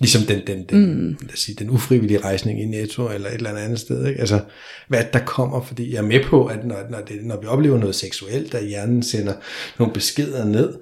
Ligesom 0.00 0.22
den, 0.22 0.46
den, 0.46 0.64
den, 0.68 0.94
mm. 0.94 1.16
lad 1.20 1.32
os 1.32 1.38
sige, 1.38 1.56
den 1.58 1.70
ufrivillige 1.70 2.20
rejsning 2.20 2.62
i 2.62 2.64
Netto 2.64 3.08
eller 3.08 3.28
et 3.28 3.34
eller 3.34 3.56
andet 3.56 3.80
sted. 3.80 4.06
Ikke? 4.06 4.20
Altså, 4.20 4.40
hvad 4.88 5.04
der 5.12 5.18
kommer, 5.18 5.62
fordi 5.62 5.92
jeg 5.92 5.98
er 5.98 6.06
med 6.06 6.24
på, 6.24 6.46
at 6.46 6.64
når, 6.64 6.76
når, 6.90 7.00
det, 7.00 7.24
når 7.24 7.40
vi 7.40 7.46
oplever 7.46 7.78
noget 7.78 7.94
seksuelt, 7.94 8.52
der 8.52 8.60
hjernen 8.60 9.02
sender 9.02 9.34
nogle 9.78 9.94
beskeder 9.94 10.44
ned, 10.44 10.74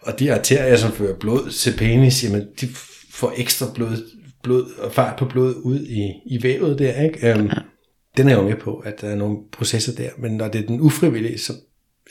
og 0.00 0.18
de 0.18 0.32
arterier, 0.32 0.76
som 0.76 0.92
fører 0.92 1.18
blod 1.18 1.50
til 1.50 1.74
penis, 1.78 2.24
jamen, 2.24 2.46
de 2.60 2.68
får 3.10 3.34
ekstra 3.36 3.66
blod, 3.74 3.96
blod 4.42 4.64
og 4.78 4.92
fart 4.92 5.18
på 5.18 5.24
blod 5.24 5.54
ud 5.54 5.80
i, 5.80 6.12
i 6.26 6.42
vævet 6.42 6.78
der. 6.78 7.02
Ikke? 7.02 7.34
Um, 7.34 7.46
ja. 7.46 7.54
Den 8.16 8.26
er 8.26 8.30
jeg 8.30 8.38
jo 8.38 8.48
med 8.48 8.56
på, 8.56 8.74
at 8.74 9.00
der 9.00 9.08
er 9.08 9.16
nogle 9.16 9.36
processer 9.52 9.94
der, 9.94 10.10
men 10.18 10.32
når 10.32 10.48
det 10.48 10.60
er 10.60 10.66
den 10.66 10.80
ufrivillige, 10.80 11.38
så, 11.38 11.52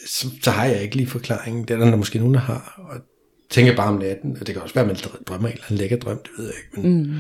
så, 0.08 0.28
så 0.44 0.52
har 0.52 0.66
jeg 0.66 0.82
ikke 0.82 0.96
lige 0.96 1.08
forklaringen. 1.08 1.64
Det 1.64 1.72
er 1.72 1.78
der, 1.78 1.90
der 1.90 1.96
måske 1.96 2.20
nogen, 2.20 2.34
der 2.34 2.40
har, 2.40 2.82
og 2.90 3.11
tænker 3.52 3.76
bare 3.76 3.88
om 3.88 3.96
natten, 3.96 4.38
og 4.40 4.48
det 4.48 4.56
kan 4.56 4.62
også 4.62 4.76
være, 4.76 4.84
at 4.84 4.88
man 4.88 4.98
drømmer 5.28 5.48
en 5.48 5.54
eller 5.54 5.66
anden 5.66 5.78
lækker 5.78 5.98
drøm, 5.98 6.18
det 6.24 6.32
ved 6.38 6.46
jeg 6.46 6.54
ikke. 6.58 6.88
Men, 6.88 7.04
mm. 7.04 7.14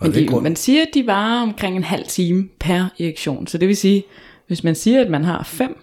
men 0.00 0.14
de, 0.14 0.40
man 0.40 0.56
siger, 0.56 0.82
at 0.82 0.88
de 0.94 1.06
varer 1.06 1.42
omkring 1.42 1.76
en 1.76 1.84
halv 1.84 2.06
time 2.06 2.48
per 2.60 2.88
erektion, 3.00 3.46
så 3.46 3.58
det 3.58 3.68
vil 3.68 3.76
sige, 3.76 4.04
hvis 4.46 4.64
man 4.64 4.74
siger, 4.74 5.00
at 5.00 5.10
man 5.10 5.24
har 5.24 5.42
fem, 5.44 5.76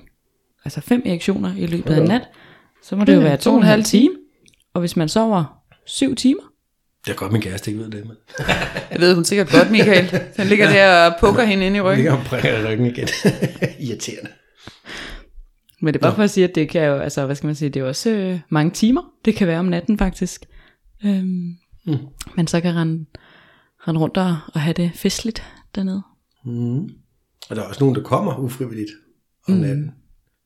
altså 0.66 0.82
fem 0.82 1.02
erektioner 1.06 1.56
i 1.58 1.66
løbet 1.66 1.94
af 1.94 1.98
en 1.98 2.08
nat, 2.08 2.30
så 2.84 2.96
må 2.96 3.06
det 3.06 3.16
jo 3.16 3.20
være 3.20 3.38
to 3.38 3.52
og 3.52 3.58
en 3.58 3.64
halv 3.64 3.84
time, 3.84 4.14
og 4.74 4.80
hvis 4.80 4.98
man 4.98 5.10
sover 5.10 5.58
syv 5.86 6.16
timer, 6.16 6.44
det 7.06 7.12
er 7.12 7.16
godt, 7.16 7.32
min 7.32 7.42
kæreste 7.42 7.72
ikke 7.72 7.84
ved 7.84 7.92
det. 7.92 8.06
Men. 8.06 8.18
jeg 8.92 9.00
ved 9.00 9.16
hun 9.16 9.26
sikkert 9.26 9.50
godt, 9.50 9.72
Michael. 9.72 10.22
Den 10.38 10.48
ligger 10.48 10.70
der 10.70 11.10
og 11.10 11.16
pukker 11.20 11.44
hende 11.52 11.66
ind 11.66 11.76
i 11.76 11.82
ryggen. 11.82 11.98
Ligger 11.98 12.18
og 12.18 12.26
prikker 12.26 12.70
ryggen 12.70 12.86
igen. 12.86 13.08
Irriterende. 13.88 14.30
Men 15.84 15.94
det 15.94 16.00
er 16.00 16.02
bare 16.02 16.12
Nå. 16.12 16.16
for 16.16 16.24
at 16.24 16.30
sige, 16.30 16.44
at 16.44 16.56
det 16.56 16.70
kan 16.70 16.86
jo, 16.86 16.96
altså 16.96 17.26
hvad 17.26 17.36
skal 17.36 17.48
man 17.48 17.56
sige, 17.56 17.70
det 17.70 17.80
er 17.80 17.84
også 17.84 18.10
øh, 18.10 18.40
mange 18.50 18.72
timer, 18.72 19.02
det 19.26 19.36
kan 19.36 19.48
være 19.48 19.60
om 19.60 19.66
natten 19.66 19.98
faktisk. 19.98 20.46
Øhm, 21.06 21.56
mm. 21.86 21.98
Men 22.36 22.48
så 22.48 22.62
kan 22.62 22.76
rende, 22.76 23.06
rende 23.88 24.00
rundt 24.00 24.18
og, 24.18 24.38
og 24.54 24.62
have 24.62 24.74
det 24.74 24.92
festligt 24.96 25.44
dernede. 25.76 26.02
Mm. 26.46 26.84
Og 27.50 27.56
der 27.56 27.62
er 27.62 27.66
også 27.66 27.84
nogen, 27.84 27.96
der 27.96 28.02
kommer 28.02 28.40
ufrivilligt 28.40 28.92
om 29.48 29.54
mm. 29.54 29.62
natten. 29.62 29.92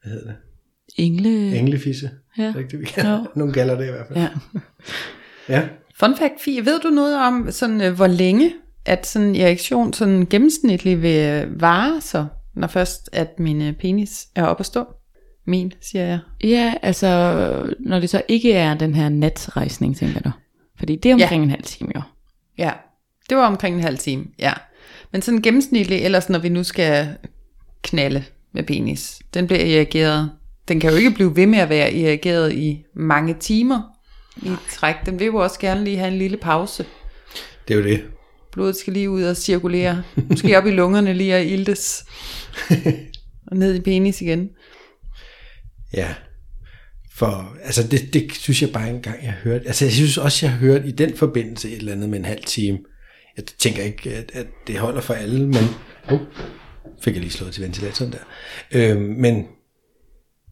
Hvad 0.02 0.12
hedder 0.12 0.28
det? 0.28 0.36
Engle... 0.96 1.58
Englefisse. 1.58 2.12
Ja. 2.38 2.54
Rigtigt, 2.56 2.82
vi 2.82 2.86
kan. 2.86 3.26
Nogen 3.36 3.54
kalder 3.54 3.78
det 3.78 3.88
i 3.88 3.92
hvert 3.92 4.08
fald. 4.08 4.20
Ja. 4.20 4.30
ja. 5.56 5.70
Fun 6.00 6.16
fact, 6.16 6.42
Fie, 6.46 6.66
ved 6.66 6.80
du 6.80 6.90
noget 6.90 7.20
om, 7.28 7.52
sådan, 7.52 7.82
øh, 7.82 7.94
hvor 7.96 8.08
længe 8.08 8.54
at 8.86 9.08
sådan 9.08 9.28
en 9.28 9.36
erektion 9.36 9.94
sådan 9.94 10.26
gennemsnitligt 10.26 11.02
vil 11.02 11.48
vare 11.60 12.02
så, 12.02 12.26
når 12.56 12.68
først 12.68 13.10
at 13.14 13.40
min 13.40 13.62
øh, 13.62 13.74
penis 13.74 14.28
er 14.36 14.44
oppe 14.44 14.62
at 14.62 14.66
stå? 14.66 14.86
Min, 15.48 15.74
siger 15.82 16.06
jeg. 16.06 16.20
Ja, 16.44 16.74
altså, 16.82 17.74
når 17.80 18.00
det 18.00 18.10
så 18.10 18.22
ikke 18.28 18.54
er 18.54 18.74
den 18.74 18.96
her 18.96 19.10
natrejsning, 19.10 19.98
tænker 19.98 20.20
du? 20.20 20.32
Fordi 20.78 20.96
det 20.96 21.10
er 21.10 21.14
omkring 21.14 21.42
ja. 21.42 21.44
en 21.44 21.50
halv 21.50 21.64
time, 21.64 21.92
jo. 21.96 22.02
Ja, 22.58 22.72
det 23.30 23.38
var 23.38 23.48
omkring 23.48 23.76
en 23.76 23.84
halv 23.84 23.98
time, 23.98 24.26
ja. 24.40 24.54
Men 25.12 25.22
sådan 25.22 25.42
gennemsnitligt, 25.42 26.04
ellers 26.04 26.30
når 26.30 26.40
vi 26.40 26.50
nu 26.50 26.64
skal 26.64 27.08
knalde 27.82 28.24
med 28.54 28.64
penis, 28.64 29.20
den 29.34 29.48
bliver 29.48 29.64
irrigeret. 29.64 30.32
Den 30.68 30.80
kan 30.80 30.90
jo 30.90 30.96
ikke 30.96 31.12
blive 31.12 31.36
ved 31.36 31.46
med 31.46 31.60
at 31.60 31.70
være 31.70 31.94
irrigeret 31.94 32.54
i 32.54 32.84
mange 32.96 33.36
timer 33.40 33.82
i 34.38 34.50
træk. 34.72 34.96
Den 35.06 35.20
vil 35.20 35.26
jo 35.26 35.36
også 35.36 35.60
gerne 35.60 35.84
lige 35.84 35.98
have 35.98 36.12
en 36.12 36.18
lille 36.18 36.38
pause. 36.38 36.86
Det 37.68 37.74
er 37.74 37.78
jo 37.78 37.84
det. 37.84 38.04
Blodet 38.52 38.76
skal 38.76 38.94
lige 38.94 39.10
ud 39.10 39.24
og 39.24 39.38
cirkulere. 39.38 40.04
Måske 40.30 40.58
op 40.58 40.66
i 40.66 40.72
lungerne 40.72 41.14
lige 41.14 41.36
og 41.36 41.44
iltes. 41.44 42.06
og 43.48 43.58
ned 43.58 43.76
i 43.76 43.82
penis 43.82 44.22
igen. 44.22 44.50
Ja, 45.94 46.14
for 47.16 47.56
altså 47.64 47.88
det, 47.88 48.14
det 48.14 48.34
synes 48.34 48.62
jeg 48.62 48.72
bare 48.72 48.90
engang, 48.90 49.24
jeg 49.24 49.32
har 49.32 49.40
hørt. 49.44 49.62
Altså 49.66 49.86
jeg 49.86 49.92
synes 49.92 50.18
også, 50.18 50.46
jeg 50.46 50.54
har 50.54 50.60
hørt 50.60 50.86
i 50.86 50.92
den 50.92 51.18
forbindelse 51.18 51.70
et 51.70 51.78
eller 51.78 51.92
andet 51.92 52.10
med 52.10 52.20
en 52.20 52.26
halv 52.26 52.44
time. 52.44 52.80
Jeg 53.38 53.46
tænker 53.46 53.84
ikke, 53.84 54.14
at, 54.14 54.32
at 54.34 54.48
det 54.68 54.78
holder 54.78 55.02
for 55.02 55.14
alle, 55.14 55.48
men... 55.48 55.64
Oh, 56.12 56.20
fik 57.02 57.14
jeg 57.14 57.22
lige 57.22 57.32
slået 57.32 57.54
til 57.54 57.64
ventilatoren 57.64 58.12
der. 58.12 58.20
Øh, 58.72 59.02
men 59.02 59.46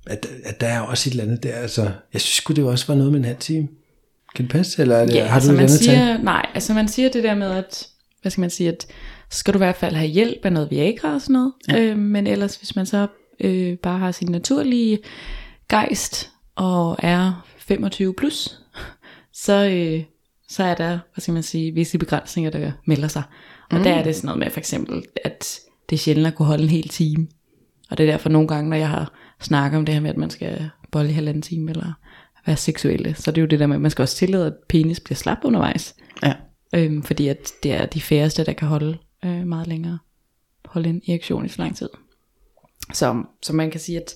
at, 0.08 0.28
at 0.44 0.62
der 0.62 0.68
er 0.68 0.80
også 0.80 1.10
et 1.10 1.12
eller 1.12 1.24
andet 1.24 1.44
der. 1.44 1.54
Altså, 1.54 1.92
jeg 2.14 2.22
synes 2.22 2.56
det 2.56 2.66
også 2.66 2.88
var 2.88 2.96
noget 2.96 3.12
med 3.12 3.20
en 3.20 3.26
halv 3.26 3.38
time. 3.38 3.68
Kan 4.36 4.46
det 4.46 4.52
passe, 4.52 4.82
eller 4.82 4.96
er 4.96 5.06
det, 5.06 5.16
ja, 5.16 5.26
har 5.26 5.36
altså 5.36 5.52
du 5.52 5.58
man 5.58 5.70
siger, 5.70 6.18
Nej, 6.18 6.46
altså 6.54 6.74
man 6.74 6.88
siger 6.88 7.10
det 7.10 7.24
der 7.24 7.36
med, 7.36 7.52
at, 7.52 7.88
hvad 8.22 8.32
skal 8.32 8.42
man 8.42 8.50
sige, 8.50 8.70
at 8.70 8.88
skal 9.30 9.54
du 9.54 9.58
i 9.58 9.64
hvert 9.66 9.76
fald 9.76 9.96
have 9.96 10.10
hjælp 10.10 10.46
af 10.46 10.54
noget 10.54 10.72
Viagra 10.72 11.14
og 11.14 11.22
sådan 11.22 11.34
noget. 11.34 11.54
Ja. 11.70 11.80
Øh, 11.80 11.98
men 11.98 12.28
ellers, 12.28 12.56
hvis 12.56 12.76
man 12.76 12.86
så 12.86 13.08
øh, 13.40 13.78
bare 13.78 14.00
har 14.00 14.12
sin 14.12 14.32
naturlige 14.32 15.00
gejst 15.70 16.32
og 16.56 16.96
er 17.00 17.46
25 17.58 18.14
plus, 18.14 18.60
så, 19.46 19.70
øh, 19.70 20.04
så 20.48 20.64
er 20.64 20.76
der, 20.76 21.00
hvad 21.14 21.22
skal 21.22 21.34
man 21.34 21.44
sige, 21.44 21.72
visse 21.72 21.98
begrænsninger, 21.98 22.52
der 22.52 22.72
melder 22.86 23.08
sig. 23.08 23.24
Og 23.72 23.78
mm. 23.78 23.84
der 23.84 23.94
er 23.94 24.04
det 24.04 24.16
sådan 24.16 24.26
noget 24.26 24.40
med 24.40 24.52
for 24.52 24.60
eksempel, 24.60 25.04
at 25.24 25.60
det 25.90 25.96
er 25.96 26.00
sjældent 26.00 26.28
at 26.28 26.36
kunne 26.36 26.46
holde 26.46 26.64
en 26.64 26.70
hel 26.70 26.88
time. 26.88 27.28
Og 27.90 27.98
det 27.98 28.08
er 28.08 28.12
derfor 28.12 28.30
nogle 28.30 28.48
gange, 28.48 28.70
når 28.70 28.78
jeg 28.78 28.90
har 28.90 29.14
snakket 29.42 29.78
om 29.78 29.86
det 29.86 29.94
her 29.94 30.02
med, 30.02 30.10
at 30.10 30.18
man 30.18 30.30
skal 30.30 30.70
bolle 30.92 31.10
i 31.10 31.14
halvanden 31.14 31.42
time, 31.42 31.72
eller 31.72 31.94
være 32.46 32.58
seksuelle, 32.58 33.16
så 33.16 33.32
det 33.32 33.38
er 33.38 33.42
jo 33.42 33.48
det 33.48 33.60
der 33.60 33.68
med, 33.68 33.76
at 33.76 33.82
man 33.82 33.92
skal 33.92 34.02
også 34.02 34.16
tillade, 34.16 34.46
at 34.46 34.54
penis 34.70 35.00
bliver 35.00 35.16
slap 35.16 35.38
undervejs. 35.44 35.96
Ja. 36.24 36.34
Øhm, 36.76 37.04
fordi 37.04 37.28
at 37.28 37.52
det 37.64 37.72
er 37.72 37.86
de 37.86 38.02
færreste, 38.02 38.46
der 38.46 38.54
kan 38.54 38.68
holde 38.68 38.98
øh, 39.26 39.48
meget 39.48 39.68
længere, 39.68 40.00
holde 40.66 40.90
en 40.90 41.02
erektion 41.08 41.46
i 41.46 41.50
så 41.50 41.62
lang 41.62 41.76
tid. 41.76 41.90
Så, 42.94 43.24
så 43.42 43.54
man 43.54 43.72
kan 43.72 43.80
sige, 43.80 44.02
at, 44.02 44.16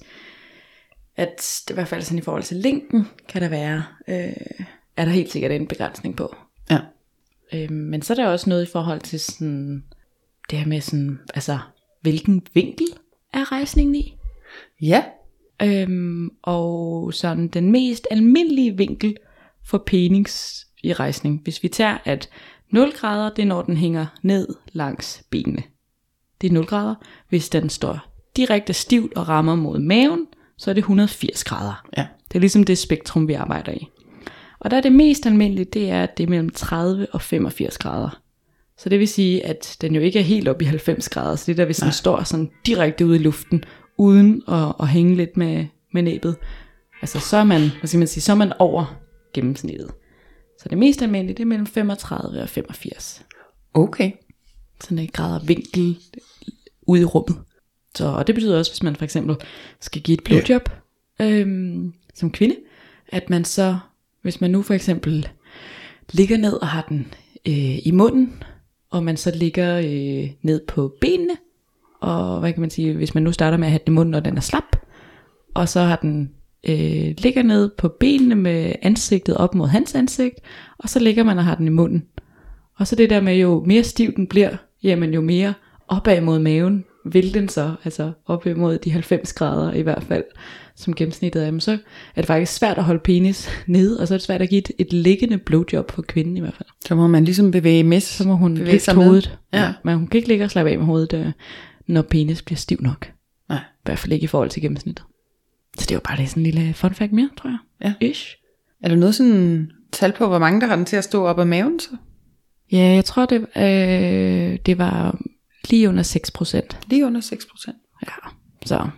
at 1.16 1.62
det 1.68 1.74
i 1.74 1.74
hvert 1.74 1.88
fald 1.88 2.02
sådan 2.02 2.18
i 2.20 2.22
forhold 2.22 2.44
til 2.44 2.58
længden, 2.58 3.08
kan 3.28 3.42
der 3.42 3.50
være, 3.50 3.84
øh, 4.08 4.66
er 4.98 5.06
der 5.06 5.12
helt 5.12 5.32
sikkert 5.32 5.52
en 5.52 5.68
begrænsning 5.68 6.16
på. 6.16 6.36
Ja. 6.72 6.80
Øh, 7.54 7.72
men 7.72 8.02
så 8.02 8.14
er 8.14 8.16
der 8.16 8.28
også 8.28 8.50
noget 8.50 8.64
i 8.68 8.72
forhold 8.72 9.00
til 9.00 9.20
sådan, 9.20 9.84
det 10.50 10.60
her 10.60 10.68
med 10.68 10.82
sådan, 10.82 11.20
altså, 11.34 11.60
hvilken 12.02 12.42
vinkel 12.54 12.88
er 13.34 13.52
rejsningen 13.52 13.96
i? 13.96 14.18
Ja. 14.82 15.04
Øhm, 15.64 16.30
og 16.42 17.14
sådan 17.14 17.48
den 17.48 17.72
mest 17.72 18.08
almindelige 18.12 18.78
vinkel 18.78 19.18
for 19.66 19.84
penings 19.86 20.68
i 20.84 20.94
rejsning, 20.94 21.42
hvis 21.44 21.64
vi 21.64 21.68
tager, 21.68 21.98
at 22.06 22.30
0 22.70 22.92
grader, 22.92 23.30
det 23.34 23.42
er 23.42 23.46
når 23.46 23.62
den 23.62 23.78
hænger 23.78 24.06
ned 24.24 24.48
langs 24.72 25.24
benene. 25.30 25.64
Det 26.42 26.50
er 26.50 26.54
0 26.54 26.66
grader. 26.66 26.96
Hvis 27.30 27.50
den 27.50 27.70
står 27.70 28.09
direkte 28.40 28.74
stivt 28.74 29.14
og 29.14 29.28
rammer 29.28 29.56
mod 29.56 29.80
maven, 29.80 30.28
så 30.58 30.70
er 30.70 30.74
det 30.74 30.82
180 30.82 31.44
grader. 31.44 31.86
Ja. 31.98 32.08
Det 32.28 32.36
er 32.36 32.40
ligesom 32.40 32.64
det 32.64 32.78
spektrum, 32.78 33.28
vi 33.28 33.34
arbejder 33.34 33.72
i. 33.72 33.88
Og 34.60 34.72
der 34.72 34.78
er 34.78 34.82
det 34.82 34.92
mest 34.92 35.26
almindelige, 35.26 35.66
det 35.66 35.90
er, 35.90 36.04
at 36.04 36.18
det 36.18 36.24
er 36.24 36.28
mellem 36.28 36.50
30 36.50 37.08
og 37.12 37.22
85 37.22 37.78
grader. 37.78 38.22
Så 38.78 38.90
det 38.90 39.00
vil 39.00 39.08
sige, 39.08 39.46
at 39.46 39.78
den 39.82 39.96
jo 39.96 40.02
ikke 40.02 40.20
er 40.20 40.24
helt 40.24 40.48
op 40.48 40.62
i 40.62 40.66
90 40.66 41.10
grader, 41.10 41.36
så 41.36 41.44
det 41.48 41.58
der, 41.58 41.66
hvis 41.66 41.78
den 41.78 41.92
står 41.92 42.24
sådan 42.24 42.52
direkte 42.66 43.06
ude 43.06 43.16
i 43.16 43.20
luften, 43.20 43.64
uden 43.98 44.44
at, 44.48 44.74
at 44.80 44.88
hænge 44.88 45.16
lidt 45.16 45.38
med, 45.38 45.66
med 45.94 46.04
næbet, 46.04 46.36
altså 47.02 47.20
så 47.20 47.38
er 47.38 47.44
man, 47.44 47.62
hvad 47.80 47.88
skal 47.88 47.98
man 47.98 48.08
sige, 48.08 48.22
så 48.22 48.32
er 48.32 48.36
man 48.36 48.54
over 48.60 48.96
gennemsnittet. 49.34 49.92
Så 50.60 50.70
det 50.70 50.78
mest 50.78 51.02
almindelige, 51.02 51.38
det 51.38 51.44
er 51.44 51.48
mellem 51.48 51.68
35 51.68 52.42
og 52.42 52.50
85. 52.50 53.26
Okay. 53.74 54.12
Sådan 54.82 55.00
en 55.00 55.10
grader 55.14 55.46
vinkel 55.46 55.98
ude 56.88 57.02
i 57.02 57.06
rummet. 57.06 57.38
Så, 58.00 58.08
og 58.08 58.28
det 58.28 58.36
betyder 58.36 58.58
også, 58.58 58.72
hvis 58.72 58.84
man 58.84 58.96
for 58.96 59.04
eksempel 59.04 59.36
skal 59.80 60.02
give 60.02 60.14
et 60.14 60.24
blowjob 60.24 60.70
yeah. 61.22 61.40
øhm, 61.42 61.94
som 62.14 62.32
kvinde, 62.32 62.56
at 63.08 63.30
man 63.30 63.46
så, 63.46 63.78
hvis 64.22 64.42
man 64.42 64.52
nu 64.52 64.62
for 64.62 64.74
eksempel 64.74 65.28
ligger 66.12 66.38
ned 66.38 66.54
og 66.54 66.68
har 66.68 66.86
den 66.90 67.14
øh, 67.48 67.88
i 67.88 67.92
munden, 67.94 68.44
og 68.90 69.04
man 69.04 69.18
så 69.18 69.32
ligger 69.36 69.78
øh, 69.78 70.30
ned 70.42 70.62
på 70.68 70.96
benene, 71.02 71.34
og 72.00 72.40
hvad 72.40 72.54
kan 72.54 72.62
man 72.62 72.70
sige, 72.70 72.94
hvis 72.94 73.14
man 73.14 73.24
nu 73.24 73.32
starter 73.32 73.58
med 73.58 73.68
at 73.68 73.72
have 73.72 73.82
den 73.86 73.94
i 73.94 73.96
munden, 73.96 74.14
og 74.14 74.26
den 74.26 74.38
er 74.38 74.42
slap, 74.42 74.76
og 75.54 75.70
så 75.70 75.82
har 75.82 75.96
den 75.96 76.32
øh, 76.70 77.14
ligger 77.18 77.44
ned 77.44 77.70
på 77.78 77.88
benene 77.88 78.36
med 78.36 78.74
ansigtet 78.82 79.38
op 79.38 79.56
mod 79.56 79.68
hans 79.68 79.96
ansigt, 79.96 80.36
og 80.78 80.90
så 80.90 81.00
ligger 81.00 81.24
man 81.24 81.38
og 81.38 81.46
har 81.46 81.56
den 81.56 81.68
i 81.68 81.70
munden. 81.70 82.06
Og 82.76 82.88
så 82.88 82.96
det 82.96 83.10
der 83.10 83.22
med, 83.22 83.36
jo 83.36 83.64
mere 83.68 83.84
stiv 83.84 84.16
den 84.16 84.28
bliver, 84.28 84.58
jamen 84.84 85.14
jo 85.14 85.22
mere 85.22 85.54
opad 85.88 86.22
mod 86.22 86.40
maven 86.40 86.86
vil 87.06 87.34
den 87.34 87.50
så, 87.50 87.76
altså 87.84 88.12
op 88.26 88.46
imod 88.46 88.78
de 88.78 88.92
90 88.92 89.34
grader 89.34 89.74
i 89.74 89.82
hvert 89.82 90.04
fald, 90.04 90.24
som 90.76 90.96
gennemsnittet 90.96 91.46
er, 91.46 91.52
men 91.52 91.62
så 91.62 91.72
er 92.16 92.22
det 92.22 92.26
faktisk 92.26 92.54
svært 92.54 92.78
at 92.78 92.84
holde 92.84 93.00
penis 93.04 93.50
nede, 93.68 94.00
og 94.00 94.08
så 94.08 94.14
er 94.14 94.18
det 94.18 94.26
svært 94.26 94.42
at 94.42 94.50
give 94.50 94.60
et, 94.60 94.72
et 94.78 94.94
liggende 94.94 95.38
blowjob 95.38 95.92
for 95.92 96.02
kvinden 96.02 96.38
i 96.38 96.40
hvert 96.40 96.54
fald. 96.54 96.70
Så 96.86 96.96
må 96.96 97.08
man 97.08 97.26
ligesom 97.26 97.52
bevæge 97.52 97.84
med. 97.84 98.00
Så 98.00 98.28
må 98.28 98.36
hun 98.36 98.58
løfte 98.58 98.94
hovedet. 98.94 99.40
Ja. 99.54 99.62
ja. 99.62 99.74
Men 99.84 99.98
hun 99.98 100.08
kan 100.08 100.18
ikke 100.18 100.28
ligge 100.28 100.44
og 100.44 100.52
slappe 100.52 100.72
af 100.72 100.78
med 100.78 100.86
hovedet, 100.86 101.14
øh, 101.14 101.32
når 101.88 102.02
penis 102.02 102.42
bliver 102.42 102.58
stiv 102.58 102.78
nok. 102.82 103.12
Nej. 103.50 103.58
I 103.58 103.82
hvert 103.86 104.00
fald 104.00 104.14
ikke 104.14 104.24
i 104.24 104.28
forhold 104.28 104.50
til 104.50 104.62
gennemsnittet. 104.62 105.06
Så 105.78 105.86
det 105.90 105.96
var 105.96 106.02
bare 106.08 106.18
lige 106.18 106.28
sådan 106.28 106.46
en 106.46 106.52
lille 106.52 106.74
fun 106.74 106.94
fact 106.94 107.12
mere, 107.12 107.30
tror 107.38 107.50
jeg. 107.50 107.60
Ja. 108.02 108.08
Ish. 108.08 108.36
Er 108.84 108.88
der 108.88 108.96
noget 108.96 109.16
sådan 109.16 109.72
tal 109.92 110.14
på, 110.14 110.28
hvor 110.28 110.40
mange 110.40 110.62
der 110.62 110.68
har 110.68 110.76
den 110.76 110.86
til 110.86 110.96
at 110.96 111.04
stå 111.04 111.26
op 111.26 111.40
af 111.40 111.48
maven 111.48 111.80
så? 111.80 111.90
Ja, 112.72 112.78
jeg 112.78 113.06
tror, 113.06 113.26
det, 113.26 113.46
øh, 113.58 114.60
det 114.66 114.78
var 114.78 115.20
lige 115.70 115.90
under 115.90 116.04
6 116.04 116.32
procent. 116.32 116.78
Lige 116.88 117.06
under 117.06 117.22
6 117.22 117.46
procent. 117.46 117.78
Ja, 118.06 118.30
så, 118.66 118.90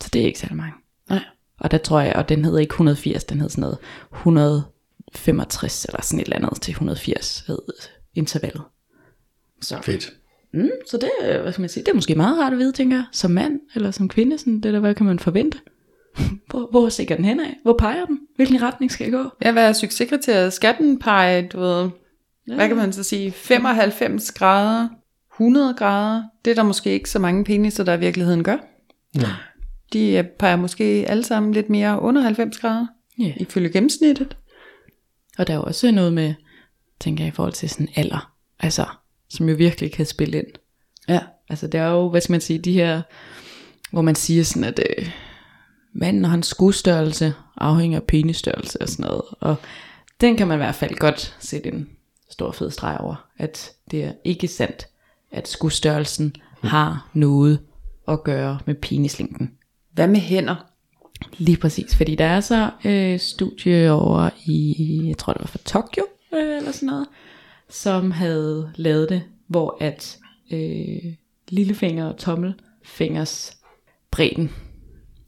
så 0.00 0.08
det 0.12 0.22
er 0.22 0.26
ikke 0.26 0.38
særlig 0.38 0.56
mange. 0.56 0.74
Nej. 1.08 1.24
Og 1.58 1.70
der 1.70 1.78
tror 1.78 2.00
jeg, 2.00 2.16
og 2.16 2.28
den 2.28 2.44
hedder 2.44 2.58
ikke 2.58 2.72
180, 2.72 3.24
den 3.24 3.40
hed 3.40 3.48
sådan 3.48 3.62
noget 3.62 3.78
165 4.12 5.84
eller 5.84 6.02
sådan 6.02 6.20
et 6.20 6.24
eller 6.24 6.36
andet 6.36 6.62
til 6.62 6.72
180 6.72 7.44
hed 7.46 7.58
intervallet. 8.14 8.62
Så, 9.60 9.78
Fedt. 9.82 10.12
mm, 10.54 10.70
så 10.90 10.96
det, 10.96 11.10
er, 11.20 11.42
hvad 11.42 11.52
skal 11.52 11.62
man 11.62 11.68
sige, 11.68 11.84
det 11.84 11.90
er 11.90 11.94
måske 11.94 12.14
meget 12.14 12.38
rart 12.38 12.52
at 12.52 12.58
vide, 12.58 12.72
tænker 12.72 12.96
jeg, 12.96 13.04
som 13.12 13.30
mand 13.30 13.60
eller 13.74 13.90
som 13.90 14.08
kvinde, 14.08 14.38
sådan 14.38 14.60
det 14.60 14.72
der, 14.72 14.80
hvad 14.80 14.94
kan 14.94 15.06
man 15.06 15.18
forvente? 15.18 15.58
Hvor, 16.50 16.70
hvor 16.70 16.88
stikker 16.88 17.16
den 17.16 17.24
hen 17.24 17.40
af? 17.40 17.58
Hvor 17.62 17.76
peger 17.78 18.04
den? 18.04 18.18
Hvilken 18.36 18.62
retning 18.62 18.90
skal 18.92 19.04
jeg 19.04 19.12
gå? 19.12 19.30
Ja, 19.42 19.52
hvad 19.52 19.68
er 19.68 19.72
succeskriteriet? 19.72 20.52
Skal 20.52 20.74
den 20.78 20.98
pege, 20.98 21.48
du 21.48 21.60
ved, 21.60 21.90
ja. 22.48 22.54
hvad 22.54 22.68
kan 22.68 22.76
man 22.76 22.92
så 22.92 23.02
sige, 23.02 23.32
95 23.32 24.32
grader, 24.32 24.88
100 25.42 25.74
grader? 25.74 26.22
Det 26.44 26.50
er 26.50 26.54
der 26.54 26.62
måske 26.62 26.90
ikke 26.92 27.10
så 27.10 27.18
mange 27.18 27.44
peniser, 27.44 27.84
der 27.84 27.94
i 27.94 27.98
virkeligheden 28.00 28.44
gør. 28.44 28.56
Ja. 29.14 29.28
De 29.92 30.28
peger 30.38 30.56
måske 30.56 30.84
alle 31.08 31.24
sammen 31.24 31.52
lidt 31.52 31.70
mere 31.70 32.00
under 32.00 32.22
90 32.22 32.58
grader, 32.58 32.86
Ja. 33.18 33.32
ifølge 33.36 33.68
gennemsnittet. 33.72 34.36
Og 35.38 35.46
der 35.46 35.52
er 35.52 35.56
jo 35.56 35.62
også 35.62 35.90
noget 35.90 36.12
med, 36.12 36.34
tænker 37.00 37.24
jeg, 37.24 37.32
i 37.32 37.34
forhold 37.34 37.52
til 37.52 37.70
sådan 37.70 37.88
alder, 37.96 38.32
altså, 38.60 38.86
som 39.28 39.48
jo 39.48 39.54
virkelig 39.54 39.92
kan 39.92 40.06
spille 40.06 40.38
ind. 40.38 40.46
Ja. 41.08 41.20
Altså 41.48 41.66
det 41.66 41.80
er 41.80 41.88
jo, 41.88 42.08
hvad 42.10 42.20
skal 42.20 42.32
man 42.32 42.40
sige, 42.40 42.58
de 42.58 42.72
her, 42.72 43.02
hvor 43.90 44.02
man 44.02 44.14
siger 44.14 44.44
sådan, 44.44 44.64
at 44.64 44.80
øh, 44.98 45.10
manden 45.94 46.24
og 46.24 46.30
hans 46.30 46.46
skudstørrelse 46.46 47.34
afhænger 47.56 47.98
af 48.00 48.04
penisstørrelse 48.06 48.82
og 48.82 48.88
sådan 48.88 49.06
noget. 49.06 49.22
Og 49.40 49.56
den 50.20 50.36
kan 50.36 50.48
man 50.48 50.56
i 50.56 50.62
hvert 50.64 50.74
fald 50.74 50.94
godt 50.94 51.36
sætte 51.40 51.68
en 51.68 51.88
stor 52.30 52.52
fed 52.52 52.70
streg 52.70 52.96
over, 53.00 53.28
at 53.38 53.72
det 53.90 54.04
er 54.04 54.12
ikke 54.24 54.48
sandt, 54.48 54.86
at 55.32 55.48
skudstørrelsen 55.48 56.34
har 56.62 57.10
noget 57.14 57.58
at 58.08 58.24
gøre 58.24 58.58
med 58.66 58.74
penislængden. 58.74 59.50
Hvad 59.92 60.08
med 60.08 60.20
hænder? 60.20 60.54
Lige 61.38 61.56
præcis, 61.56 61.96
fordi 61.96 62.14
der 62.14 62.24
er 62.24 62.40
så 62.40 62.70
øh, 62.84 63.20
studie 63.20 63.90
over 63.92 64.30
i, 64.46 65.00
jeg 65.08 65.18
tror 65.18 65.32
det 65.32 65.40
var 65.42 65.46
fra 65.46 65.58
Tokyo, 65.64 66.02
øh, 66.34 66.56
eller 66.56 66.72
sådan 66.72 66.86
noget, 66.86 67.06
som 67.70 68.10
havde 68.10 68.72
lavet 68.76 69.08
det, 69.08 69.22
hvor 69.46 69.76
at 69.80 70.18
øh, 70.50 71.12
lillefinger 71.48 72.06
og 72.06 72.16
tommelfingers 72.18 73.56
bredden 74.10 74.50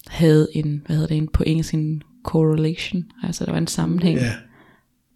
havde 0.07 0.49
en, 0.53 0.83
hvad 0.87 0.97
hedder 0.97 1.09
det, 1.09 1.17
en, 1.17 1.29
på 1.29 1.43
engelsk 1.47 1.75
en 1.75 2.03
correlation, 2.25 3.05
altså 3.23 3.45
der 3.45 3.51
var 3.53 3.59
en 3.59 3.67
sammenhæng. 3.67 4.19
ja. 4.19 4.33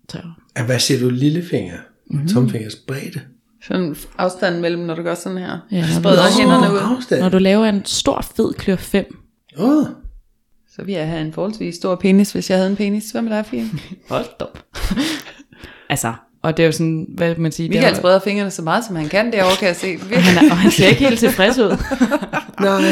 Så, 0.08 0.18
Ja, 0.56 0.66
Hvad 0.66 0.78
siger 0.78 1.00
du, 1.00 1.10
lillefinger? 1.10 1.76
Mhm. 1.76 2.16
Mm-hmm. 2.16 2.28
Tomfingers 2.28 2.76
bredde? 2.76 3.20
Sådan 3.62 3.96
afstanden 4.18 4.62
mellem, 4.62 4.82
når 4.82 4.94
du 4.94 5.02
gør 5.02 5.14
sådan 5.14 5.38
her. 5.38 5.58
Ja, 5.70 5.80
når 5.80 5.86
du- 5.86 6.00
Spreder 6.00 6.22
Nå. 6.22 6.38
hænderne 6.38 6.72
ud. 6.74 6.96
Afstand. 6.96 7.20
når 7.20 7.28
du 7.28 7.38
laver 7.38 7.64
en 7.66 7.84
stor 7.84 8.20
fed 8.36 8.54
klør 8.54 8.76
5, 8.76 9.16
Åh, 9.58 9.68
oh, 9.78 9.86
Så 10.76 10.84
vil 10.84 10.94
jeg 10.94 11.08
have 11.08 11.20
en 11.20 11.32
forholdsvis 11.32 11.74
stor 11.74 11.94
penis, 11.94 12.32
hvis 12.32 12.50
jeg 12.50 12.58
havde 12.58 12.70
en 12.70 12.76
penis. 12.76 13.10
Hvad 13.10 13.22
med 13.22 13.36
dig, 13.36 13.46
Fie? 13.46 13.64
hold 14.08 14.26
op. 14.40 14.64
altså, 15.90 16.14
og 16.42 16.56
det 16.56 16.62
er 16.62 16.66
jo 16.66 16.72
sådan, 16.72 17.06
hvad 17.16 17.36
man 17.36 17.52
sige, 17.52 17.68
det 17.68 17.74
Michael 17.74 17.94
er, 17.94 17.98
spreder 17.98 18.18
fingrene 18.20 18.50
så 18.50 18.62
meget, 18.62 18.84
som 18.84 18.96
han 18.96 19.08
kan 19.08 19.32
derovre, 19.32 19.56
kan 19.56 19.68
jeg 19.68 19.76
se. 19.76 19.96
Han 20.14 20.46
er, 20.46 20.50
og 20.50 20.56
han 20.58 20.70
ser 20.70 20.86
ikke 20.88 21.08
helt 21.08 21.18
tilfreds 21.18 21.58
ud. 21.58 21.76
nej. 22.60 22.82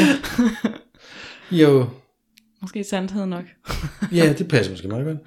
Jo, 1.51 1.85
Måske 2.61 2.83
sandhed 2.83 3.25
nok. 3.25 3.43
ja, 4.11 4.33
det 4.37 4.47
passer 4.47 4.71
måske 4.73 4.87
meget 4.87 5.05
godt. 5.05 5.17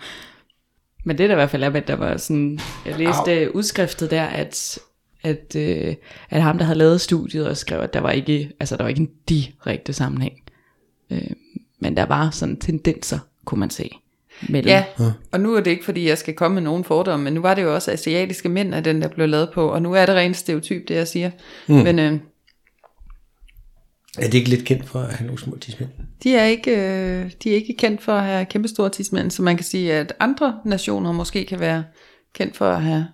Men 1.04 1.18
det 1.18 1.28
der 1.28 1.34
i 1.34 1.38
hvert 1.38 1.50
fald 1.50 1.62
er, 1.64 1.70
at 1.70 1.88
der 1.88 1.94
var 1.96 2.16
sådan, 2.16 2.60
jeg 2.86 2.98
læste 2.98 3.32
Au. 3.46 3.50
udskriftet 3.54 4.10
der, 4.10 4.24
at, 4.24 4.78
at, 5.22 5.56
øh, 5.56 5.94
at 6.30 6.42
ham, 6.42 6.58
der 6.58 6.64
havde 6.64 6.78
lavet 6.78 7.00
studiet, 7.00 7.48
og 7.48 7.56
skrev, 7.56 7.80
at 7.80 7.94
der 7.94 8.00
var 8.00 8.10
ikke, 8.10 8.52
altså 8.60 8.76
der 8.76 8.82
var 8.82 8.88
ikke 8.88 9.00
en 9.00 9.10
direkte 9.28 9.92
sammenhæng. 9.92 10.34
Øh, 11.10 11.30
men 11.80 11.96
der 11.96 12.06
var 12.06 12.30
sådan 12.30 12.56
tendenser, 12.56 13.18
kunne 13.44 13.60
man 13.60 13.70
se. 13.70 13.90
Mellem. 14.48 14.68
Ja, 14.68 14.84
og 15.32 15.40
nu 15.40 15.54
er 15.54 15.60
det 15.60 15.70
ikke, 15.70 15.84
fordi 15.84 16.08
jeg 16.08 16.18
skal 16.18 16.34
komme 16.34 16.54
med 16.54 16.62
nogen 16.62 16.84
fordomme, 16.84 17.24
men 17.24 17.32
nu 17.32 17.40
var 17.40 17.54
det 17.54 17.62
jo 17.62 17.74
også 17.74 17.90
asiatiske 17.90 18.48
mænd, 18.48 18.74
at 18.74 18.84
den 18.84 19.02
der 19.02 19.08
blev 19.08 19.28
lavet 19.28 19.50
på, 19.54 19.68
og 19.68 19.82
nu 19.82 19.92
er 19.92 20.06
det 20.06 20.14
rent 20.14 20.36
stereotyp, 20.36 20.88
det 20.88 20.94
jeg 20.94 21.08
siger. 21.08 21.30
Mm. 21.66 21.74
Men 21.74 21.98
øh, 21.98 22.12
Er 24.18 24.26
det 24.26 24.34
ikke 24.34 24.50
lidt 24.50 24.64
kendt 24.64 24.88
for 24.88 24.98
at 25.00 25.14
have 25.14 25.26
nogle 25.26 25.40
små 25.40 25.56
tidsmænd? 25.58 25.90
de, 26.22 26.36
er 26.36 26.44
ikke, 26.44 26.70
øh, 26.70 27.30
de 27.42 27.50
er 27.50 27.54
ikke 27.54 27.74
kendt 27.78 28.02
for 28.02 28.12
at 28.12 28.24
have 28.24 28.44
kæmpe 28.46 28.68
store 28.68 28.90
tidsmænd, 28.90 29.30
så 29.30 29.42
man 29.42 29.56
kan 29.56 29.64
sige, 29.64 29.92
at 29.92 30.12
andre 30.20 30.60
nationer 30.64 31.12
måske 31.12 31.44
kan 31.44 31.60
være 31.60 31.84
kendt 32.34 32.56
for 32.56 32.70
at 32.70 32.82
have 32.82 33.06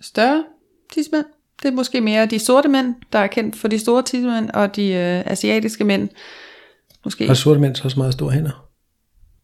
større 0.00 0.44
tidsmænd. 0.92 1.26
Det 1.62 1.68
er 1.68 1.72
måske 1.72 2.00
mere 2.00 2.26
de 2.26 2.38
sorte 2.38 2.68
mænd, 2.68 2.94
der 3.12 3.18
er 3.18 3.26
kendt 3.26 3.56
for 3.56 3.68
de 3.68 3.78
store 3.78 4.02
tidsmænd, 4.02 4.50
og 4.50 4.76
de 4.76 4.86
øh, 4.88 5.22
asiatiske 5.26 5.84
mænd 5.84 6.08
måske. 7.04 7.26
Har 7.26 7.34
sorte 7.34 7.60
mænd 7.60 7.76
så 7.76 7.84
også 7.84 7.98
meget 7.98 8.12
store 8.12 8.30
hænder? 8.32 8.68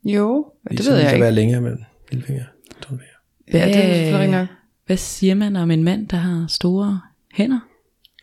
Jo, 0.05 0.47
det 0.65 0.71
Ligesom 0.73 0.93
ved 0.93 0.99
jeg 1.01 1.09
kan 1.09 1.15
ikke. 1.17 1.23
være 1.23 1.33
længere 1.33 1.61
mellem 1.61 1.81
lillefinger 2.11 2.45
og 2.71 2.83
tomfinger. 2.83 3.15
Ja, 3.53 3.67
det 3.67 4.09
er 4.09 4.27
nok. 4.27 4.49
Hvad 4.87 4.97
siger 4.97 5.35
man 5.35 5.57
om 5.57 5.71
en 5.71 5.85
mand, 5.85 6.09
der 6.09 6.17
har 6.17 6.47
store 6.49 7.01
hænder? 7.35 7.59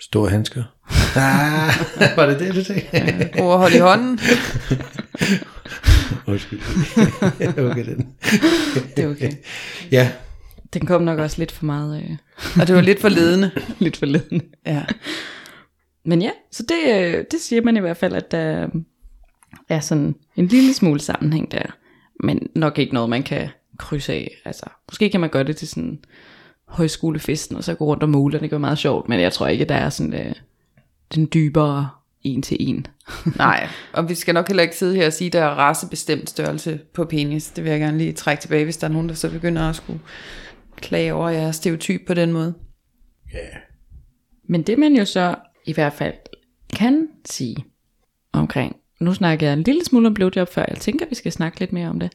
Store 0.02 0.30
handsker. 0.30 0.64
ah, 1.16 1.74
var 2.18 2.26
det 2.26 2.40
det, 2.40 2.56
du 2.56 2.64
sagde? 2.64 3.30
Over 3.40 3.58
hold 3.58 3.74
i 3.74 3.78
hånden. 3.78 4.20
Undskyld. 6.28 6.60
okay, 7.72 7.86
den. 7.86 8.08
Det 8.96 9.04
er 9.04 9.10
okay. 9.10 9.32
Ja, 9.92 10.12
Den 10.74 10.86
kom 10.86 11.02
nok 11.02 11.20
også 11.20 11.40
lidt 11.40 11.52
for 11.52 11.66
meget, 11.66 12.04
øh, 12.04 12.18
Og 12.62 12.68
det 12.68 12.76
var 12.76 12.82
lidt 12.82 13.00
for 13.00 13.10
ledende. 13.10 13.52
lidt 13.80 13.98
for 13.98 14.06
ledende. 14.06 14.46
Ja. 14.66 14.86
Men 16.06 16.22
ja, 16.22 16.32
så 16.52 16.64
det, 16.64 16.96
øh, 16.96 17.26
det 17.32 17.40
siger 17.40 17.62
man 17.62 17.78
i 17.78 17.80
hvert 17.80 17.98
fald, 17.98 18.14
at 18.14 18.32
der 18.32 18.68
er 19.70 19.80
sådan 19.80 20.16
en 20.36 20.48
lille 20.48 20.74
smule 20.74 21.00
sammenhæng 21.00 21.52
der. 21.52 21.64
Men 22.24 22.50
nok 22.56 22.80
ikke 22.80 22.94
noget, 22.94 23.10
man 23.10 23.24
kan 23.24 23.50
krydse 23.78 24.14
af. 24.14 24.42
Altså, 24.46 24.66
måske 24.90 25.10
kan 25.10 25.22
man 25.22 25.30
gøre 25.30 25.44
det 25.44 25.58
til 25.58 25.68
sådan 25.68 26.00
højskolefesten, 26.68 27.58
og 27.58 27.64
så 27.64 27.76
gå 27.76 27.86
rundt 27.86 28.04
og 28.04 28.10
måle, 28.10 28.38
og 28.38 28.42
det 28.42 28.50
gør 28.50 28.58
meget 28.58 28.78
sjovt. 28.78 29.10
Men 29.10 29.20
jeg 29.20 29.34
tror 29.34 29.48
ikke, 29.48 29.66
der 29.66 29.76
er 29.76 29.90
sådan 29.90 30.14
øh, 30.14 30.34
den 31.16 31.30
dybere 31.34 31.90
en 32.22 32.42
til 32.42 32.58
en. 32.60 32.88
Nej, 33.38 33.68
og 33.94 34.10
vi 34.10 34.16
skal 34.16 34.34
nok 34.34 34.48
heller 34.48 34.64
ikke 34.64 34.76
sidde 34.76 34.96
her 34.96 35.06
og 35.06 35.14
sige, 35.14 35.28
at 35.28 35.34
der 35.34 35.42
er 35.42 35.50
racebestemt 35.50 36.30
størrelse 36.30 36.80
på 36.94 37.06
penis. 37.06 37.50
Det 37.50 37.64
vil 37.64 37.72
jeg 37.72 37.80
gerne 37.80 37.98
lige 37.98 38.14
trække 38.14 38.42
tilbage, 38.42 38.64
hvis 38.64 38.78
der 38.78 38.88
er 38.88 38.92
nogen, 38.92 39.10
der 39.10 39.16
så 39.16 39.30
begynder 39.30 39.70
at 39.70 39.76
skulle 39.76 40.00
klage 40.82 41.14
over 41.14 41.30
jeres 41.30 41.56
stereotyp 41.56 42.02
på 42.08 42.14
den 42.14 42.34
måde. 42.34 42.54
Men 44.44 44.62
det 44.62 44.80
man 44.80 44.96
jo 44.96 45.06
så 45.06 45.36
i 45.66 45.74
hvert 45.74 45.94
fald 45.94 46.14
kan 46.74 47.08
sige 47.26 47.66
omkring, 48.34 48.76
nu 49.00 49.14
snakker 49.14 49.48
jeg 49.48 49.54
en 49.54 49.64
lille 49.64 49.86
smule 49.86 50.08
om 50.08 50.14
blowjob 50.14 50.48
før, 50.48 50.66
jeg 50.68 50.78
tænker, 50.78 51.06
vi 51.10 51.16
skal 51.16 51.32
snakke 51.32 51.60
lidt 51.60 51.74
mere 51.74 51.90
om 51.90 52.00
det. 52.00 52.12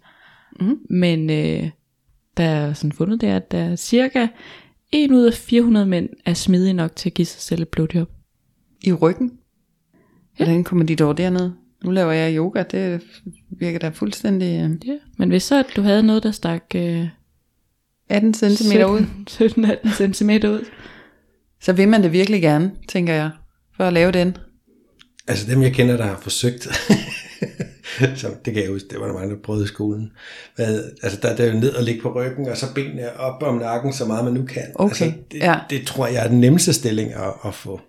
Mm. 0.61 0.79
Men 0.91 1.31
øh, 1.31 1.71
der 2.37 2.45
er 2.45 2.73
sådan 2.73 2.93
fundet 2.93 3.21
det, 3.21 3.27
at 3.27 3.51
der 3.51 3.59
er 3.59 3.77
cirka 3.77 4.27
1 4.93 5.11
ud 5.11 5.25
af 5.25 5.35
400 5.35 5.87
mænd 5.87 6.09
er 6.25 6.35
smidige 6.35 6.73
nok 6.73 6.97
til 6.97 7.09
at 7.09 7.15
give 7.15 7.27
sig 7.27 7.41
selv 7.41 7.63
et 7.63 7.69
blowjob. 7.69 8.11
I 8.83 8.93
ryggen? 8.93 9.39
Ja. 10.39 10.45
Hvordan 10.45 10.65
kommer 10.65 10.85
de 10.85 10.97
dog 10.97 11.19
dernede? 11.19 11.55
Nu 11.85 11.91
laver 11.91 12.13
jeg 12.13 12.37
yoga, 12.37 12.63
det 12.63 13.03
virker 13.51 13.79
da 13.79 13.89
fuldstændig 13.89 14.47
øh, 14.47 14.89
Ja. 14.89 14.99
Men 15.17 15.29
hvis 15.29 15.43
så 15.43 15.59
at 15.59 15.67
du 15.77 15.83
havde 15.83 16.03
noget, 16.03 16.23
der 16.23 16.31
stak 16.31 16.65
øh, 16.75 17.09
18 18.09 18.35
cm 18.35 18.73
ud, 18.73 19.07
17-18 20.01 20.15
cm 20.15 20.31
ud, 20.31 20.65
så 21.63 21.73
vil 21.73 21.89
man 21.89 22.03
det 22.03 22.13
virkelig 22.13 22.43
gerne, 22.43 22.71
tænker 22.89 23.15
jeg, 23.15 23.31
for 23.77 23.85
at 23.85 23.93
lave 23.93 24.13
den. 24.13 24.37
altså 25.29 25.51
dem 25.51 25.63
jeg 25.63 25.73
kender, 25.73 25.97
der 25.97 26.05
har 26.05 26.19
forsøgt, 26.23 26.63
så 28.21 28.29
det 28.45 28.55
kan 28.55 28.63
jeg 28.63 28.71
huske, 28.71 28.89
det 28.91 29.01
var 29.01 29.07
der 29.07 29.15
mange, 29.15 29.31
der 29.35 29.41
prøvede 29.45 29.65
i 29.65 29.69
skolen. 29.69 30.11
Hvad, 30.57 30.83
altså 31.03 31.19
der, 31.23 31.37
der 31.37 31.45
er 31.45 31.53
jo 31.53 31.59
ned 31.61 31.75
og 31.75 31.83
ligge 31.83 32.01
på 32.03 32.13
ryggen, 32.15 32.49
og 32.49 32.57
så 32.57 32.67
benene 32.75 33.17
op 33.21 33.43
om 33.43 33.55
nakken, 33.59 33.93
så 33.93 34.05
meget 34.05 34.25
man 34.25 34.35
nu 34.35 34.45
kan. 34.45 34.63
Okay, 34.75 34.89
altså, 34.91 35.13
det, 35.33 35.39
ja. 35.39 35.55
det 35.71 35.87
tror 35.87 36.07
jeg 36.07 36.25
er 36.25 36.29
den 36.29 36.41
nemmeste 36.41 36.73
stilling 36.73 37.13
at, 37.15 37.33
at 37.47 37.55
få. 37.55 37.81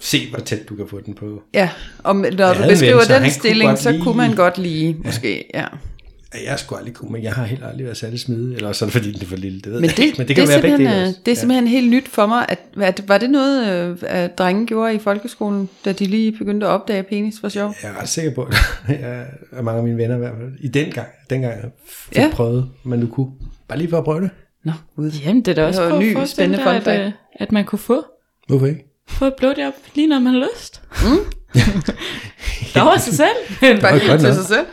Se, 0.00 0.30
hvor 0.30 0.38
tæt 0.38 0.68
du 0.68 0.74
kan 0.76 0.88
få 0.88 1.00
den 1.00 1.14
på. 1.14 1.42
Ja, 1.54 1.70
og 1.98 2.16
når 2.16 2.44
havde 2.46 2.64
du 2.64 2.68
beskriver 2.72 3.12
ven, 3.12 3.22
den 3.22 3.30
stilling, 3.30 3.78
så 3.78 3.90
lide- 3.90 4.02
kunne 4.02 4.16
man 4.16 4.34
godt 4.34 4.58
lige, 4.58 4.96
måske, 5.04 5.44
ja. 5.54 5.60
Ja, 5.60 5.66
Jeg 6.34 6.52
er 6.52 6.56
sgu 6.56 6.74
aldrig 6.76 6.94
kunne, 6.94 7.12
men 7.12 7.22
jeg 7.22 7.32
har 7.32 7.44
helt 7.44 7.64
aldrig 7.64 7.84
været 7.84 7.96
særlig 7.96 8.20
smidig. 8.20 8.54
Eller 8.56 8.68
er 8.68 8.72
det 8.72 8.92
fordi, 8.92 9.12
den 9.12 9.22
er 9.22 9.26
for 9.26 9.36
lille, 9.36 9.60
det 9.60 9.72
ved 9.72 9.80
Men 9.80 9.90
jeg 9.90 9.96
det, 9.96 10.02
ikke. 10.04 10.18
Men 10.18 10.28
det 10.28 10.36
kan 10.36 10.42
det, 10.42 10.48
være 10.48 10.58
er 10.58 10.62
begge 10.62 10.76
simpelthen, 10.76 10.98
dele 11.00 11.08
også. 11.08 11.20
det 11.26 11.32
er 11.32 11.36
simpelthen 11.36 11.66
helt 11.68 11.90
nyt 11.90 12.08
for 12.08 12.26
mig. 12.26 12.46
At, 12.48 12.58
at, 12.82 13.08
var 13.08 13.18
det 13.18 13.30
noget, 13.30 13.68
øh, 13.90 13.96
at 14.02 14.38
drenge 14.38 14.66
gjorde 14.66 14.94
i 14.94 14.98
folkeskolen, 14.98 15.68
da 15.84 15.92
de 15.92 16.04
lige 16.06 16.32
begyndte 16.32 16.66
at 16.66 16.70
opdage 16.70 17.02
penis 17.02 17.34
for 17.40 17.48
sjov? 17.48 17.74
Jeg 17.82 17.90
er 17.90 18.00
ret 18.00 18.08
sikker 18.08 18.34
på, 18.34 18.42
at 18.42 18.54
jeg 19.00 19.26
mange 19.62 19.78
af 19.78 19.84
mine 19.84 19.96
venner 19.96 20.14
i 20.16 20.18
hvert 20.18 20.34
fald, 20.40 20.52
i 20.60 20.68
den 20.68 20.90
gang, 20.92 21.08
dengang 21.30 21.54
jeg 21.62 21.70
fik 21.88 22.16
Ja. 22.18 22.22
ja. 22.22 22.30
prøvet, 22.32 22.68
men 22.84 23.00
du 23.00 23.06
kunne. 23.06 23.30
Bare 23.68 23.78
lige 23.78 23.90
for 23.90 23.98
at 23.98 24.04
prøve 24.04 24.20
det. 24.20 24.30
Nå, 24.64 24.72
gud. 24.96 25.10
jamen 25.24 25.42
det 25.42 25.50
er 25.50 25.54
da 25.54 25.66
også 25.66 25.80
var 25.82 25.88
en 25.88 25.94
at 25.94 26.18
ny, 26.22 26.24
spændende 26.26 26.64
fun 26.64 26.74
at, 26.74 27.06
øh, 27.06 27.12
at 27.34 27.52
man 27.52 27.64
kunne 27.64 27.78
få 27.78 28.04
Hvorfor 28.48 28.66
ikke? 28.66 28.84
få 29.08 29.24
et 29.24 29.34
blowjob, 29.34 29.74
lige 29.94 30.06
når 30.06 30.18
man 30.18 30.32
har 30.34 30.48
lyst. 30.54 30.82
Mm. 31.02 31.08
der 32.74 32.82
var 32.82 32.98
sig 32.98 33.14
selv. 33.14 33.80
Bare 33.82 34.18
til 34.18 34.34
sig 34.34 34.44
selv. 34.44 34.66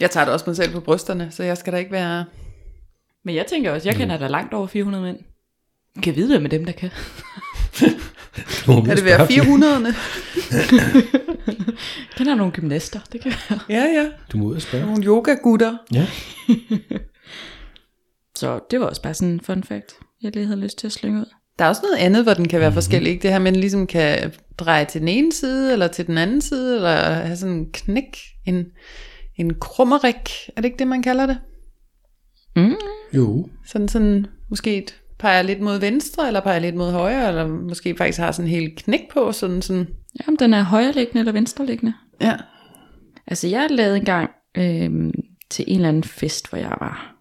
Jeg 0.00 0.10
tager 0.10 0.24
det 0.24 0.34
også 0.34 0.44
mig 0.46 0.56
selv 0.56 0.72
på 0.72 0.80
brysterne, 0.80 1.28
så 1.30 1.42
jeg 1.42 1.58
skal 1.58 1.72
da 1.72 1.78
ikke 1.78 1.92
være... 1.92 2.24
Men 3.24 3.34
jeg 3.34 3.46
tænker 3.46 3.72
også, 3.72 3.88
jeg 3.88 3.96
kender 3.96 4.18
da 4.18 4.26
langt 4.26 4.54
over 4.54 4.66
400 4.66 5.04
mænd. 5.04 5.18
Kan 6.02 6.16
vide, 6.16 6.40
med 6.40 6.50
dem, 6.50 6.64
der 6.64 6.72
kan. 6.72 6.90
Er 8.68 8.94
det 8.94 9.04
være 9.04 9.26
flere. 9.26 9.44
400'erne? 9.44 9.94
Kan 12.16 12.26
der 12.26 12.34
nogle 12.34 12.52
gymnaster? 12.52 13.00
Det 13.12 13.20
kan 13.20 13.32
være. 13.50 13.60
Ja, 13.68 13.84
ja. 13.84 14.08
Du 14.32 14.38
må 14.38 14.44
ud 14.44 14.54
og 14.54 14.62
spørge. 14.62 14.86
Nogle 14.86 15.04
yoga-gutter. 15.04 15.76
Ja. 15.94 16.06
Så 18.36 18.60
det 18.70 18.80
var 18.80 18.86
også 18.86 19.02
bare 19.02 19.14
sådan 19.14 19.32
en 19.32 19.40
fun 19.40 19.64
fact, 19.64 19.92
jeg 20.22 20.32
lige 20.34 20.46
havde 20.46 20.60
lyst 20.60 20.78
til 20.78 20.86
at 20.86 20.92
slynge 20.92 21.20
ud. 21.20 21.26
Der 21.58 21.64
er 21.64 21.68
også 21.68 21.82
noget 21.82 21.96
andet, 21.96 22.22
hvor 22.22 22.34
den 22.34 22.48
kan 22.48 22.60
være 22.60 22.68
mm-hmm. 22.68 22.76
forskellig. 22.76 23.12
Ikke? 23.12 23.22
Det 23.22 23.30
her, 23.30 23.38
men 23.38 23.56
ligesom 23.56 23.86
kan 23.86 24.32
dreje 24.58 24.84
til 24.84 25.00
den 25.00 25.08
ene 25.08 25.32
side, 25.32 25.72
eller 25.72 25.86
til 25.88 26.06
den 26.06 26.18
anden 26.18 26.40
side, 26.40 26.76
eller 26.76 27.12
have 27.12 27.36
sådan 27.36 27.54
en 27.54 27.72
knæk, 27.72 28.18
en, 28.46 28.64
en 29.36 29.54
krummerik. 29.54 30.30
Er 30.56 30.60
det 30.60 30.64
ikke 30.64 30.78
det, 30.78 30.88
man 30.88 31.02
kalder 31.02 31.26
det? 31.26 31.38
Mm. 32.56 32.76
Jo. 33.14 33.48
Sådan, 33.66 33.88
sådan 33.88 34.26
måske 34.50 34.76
et, 34.76 35.00
peger 35.18 35.42
lidt 35.42 35.60
mod 35.60 35.80
venstre, 35.80 36.26
eller 36.26 36.40
peger 36.40 36.58
lidt 36.58 36.74
mod 36.74 36.92
højre, 36.92 37.28
eller 37.28 37.46
måske 37.46 37.96
faktisk 37.96 38.18
har 38.18 38.32
sådan 38.32 38.50
en 38.50 38.56
helt 38.56 38.78
knæk 38.78 39.00
på, 39.12 39.32
sådan 39.32 39.62
sådan. 39.62 39.88
Jamen, 40.20 40.38
den 40.38 40.54
er 40.54 40.62
højreliggende 40.62 41.20
eller 41.20 41.32
venstreliggende. 41.32 41.94
Ja. 42.20 42.36
Altså, 43.26 43.48
jeg 43.48 43.66
lavede 43.70 43.96
en 43.96 44.04
gang 44.04 44.30
øhm, 44.54 45.12
til 45.50 45.64
en 45.68 45.76
eller 45.76 45.88
anden 45.88 46.04
fest, 46.04 46.50
hvor 46.50 46.58
jeg 46.58 46.76
var 46.80 47.14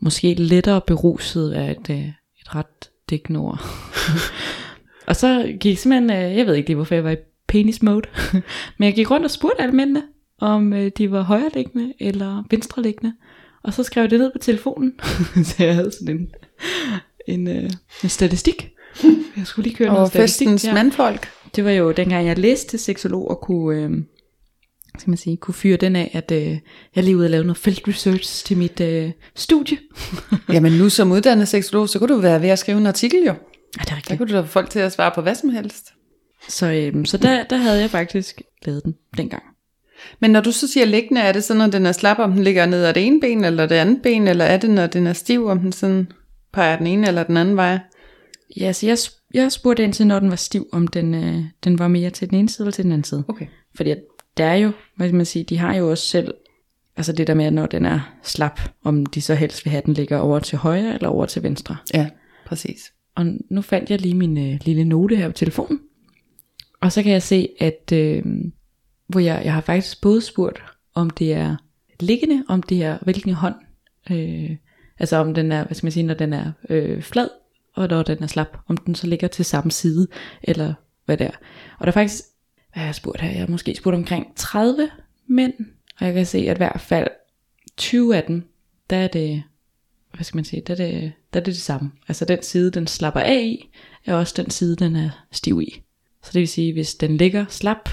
måske 0.00 0.34
lettere 0.34 0.80
beruset 0.86 1.52
af 1.52 1.70
et, 1.70 1.90
øh, 1.90 2.08
et 2.40 2.54
ret 2.54 2.90
dækkende 3.10 3.40
ord. 3.40 3.60
og 5.08 5.16
så 5.16 5.56
gik 5.60 5.78
simpelthen, 5.78 6.10
øh, 6.10 6.36
jeg 6.36 6.46
ved 6.46 6.54
ikke 6.54 6.68
lige, 6.68 6.76
hvorfor 6.76 6.94
jeg 6.94 7.04
var 7.04 7.10
i 7.10 7.16
penis 7.48 7.82
mode, 7.82 8.08
men 8.78 8.86
jeg 8.86 8.94
gik 8.94 9.10
rundt 9.10 9.24
og 9.24 9.30
spurgte 9.30 9.62
alle 9.62 9.74
mændene, 9.74 10.02
om 10.40 10.72
øh, 10.72 10.90
de 10.98 11.10
var 11.10 11.22
højreliggende 11.22 11.92
eller 12.00 12.44
venstreliggende. 12.50 13.12
Og 13.62 13.74
så 13.74 13.82
skrev 13.82 14.02
jeg 14.02 14.10
det 14.10 14.18
ned 14.20 14.30
på 14.32 14.38
telefonen, 14.38 14.92
så 15.44 15.54
jeg 15.64 15.74
havde 15.74 15.92
sådan 15.92 16.16
en, 16.16 16.28
en, 17.28 17.48
øh, 17.48 17.70
en 18.02 18.08
statistik. 18.08 18.70
Jeg 19.36 19.46
skulle 19.46 19.64
lige 19.68 19.76
køre 19.76 19.88
noget 19.88 20.02
Og 20.02 20.08
statistik. 20.08 20.48
festens 20.48 20.74
mandfolk. 20.74 21.28
Det 21.56 21.64
var 21.64 21.70
jo 21.70 21.92
dengang 21.92 22.26
jeg 22.26 22.38
læste 22.38 22.68
til 22.70 22.78
seksolog 22.78 23.30
og 23.30 23.40
kunne, 23.40 23.82
øh, 23.82 23.90
skal 24.98 25.10
man 25.10 25.16
sige, 25.16 25.36
kunne 25.36 25.54
fyre 25.54 25.76
den 25.76 25.96
af, 25.96 26.10
at 26.12 26.30
øh, 26.32 26.58
jeg 26.96 27.04
lige 27.04 27.16
ude 27.16 27.26
og 27.26 27.30
lave 27.30 27.44
noget 27.44 27.56
feltresearch 27.56 28.44
til 28.46 28.56
mit 28.56 28.80
øh, 28.80 29.10
studie. 29.34 29.78
Jamen 30.52 30.72
nu 30.72 30.88
som 30.88 31.12
uddannet 31.12 31.48
seksolog, 31.48 31.88
så 31.88 31.98
kunne 31.98 32.14
du 32.14 32.20
være 32.20 32.42
ved 32.42 32.48
at 32.48 32.58
skrive 32.58 32.78
en 32.78 32.86
artikel 32.86 33.18
jo. 33.20 33.26
Ja, 33.26 33.32
det 33.32 33.80
er 33.80 33.84
Der 33.84 33.96
rigtigt. 33.96 34.18
kunne 34.18 34.28
du 34.28 34.34
da 34.34 34.40
få 34.40 34.46
folk 34.46 34.70
til 34.70 34.78
at 34.78 34.92
svare 34.92 35.12
på 35.14 35.20
hvad 35.20 35.34
som 35.34 35.48
helst. 35.50 35.92
Så, 36.48 36.72
øh, 36.72 37.06
så 37.06 37.16
der, 37.16 37.44
der 37.44 37.56
havde 37.56 37.80
jeg 37.80 37.90
faktisk 37.90 38.42
lavet 38.66 38.84
den 38.84 38.94
dengang. 39.16 39.42
Men 40.20 40.30
når 40.30 40.40
du 40.40 40.52
så 40.52 40.68
siger 40.68 40.86
liggende, 40.86 41.20
er 41.20 41.32
det 41.32 41.44
så, 41.44 41.54
når 41.54 41.66
den 41.66 41.86
er 41.86 41.92
slap, 41.92 42.18
om 42.18 42.32
den 42.32 42.44
ligger 42.44 42.66
ned 42.66 42.84
ad 42.84 42.94
det 42.94 43.06
ene 43.06 43.20
ben, 43.20 43.44
eller 43.44 43.66
det 43.66 43.74
andet 43.74 44.02
ben, 44.02 44.28
eller 44.28 44.44
er 44.44 44.56
det, 44.56 44.70
når 44.70 44.86
den 44.86 45.06
er 45.06 45.12
stiv, 45.12 45.46
om 45.46 45.58
den 45.58 45.72
sådan 45.72 46.12
peger 46.52 46.76
den 46.76 46.86
ene 46.86 47.08
eller 47.08 47.22
den 47.22 47.36
anden 47.36 47.56
vej? 47.56 47.78
Ja, 48.56 48.72
så 48.72 48.86
jeg, 48.86 48.98
jeg 49.34 49.52
spurgte 49.52 49.84
ind 49.84 49.92
til, 49.92 50.06
når 50.06 50.20
den 50.20 50.30
var 50.30 50.36
stiv, 50.36 50.68
om 50.72 50.88
den, 50.88 51.14
øh, 51.14 51.44
den 51.64 51.78
var 51.78 51.88
mere 51.88 52.10
til 52.10 52.30
den 52.30 52.38
ene 52.38 52.48
side 52.48 52.64
eller 52.64 52.72
til 52.72 52.84
den 52.84 52.92
anden 52.92 53.04
side. 53.04 53.24
Okay. 53.28 53.46
Fordi 53.76 53.90
at 53.90 53.98
der 54.36 54.44
er 54.44 54.56
jo, 54.56 54.72
hvad 54.96 55.08
skal 55.08 55.16
man 55.16 55.26
sige, 55.26 55.44
de 55.44 55.58
har 55.58 55.74
jo 55.74 55.90
også 55.90 56.06
selv, 56.06 56.34
altså 56.96 57.12
det 57.12 57.26
der 57.26 57.34
med, 57.34 57.44
at 57.44 57.52
når 57.52 57.66
den 57.66 57.86
er 57.86 58.14
slap, 58.22 58.60
om 58.84 59.06
de 59.06 59.20
så 59.20 59.34
helst 59.34 59.64
vil 59.64 59.70
have, 59.70 59.82
den 59.86 59.94
ligger 59.94 60.18
over 60.18 60.38
til 60.38 60.58
højre 60.58 60.94
eller 60.94 61.08
over 61.08 61.26
til 61.26 61.42
venstre. 61.42 61.76
Ja, 61.94 62.08
præcis. 62.46 62.92
Og 63.16 63.26
nu 63.50 63.62
fandt 63.62 63.90
jeg 63.90 64.00
lige 64.00 64.14
min 64.14 64.38
øh, 64.38 64.60
lille 64.64 64.84
note 64.84 65.16
her 65.16 65.28
på 65.28 65.32
telefonen. 65.32 65.80
Og 66.80 66.92
så 66.92 67.02
kan 67.02 67.12
jeg 67.12 67.22
se, 67.22 67.48
at 67.60 67.92
øh, 67.92 68.22
hvor 69.14 69.20
jeg, 69.20 69.42
jeg 69.44 69.54
har 69.54 69.60
faktisk 69.60 70.00
både 70.00 70.20
spurgt, 70.20 70.62
om 70.94 71.10
det 71.10 71.32
er 71.32 71.56
liggende, 72.00 72.44
om 72.48 72.62
det 72.62 72.82
er 72.82 72.98
hvilken 73.02 73.32
hånd. 73.34 73.54
Øh, 74.10 74.50
altså 74.98 75.16
om 75.16 75.34
den 75.34 75.52
er, 75.52 75.64
hvad 75.64 75.74
skal 75.74 75.86
man 75.86 75.92
sige, 75.92 76.02
når 76.02 76.14
den 76.14 76.32
er 76.32 76.52
øh, 76.68 77.02
flad, 77.02 77.28
og 77.74 77.88
når 77.88 78.02
den 78.02 78.22
er 78.22 78.26
slap, 78.26 78.58
om 78.68 78.76
den 78.76 78.94
så 78.94 79.06
ligger 79.06 79.28
til 79.28 79.44
samme 79.44 79.70
side, 79.70 80.08
eller 80.42 80.74
hvad 81.04 81.16
det 81.16 81.26
er. 81.26 81.36
Og 81.78 81.80
der 81.80 81.86
er 81.86 81.90
faktisk, 81.90 82.24
hvad 82.72 82.80
har 82.80 82.86
jeg 82.86 82.94
spurgt 82.94 83.20
her? 83.20 83.30
Jeg 83.30 83.40
har 83.40 83.46
måske 83.46 83.74
spurgt 83.74 83.96
omkring 83.96 84.26
30 84.36 84.90
mænd, 85.26 85.54
og 86.00 86.06
jeg 86.06 86.14
kan 86.14 86.26
se, 86.26 86.38
at 86.38 86.56
i 86.56 86.58
hvert 86.58 86.80
fald 86.80 87.08
20 87.76 88.16
af 88.16 88.24
dem, 88.24 88.48
der 88.90 88.96
er 88.96 89.08
det 89.08 89.42
hvad 90.14 90.24
skal 90.24 90.36
man 90.36 90.44
sige, 90.44 90.62
der 90.66 90.72
er, 90.72 90.76
det, 90.76 91.12
der 91.32 91.40
er 91.40 91.44
det 91.44 91.54
det 91.54 91.62
samme. 91.62 91.90
Altså 92.08 92.24
den 92.24 92.42
side, 92.42 92.70
den 92.70 92.86
slapper 92.86 93.20
af 93.20 93.42
i, 93.42 93.70
er 94.04 94.14
også 94.14 94.34
den 94.36 94.50
side, 94.50 94.76
den 94.76 94.96
er 94.96 95.10
stiv 95.32 95.60
i. 95.62 95.82
Så 96.22 96.30
det 96.32 96.40
vil 96.40 96.48
sige, 96.48 96.72
hvis 96.72 96.94
den 96.94 97.16
ligger 97.16 97.44
slap 97.48 97.88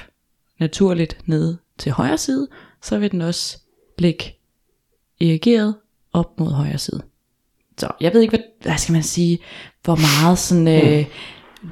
naturligt 0.62 1.18
nede 1.26 1.58
til 1.78 1.92
højre 1.92 2.18
side, 2.18 2.48
så 2.84 2.98
vil 2.98 3.12
den 3.12 3.22
også 3.22 3.58
ligge 3.98 4.24
erigeret 5.22 5.76
op 6.14 6.40
mod 6.40 6.52
højre 6.52 6.78
side. 6.78 7.02
Så 7.78 7.92
jeg 8.02 8.14
ved 8.14 8.22
ikke, 8.22 8.32
hvad, 8.32 8.46
hvad 8.62 8.78
skal 8.78 8.94
man 8.94 9.04
sige, 9.04 9.40
hvor 9.84 9.96
meget 9.96 10.40
sådan 10.40 10.68
øh, 10.68 11.06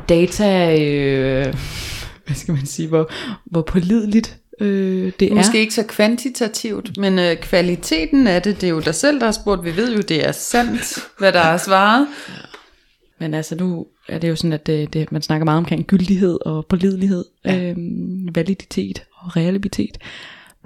data, 0.10 0.80
øh, 0.82 1.56
hvad 2.26 2.36
skal 2.36 2.54
man 2.54 2.66
sige, 2.66 2.88
hvor, 2.88 3.12
hvor 3.46 3.62
pålideligt 3.62 4.40
øh, 4.60 5.12
det 5.20 5.32
er. 5.32 5.36
Måske 5.36 5.60
ikke 5.60 5.74
så 5.74 5.84
kvantitativt, 5.84 6.98
men 6.98 7.20
øh, 7.20 7.38
kvaliteten 7.38 8.28
af 8.28 8.42
det, 8.42 8.62
det 8.62 8.68
er 8.68 8.72
jo 8.72 8.80
dig 8.80 8.96
selv, 8.96 9.20
der 9.20 9.26
har 9.26 9.32
spurgt. 9.32 9.64
Vi 9.64 9.76
ved 9.76 9.96
jo, 9.96 10.02
det 10.02 10.28
er 10.28 10.32
sandt, 10.32 11.00
hvad 11.18 11.34
der 11.34 11.40
er 11.40 11.58
svaret. 11.58 12.08
Men 13.20 13.34
altså 13.34 13.56
nu 13.56 13.86
er 14.10 14.18
det 14.18 14.30
jo 14.30 14.36
sådan, 14.36 14.54
at 14.54 14.68
det, 14.68 14.94
det, 14.94 15.12
man 15.12 15.22
snakker 15.22 15.46
meget 15.46 15.58
omkring 15.58 15.86
gyldighed 15.86 16.38
og 16.46 16.66
pålidelighed, 16.66 17.26
ja. 17.46 17.70
øhm, 17.70 18.36
validitet 18.36 19.04
og 19.16 19.38
realitet. 19.38 19.98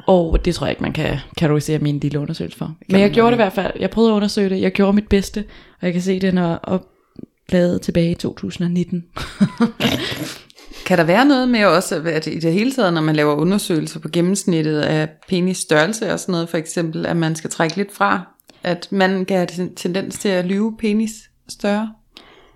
Og 0.08 0.46
det 0.46 0.56
tror 0.56 0.66
jeg 0.66 0.72
ikke, 0.72 0.84
man 0.84 0.94
kan 0.94 1.18
kategorisere 1.38 1.80
min 1.80 2.00
lille 2.00 2.20
undersøgelse 2.20 2.58
for. 2.58 2.76
Men 2.90 3.02
jeg 3.02 3.12
gjorde 3.12 3.28
det 3.28 3.36
i 3.36 3.44
hvert 3.44 3.54
fald. 3.54 3.74
Jeg 3.80 3.90
prøvede 3.90 4.12
at 4.12 4.16
undersøge 4.16 4.50
det. 4.50 4.62
Jeg 4.62 4.72
gjorde 4.72 4.94
mit 4.94 5.08
bedste. 5.08 5.44
Og 5.82 5.86
jeg 5.86 5.94
kan 5.94 6.02
se, 6.02 6.20
den 6.20 6.38
er 6.38 6.58
opladet 6.58 7.82
tilbage 7.82 8.12
i 8.12 8.16
2019. 8.16 9.04
Kan 10.86 10.98
der 10.98 11.04
være 11.04 11.26
noget 11.26 11.50
med 11.50 11.66
også, 11.66 12.02
at 12.06 12.28
i 12.28 12.40
det 12.40 12.54
hele 12.54 12.72
taget, 12.72 12.94
når 12.94 13.02
man 13.02 13.16
laver 13.16 13.36
undersøgelser 13.36 14.00
på 14.00 14.10
gennemsnittet 14.10 14.80
af 14.80 15.10
penis 15.30 15.58
størrelse 15.58 16.14
og 16.14 16.20
sådan 16.20 16.32
noget, 16.32 16.50
for 16.50 16.58
eksempel, 16.58 17.06
at 17.06 17.18
man 17.18 17.36
skal 17.36 17.50
trække 17.50 17.78
lidt 17.78 17.94
fra, 17.94 18.22
at 18.64 18.88
man 18.92 19.26
kan 19.26 19.38
have 19.38 19.48
ten- 19.48 19.76
tendens 19.76 20.20
til 20.20 20.30
at 20.30 20.46
lyve 20.46 20.78
penis 20.78 21.12
større? 21.50 21.94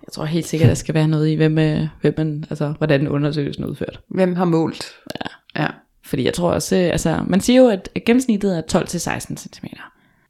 Jeg 0.08 0.12
tror 0.12 0.24
helt 0.24 0.46
sikkert, 0.46 0.66
at 0.66 0.68
der 0.68 0.74
skal 0.74 0.94
være 0.94 1.08
noget 1.08 1.28
i, 1.28 1.34
hvem, 1.34 1.58
øh, 1.58 1.86
hvem 2.00 2.14
man, 2.16 2.44
altså, 2.50 2.74
hvordan 2.78 3.08
undersøgelsen 3.08 3.64
er 3.64 3.68
udført. 3.68 4.00
Hvem 4.08 4.36
har 4.36 4.44
målt? 4.44 4.84
Ja. 5.14 5.62
ja. 5.62 5.68
Fordi 6.04 6.24
jeg 6.24 6.34
tror 6.34 6.50
også, 6.50 6.76
øh, 6.76 6.82
altså 6.82 7.24
man 7.26 7.40
siger 7.40 7.62
jo, 7.62 7.68
at 7.68 7.88
gennemsnittet 8.06 8.58
er 8.58 8.62
12-16 8.72 9.36
cm. 9.36 9.66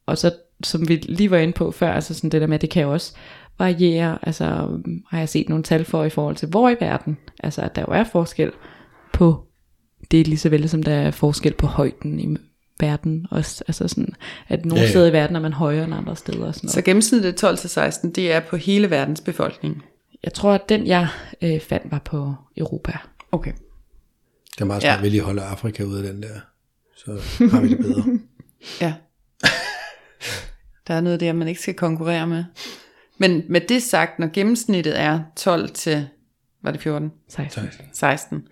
Og 0.07 0.19
så, 0.19 0.35
som 0.65 0.89
vi 0.89 0.97
lige 0.97 1.31
var 1.31 1.39
inde 1.39 1.53
på 1.53 1.71
før, 1.71 1.93
altså 1.93 2.15
sådan 2.15 2.31
det 2.31 2.41
der 2.41 2.47
med, 2.47 2.55
at 2.55 2.61
det 2.61 2.71
kan 2.71 2.83
jo 2.83 2.93
også 2.93 3.15
variere, 3.59 4.19
altså 4.23 4.45
har 5.09 5.19
jeg 5.19 5.29
set 5.29 5.49
nogle 5.49 5.65
tal 5.65 5.85
for 5.85 6.05
i 6.05 6.11
forhold 6.11 6.37
til 6.37 6.49
hvor 6.49 6.71
i 6.71 6.77
verden, 6.81 7.19
altså 7.43 7.63
at 7.63 7.77
der 7.77 7.83
jo 7.89 7.93
er 7.93 8.05
forskel 8.05 8.53
på 9.13 9.45
det 10.11 10.29
lige 10.29 10.39
så 10.39 10.49
vel 10.49 10.69
som 10.69 10.83
der 10.83 10.93
er 10.93 11.11
forskel 11.11 11.55
på 11.55 11.67
højden 11.67 12.21
i 12.21 12.37
verden 12.81 13.27
også, 13.31 13.65
altså 13.69 13.89
sådan, 13.89 14.15
at 14.49 14.65
nogle 14.65 14.81
Ja, 14.81 14.85
ja, 14.87 14.91
steder 14.91 15.07
i 15.09 15.13
verden 15.13 15.37
er 15.37 15.41
man 15.41 15.53
højere 15.53 15.85
end 15.85 15.95
andre 15.95 16.17
steder 16.17 16.47
og 16.47 16.55
sådan 16.55 16.69
Så 16.69 16.77
noget. 16.77 16.85
gennemsnittet 16.85 17.45
12-16, 17.45 18.11
det 18.11 18.33
er 18.33 18.41
på 18.41 18.57
hele 18.57 18.91
verdens 18.91 19.21
befolkning. 19.21 19.83
Jeg 20.25 20.33
tror, 20.33 20.53
at 20.53 20.69
den 20.69 20.87
jeg 20.87 21.09
øh, 21.43 21.61
fandt 21.61 21.91
var 21.93 21.99
på 22.05 22.35
Europa. 22.57 22.93
Okay. 23.33 23.53
Det 24.55 24.61
er 24.61 24.65
meget 24.65 24.83
Ja. 24.85 24.89
smart, 24.93 24.99
ja. 24.99 25.03
vi 25.03 25.09
lige 25.09 25.23
holder 25.23 25.43
Afrika 25.43 25.83
ud 25.83 25.97
af 25.97 26.03
den 26.03 26.23
der. 26.23 26.41
Så 26.97 27.13
har 27.51 27.61
vi 27.61 27.69
det 27.69 27.79
bedre. 27.79 28.05
Ja. 28.81 28.95
Der 30.87 30.95
er 30.95 31.01
noget 31.01 31.21
der, 31.21 31.33
man 31.33 31.49
ikke 31.49 31.61
skal 31.61 31.75
konkurrere 31.75 32.27
med. 32.27 32.45
Men 33.19 33.43
med 33.49 33.61
det 33.61 33.83
sagt, 33.83 34.19
når 34.19 34.31
gennemsnittet 34.33 35.01
er 35.01 35.21
12 35.37 35.71
til, 35.71 36.09
var 36.63 36.71
det 36.71 36.81
14? 36.81 37.13
16. 37.29 37.69
16, 37.93 38.43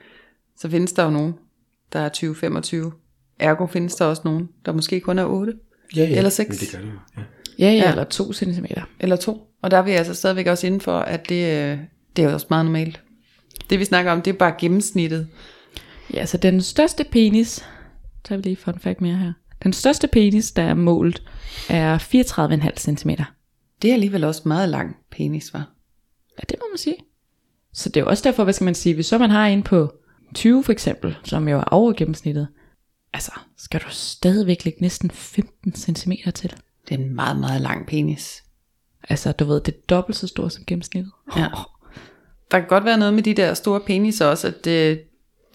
så 0.59 0.69
findes 0.71 0.93
der 0.93 1.05
jo 1.05 1.11
nogen, 1.11 1.35
der 1.93 2.01
er 2.01 2.09
20-25. 2.89 3.06
Ergo 3.39 3.67
findes 3.67 3.95
der 3.95 4.05
også 4.05 4.23
nogen, 4.25 4.49
der 4.67 4.73
måske 4.73 5.01
kun 5.01 5.19
er 5.19 5.25
8 5.25 5.53
Ja, 5.97 6.05
ja. 6.05 6.17
Eller 6.17 6.31
seks. 6.31 6.49
Men 6.49 6.59
det 6.59 6.69
gør 6.73 6.79
det 6.79 6.87
jo. 6.87 6.99
Ja. 7.17 7.23
Ja, 7.59 7.73
ja, 7.73 7.77
Ja. 7.77 7.83
ja, 7.85 7.91
eller 7.91 8.05
2 8.05 8.33
cm. 8.33 8.65
eller 9.01 9.17
2. 9.17 9.41
Og 9.63 9.71
der 9.71 9.77
er 9.77 9.83
vi 9.83 9.91
altså 9.91 10.15
stadigvæk 10.15 10.47
også 10.47 10.67
inden 10.67 10.81
for, 10.81 10.99
at 10.99 11.29
det, 11.29 11.35
øh, 11.73 11.79
det 12.17 12.25
er 12.25 12.29
jo 12.29 12.33
også 12.35 12.47
meget 12.51 12.65
normalt. 12.65 13.03
Det 13.71 13.79
vi 13.79 13.85
snakker 13.85 14.13
om, 14.13 14.23
det 14.23 14.33
er 14.33 14.39
bare 14.39 14.55
gennemsnittet. 14.59 15.29
Ja, 16.15 16.27
så 16.27 16.37
den 16.37 16.61
største 16.63 17.05
penis, 17.05 17.65
så 18.29 18.37
vi 18.37 18.43
lige 18.43 18.57
fun 18.57 18.79
fact 18.79 19.01
mere 19.01 19.17
her. 19.17 19.33
Den 19.63 19.73
største 19.73 20.07
penis, 20.09 20.53
der 20.53 20.63
er 20.63 20.75
målt, 20.75 21.23
er 21.69 21.99
34,5 21.99 22.77
cm. 22.97 23.11
Det 23.83 23.91
er 23.91 23.95
alligevel 23.95 24.25
også 24.25 24.43
meget 24.45 24.69
lang 24.69 24.97
penis, 25.11 25.55
var. 25.55 25.71
Ja, 26.39 26.43
det 26.49 26.57
må 26.61 26.67
man 26.73 26.79
sige. 26.79 26.97
Så 27.73 27.89
det 27.89 27.97
er 27.97 28.05
jo 28.05 28.11
også 28.11 28.23
derfor, 28.25 28.45
hvad 28.45 28.55
skal 28.55 28.65
man 28.65 28.75
sige, 28.75 28.95
hvis 28.95 29.07
så 29.07 29.19
man 29.19 29.31
har 29.31 29.47
en 29.47 29.63
på 29.63 29.93
20 30.35 30.65
for 30.65 30.73
eksempel, 30.73 31.17
som 31.25 31.49
jo 31.49 31.59
er 31.59 31.65
over 31.65 31.93
gennemsnittet, 31.93 32.49
altså, 33.13 33.33
skal 33.57 33.81
du 33.81 33.87
stadigvæk 33.91 34.65
lægge 34.65 34.81
næsten 34.81 35.11
15 35.11 35.75
cm 35.75 36.13
til. 36.35 36.51
Det 36.89 36.95
er 36.95 36.99
en 36.99 37.15
meget, 37.15 37.41
meget 37.41 37.61
lang 37.61 37.87
penis. 37.87 38.43
Altså, 39.09 39.33
du 39.33 39.45
ved, 39.45 39.61
det 39.61 39.75
er 39.75 39.79
dobbelt 39.91 40.17
så 40.17 40.27
stort 40.27 40.53
som 40.53 40.65
gennemsnittet. 40.67 41.13
Ja. 41.37 41.49
Der 42.51 42.59
kan 42.59 42.69
godt 42.69 42.85
være 42.85 42.99
noget 42.99 43.15
med 43.15 43.23
de 43.23 43.35
der 43.35 43.55
store 43.55 43.81
penis 43.81 44.21
også, 44.21 44.47
at, 44.47 44.65
det, 44.65 45.01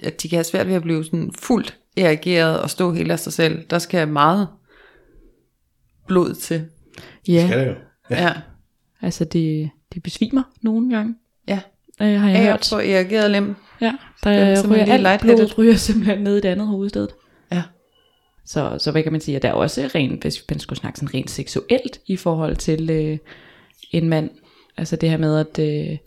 at 0.03 0.21
de 0.23 0.29
kan 0.29 0.37
have 0.37 0.43
svært 0.43 0.67
ved 0.67 0.75
at 0.75 0.81
blive 0.81 1.05
sådan 1.05 1.31
fuldt 1.39 1.77
erigeret 1.97 2.59
og 2.59 2.69
stå 2.69 2.93
helt 2.93 3.11
af 3.11 3.19
sig 3.19 3.33
selv. 3.33 3.65
Der 3.69 3.79
skal 3.79 4.07
meget 4.07 4.47
blod 6.07 6.33
til. 6.35 6.65
Ja, 7.27 7.47
Skal 7.47 7.59
det 7.59 7.67
jo. 7.67 7.75
Ja. 8.09 8.33
altså 9.01 9.25
det, 9.25 9.69
de 9.93 9.99
besvimer 9.99 10.43
nogle 10.61 10.95
gange, 10.95 11.15
Ja, 11.47 11.59
øh, 12.01 12.07
har 12.19 12.29
jeg 12.29 12.35
ja 12.37 12.41
jeg 12.43 12.51
hørt. 12.51 12.59
tror, 12.61 12.79
erigeret 12.79 13.31
lem. 13.31 13.55
Ja, 13.81 13.93
der 14.23 14.29
er 14.29 14.55
simpelthen 14.55 14.87
ryger 14.87 14.97
lige 14.97 15.09
alt 15.09 15.21
blodet 15.21 15.57
ryger 15.57 15.75
simpelthen 15.75 16.19
ned 16.23 16.37
i 16.37 16.41
det 16.41 16.49
andet 16.49 16.67
hovedsted. 16.67 17.07
Ja. 18.55 18.69
Så, 18.77 18.83
så 18.83 18.91
hvad 18.91 19.03
kan 19.03 19.11
man 19.11 19.21
sige, 19.21 19.35
at 19.35 19.41
der 19.41 19.49
er 19.49 19.53
også 19.53 19.89
rent, 19.95 20.21
hvis 20.21 20.45
man 20.49 20.59
skulle 20.59 20.79
snakke 20.79 20.99
sådan 20.99 21.13
rent 21.13 21.29
seksuelt 21.29 21.99
i 22.05 22.15
forhold 22.15 22.55
til 22.55 22.89
øh, 22.89 23.17
en 23.91 24.09
mand. 24.09 24.29
Altså 24.77 24.95
det 24.95 25.09
her 25.09 25.17
med, 25.17 25.37
at 25.39 25.59
øh, 25.59 25.97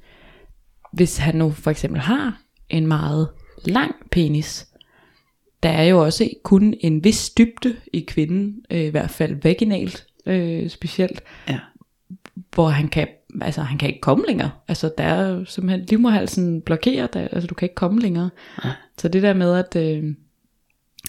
hvis 0.93 1.17
han 1.19 1.35
nu 1.35 1.51
for 1.51 1.71
eksempel 1.71 2.01
har 2.01 2.41
en 2.71 2.87
meget 2.87 3.29
lang 3.65 3.95
penis, 4.11 4.67
der 5.63 5.69
er 5.69 5.85
jo 5.85 6.05
også 6.05 6.31
kun 6.43 6.75
en 6.81 7.05
vis 7.05 7.31
dybde 7.31 7.77
i 7.93 8.01
kvinden, 8.01 8.57
øh, 8.71 8.81
i 8.81 8.89
hvert 8.89 9.11
fald 9.11 9.35
vaginalt 9.43 10.07
øh, 10.27 10.69
specielt, 10.69 11.23
Ja. 11.49 11.59
hvor 12.55 12.69
han 12.69 12.89
kan, 12.89 13.09
altså 13.41 13.63
han 13.63 13.79
kan 13.79 13.89
ikke 13.89 14.01
komme 14.01 14.25
længere. 14.29 14.51
Altså 14.69 14.93
der 14.99 15.05
er 15.05 15.29
jo 15.29 15.45
simpelthen, 15.45 15.87
livmorhalsen 15.91 16.61
blokerer, 16.63 17.07
der, 17.07 17.21
altså 17.21 17.47
du 17.47 17.55
kan 17.55 17.67
ikke 17.67 17.75
komme 17.75 18.01
længere. 18.01 18.31
Så 18.99 19.09
det 19.09 19.23
der 19.23 19.33
med, 19.35 19.55
at, 19.55 19.77
øh, 19.77 20.15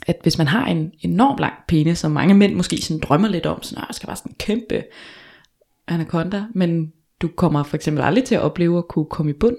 at 0.08 0.20
hvis 0.22 0.38
man 0.38 0.48
har 0.48 0.66
en 0.66 0.92
enorm 1.00 1.38
lang 1.38 1.54
penis, 1.68 2.00
som 2.00 2.12
mange 2.12 2.34
mænd 2.34 2.56
måske 2.56 2.78
sådan 2.82 3.00
drømmer 3.00 3.28
lidt 3.28 3.46
om, 3.46 3.64
sådan, 3.64 3.82
"Ah, 3.84 3.86
jeg 3.90 3.96
skal 3.96 4.08
bare 4.08 4.16
sådan 4.16 4.32
en 4.32 4.36
kæmpe 4.40 4.84
anaconda, 5.88 6.44
men 6.54 6.92
du 7.22 7.28
kommer 7.28 7.64
for 7.64 7.76
eksempel 7.76 8.04
aldrig 8.04 8.24
til 8.24 8.36
at 8.36 8.42
opleve 8.42 8.78
at 8.78 8.88
kunne 8.88 9.06
komme 9.06 9.30
i 9.30 9.34
bund. 9.34 9.56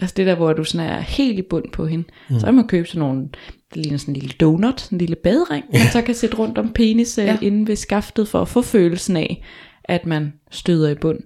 Altså 0.00 0.14
det 0.16 0.26
der, 0.26 0.34
hvor 0.34 0.52
du 0.52 0.64
sådan 0.64 0.86
er 0.86 1.00
helt 1.00 1.38
i 1.38 1.42
bund 1.42 1.64
på 1.72 1.86
hende. 1.86 2.04
Mm. 2.30 2.38
Så 2.38 2.46
kan 2.46 2.54
man 2.54 2.66
købe 2.66 2.88
sådan 2.88 3.00
nogle, 3.00 3.28
det 3.74 3.76
ligner 3.76 3.98
sådan 3.98 4.14
en 4.14 4.20
lille 4.20 4.34
donut, 4.40 4.80
sådan 4.80 4.96
en 4.96 5.00
lille 5.00 5.16
badering, 5.16 5.64
man 5.72 5.80
så 5.92 6.02
kan 6.02 6.14
sætte 6.14 6.36
rundt 6.36 6.58
om 6.58 6.72
penis 6.72 7.18
ja. 7.18 7.24
Ja. 7.24 7.38
inde 7.42 7.68
ved 7.68 7.76
skaftet 7.76 8.28
for 8.28 8.40
at 8.40 8.48
få 8.48 8.62
følelsen 8.62 9.16
af, 9.16 9.44
at 9.84 10.06
man 10.06 10.32
støder 10.50 10.90
i 10.90 10.94
bund. 10.94 11.18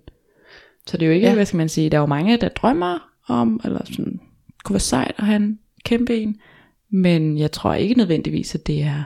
Så 0.86 0.96
det 0.96 1.02
er 1.02 1.06
jo 1.06 1.12
ikke, 1.12 1.24
ja. 1.24 1.30
Ja. 1.30 1.34
hvad 1.34 1.46
skal 1.46 1.56
man 1.56 1.68
sige, 1.68 1.90
der 1.90 1.96
er 1.96 2.00
jo 2.00 2.06
mange, 2.06 2.36
der 2.36 2.48
drømmer 2.48 2.98
om, 3.28 3.60
eller 3.64 3.80
sådan, 3.84 4.20
kunne 4.64 4.74
være 4.74 4.80
sejt 4.80 5.14
at 5.18 5.24
have 5.24 5.36
en 5.36 5.58
kæmpe 5.84 6.16
en, 6.16 6.36
men 6.92 7.38
jeg 7.38 7.52
tror 7.52 7.74
ikke 7.74 7.94
nødvendigvis, 7.94 8.54
at 8.54 8.66
det 8.66 8.82
er 8.82 9.02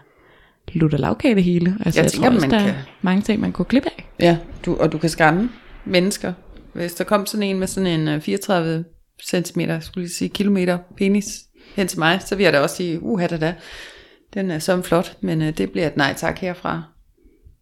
lutter 0.73 0.99
lavkage 0.99 1.35
det 1.35 1.45
hele. 1.45 1.77
Altså, 1.85 2.01
Jeg 2.01 2.05
jeg, 2.05 2.13
tænker, 2.13 2.29
tror 2.29 2.35
også, 2.37 2.47
man 2.49 2.59
der 2.61 2.67
kan- 2.67 2.75
er 2.75 2.83
mange 3.03 3.23
ting, 3.23 3.41
man 3.41 3.53
kunne 3.53 3.65
klippe 3.65 3.89
af. 3.99 4.09
Ja, 4.21 4.39
du, 4.67 4.77
og 4.77 4.93
du 4.93 4.99
kan 4.99 5.11
skræmme 5.11 5.51
mennesker. 5.85 6.33
Hvis 6.73 6.95
der 6.95 7.05
kom 7.05 7.27
sådan 7.27 7.43
en 7.43 7.59
med 7.59 7.67
sådan 7.67 8.01
en 8.01 8.09
øh, 8.09 8.21
34 8.21 8.85
cm, 9.25 9.61
skulle 9.81 10.03
jeg 10.05 10.11
sige, 10.11 10.29
kilometer 10.29 10.79
penis 10.97 11.39
hen 11.77 11.89
til 11.89 11.99
mig, 11.99 12.21
så 12.25 12.37
vil 12.37 12.45
jeg 12.45 12.53
da 12.53 12.61
også 12.61 12.77
sige, 12.77 13.03
uha 13.03 13.27
da 13.27 13.37
da, 13.37 13.55
den 14.35 14.51
er 14.51 14.59
så 14.59 14.83
flot, 14.83 15.17
men 15.21 15.43
øh, 15.43 15.59
det 15.59 15.71
bliver 15.71 15.87
et 15.87 15.97
nej 15.97 16.15
tak 16.17 16.39
herfra. 16.39 16.83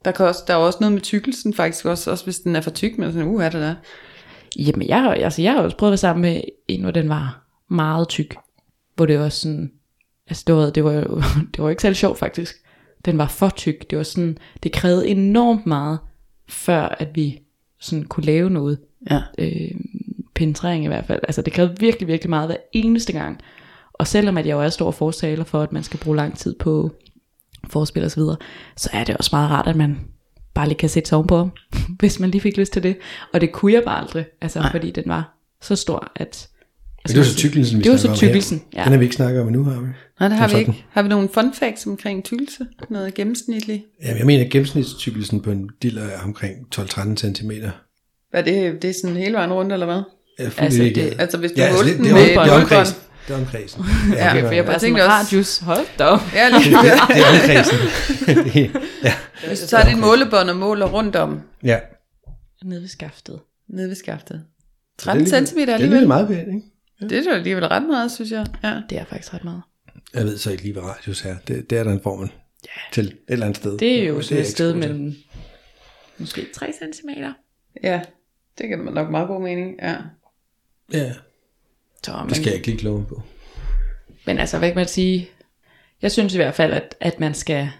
Der, 0.05 0.11
kan 0.11 0.27
også, 0.27 0.41
der 0.47 0.55
er 0.55 0.59
også 0.59 0.79
noget 0.81 0.93
med 0.93 1.01
tykkelsen 1.01 1.55
faktisk 1.55 1.85
også, 1.85 2.11
også 2.11 2.25
hvis 2.25 2.39
den 2.39 2.57
er 2.57 2.61
for 2.61 2.71
tyk, 2.71 2.99
men 2.99 3.13
sådan, 3.13 3.29
uha 3.29 3.49
da 3.49 3.61
da. 3.61 3.75
Jamen, 4.59 4.89
jeg 4.89 5.17
altså, 5.21 5.43
jeg 5.43 5.53
har 5.53 5.61
også 5.61 5.77
prøvet 5.77 5.91
at 5.91 5.93
være 5.93 5.97
sammen 5.99 6.23
med 6.23 6.41
en, 6.69 6.83
hvor 6.83 6.91
den 6.91 7.09
var 7.09 7.45
meget 7.71 8.09
tyk. 8.09 8.37
Hvor 8.97 9.07
det 9.07 9.19
var 9.19 9.29
sådan, 9.29 9.71
altså 10.29 10.45
det 10.47 10.55
var, 10.55 10.71
det 10.71 10.85
var, 10.85 10.93
det 11.55 11.59
var 11.65 11.71
ikke 11.71 11.83
særlig 11.83 11.97
sjovt 11.97 12.19
faktisk. 12.19 12.57
Den 13.05 13.19
var 13.19 13.29
for 13.29 13.49
tyk. 13.57 13.91
Det 13.91 13.99
var 13.99 14.05
sådan, 14.05 14.39
det 14.63 14.73
krævede 14.73 15.09
enormt 15.09 15.67
meget, 15.67 15.99
før 16.49 16.83
at 16.83 17.09
vi 17.15 17.43
sådan 17.81 18.05
kunne 18.05 18.27
lave 18.27 18.51
noget. 18.51 18.79
Ja. 19.11 19.21
øh, 19.39 19.71
penetrering 20.35 20.85
i 20.85 20.87
hvert 20.87 21.07
fald. 21.07 21.21
Altså 21.23 21.43
det 21.43 21.53
krævede 21.53 21.75
virkelig, 21.81 22.09
virkelig 22.09 22.31
meget 22.31 22.49
hver 22.49 22.57
eneste 22.73 23.13
gang. 23.13 23.41
Og 23.93 24.07
selvom 24.07 24.39
at 24.39 24.47
jeg 24.47 24.53
jo 24.53 24.61
er 24.61 24.69
stor 24.69 24.91
fortaler 24.91 25.45
for, 25.45 25.63
at 25.63 25.73
man 25.73 25.83
skal 25.83 26.01
bruge 26.01 26.17
lang 26.17 26.39
tid 26.39 26.55
på 26.59 26.93
forspil 27.69 28.05
og 28.05 28.11
så 28.11 28.21
videre, 28.21 28.37
så 28.77 28.91
er 28.93 29.05
det 29.05 29.17
også 29.17 29.31
meget 29.33 29.51
rart, 29.51 29.69
at 29.69 29.77
man 29.77 30.01
bare 30.55 30.69
lige 30.69 30.79
kan 30.79 30.89
sætte 30.89 31.09
sig 31.09 31.17
ovenpå, 31.17 31.51
hvis 32.01 32.21
man 32.21 32.31
lige 32.31 32.41
fik 32.41 32.57
lyst 32.57 32.73
til 32.73 32.83
det. 32.83 32.97
Og 33.33 33.41
det 33.41 33.53
kunne 33.53 33.73
jeg 33.73 33.83
bare 33.85 33.99
aldrig, 33.99 34.25
altså 34.41 34.59
Nej. 34.59 34.71
fordi 34.71 34.91
den 34.91 35.05
var 35.07 35.37
så 35.63 35.77
stor, 35.77 36.13
at... 36.17 36.49
Men 37.05 37.09
det 37.09 37.19
var 37.19 37.25
så 37.25 37.37
tykkelsen, 37.37 37.79
vi 37.79 37.83
Det 37.83 37.91
var 37.93 37.99
så 37.99 38.15
tykkelsen, 38.17 38.63
ja. 38.75 38.85
Den 38.85 38.93
har 38.93 38.99
vi 38.99 39.05
ikke 39.05 39.17
snakket 39.17 39.43
om 39.43 39.49
endnu, 39.49 39.65
har 39.65 39.81
vi? 39.81 39.89
Nej, 40.21 40.29
det 40.29 40.39
har 40.39 40.49
vi 40.49 40.59
ikke. 40.59 40.85
Har 40.91 41.03
vi 41.03 41.09
nogle 41.09 41.29
fun 41.35 41.55
facts 41.55 41.87
omkring 41.87 42.25
tykkelse? 42.25 42.67
Noget 42.91 43.15
gennemsnitligt? 43.15 43.83
Jamen, 44.03 44.19
jeg 44.19 44.27
mener, 44.27 44.45
at 44.45 44.51
gennemsnitstykkelsen 44.51 45.41
på 45.43 45.51
en 45.51 45.71
diller 45.83 46.03
er 46.03 46.21
omkring 46.21 46.67
12-13 46.75 47.17
cm. 47.17 47.51
Hvad 48.31 48.41
er 48.41 48.43
det? 48.43 48.83
Det 48.83 48.91
er 48.91 48.95
sådan 49.03 49.17
hele 49.17 49.35
vejen 49.35 49.53
rundt, 49.53 49.73
eller 49.73 49.87
hvad? 49.87 50.03
Ja, 50.39 50.45
Altså, 50.59 50.83
det- 50.83 51.15
Altså 51.21 51.39
hvis 51.39 51.51
du 51.51 51.55
ja, 51.61 51.63
ja, 51.65 51.69
altså, 51.71 51.85
det, 51.85 51.97
den 51.97 52.05
det, 52.05 52.13
med 52.13 52.23
er, 52.23 52.27
det 52.45 52.51
er 52.53 52.61
omkredsen. 52.61 52.97
Det 53.29 53.35
er 53.35 53.39
omkredsen. 53.39 53.85
Ja, 54.13 54.33
det 54.35 54.43
for 54.45 54.51
jeg 54.51 54.65
bare 54.65 54.73
Bare 54.73 54.79
tænkte 54.81 55.01
også... 55.01 55.11
radius, 55.11 55.59
hold 55.59 55.87
da 55.99 56.05
op. 56.05 56.21
Ja, 56.35 56.49
lige, 56.49 56.65
det, 56.77 56.83
det 57.09 57.17
er 57.17 57.31
omkredsen. 57.33 57.79
Det- 58.45 58.71
ja. 59.05 59.15
Hvis 59.47 59.61
du 59.61 59.67
tager 59.67 59.85
dit 59.89 59.99
målebånd 59.99 60.51
og 60.51 60.57
måler 60.57 60.87
rundt 60.87 61.17
om, 61.17 61.41
ja. 61.65 61.79
Nede 62.65 62.81
ved 62.81 62.89
skaftet. 62.89 63.39
nede 63.69 63.89
ved 63.89 63.97
skaftet. 63.97 64.35
Det 64.37 65.03
er 65.03 65.13
13 65.13 65.23
alligevel- 65.27 65.47
cm 65.47 65.57
Det 65.59 65.69
er 65.69 65.75
alligevel. 65.75 65.83
alligevel 65.83 66.09
meget 66.09 66.29
pænt, 66.29 66.41
ikke? 66.55 66.61
Det 67.01 67.19
er 67.27 67.31
jo 67.31 67.37
alligevel 67.37 67.65
ret 67.67 67.83
meget, 67.83 68.13
synes 68.13 68.31
jeg. 68.31 68.47
Ja. 68.65 68.81
Det 68.91 68.99
er 68.99 69.05
faktisk 69.05 69.35
ret 69.35 69.45
meget. 69.45 69.63
Jeg 70.15 70.25
ved 70.25 70.39
så 70.39 70.51
ikke 70.51 70.63
lige, 70.63 70.73
hvad 70.73 70.83
radius 70.83 71.25
er. 71.25 71.37
Det, 71.49 71.71
det 71.71 71.79
er 71.79 71.85
der 71.85 71.93
en 71.93 72.01
formel 72.03 72.33
til 72.93 73.07
et 73.07 73.17
eller 73.29 73.47
andet 73.47 73.57
sted. 73.57 73.79
Det 73.79 74.03
er 74.03 74.09
jo 74.09 74.23
sådan 74.23 74.43
et 74.43 74.49
sted 74.49 74.75
mellem 74.75 75.15
måske 76.19 76.47
3 76.55 76.73
cm. 76.73 77.09
ja, 77.83 78.01
det 78.59 78.69
kan 78.69 78.79
man 78.79 78.95
nok 78.95 79.11
meget 79.11 79.29
god 79.29 79.43
mening. 79.43 79.75
Ja. 79.83 79.97
Ja, 80.93 81.13
Så, 82.05 82.25
det 82.29 82.37
skal 82.37 82.47
jeg 82.47 82.55
ikke 82.55 82.67
lige 82.67 82.79
kloge 82.79 83.05
på. 83.07 83.23
Men 84.27 84.39
altså, 84.39 84.59
hvad 84.59 84.69
kan 84.69 84.77
man 84.77 84.89
sige? 84.89 85.31
Jeg 86.03 86.13
synes 86.13 86.35
i 86.35 86.37
hvert 86.37 86.55
fald, 86.55 86.73
at, 86.73 86.95
at 87.01 87.21
man 87.21 87.35
skal 87.35 87.71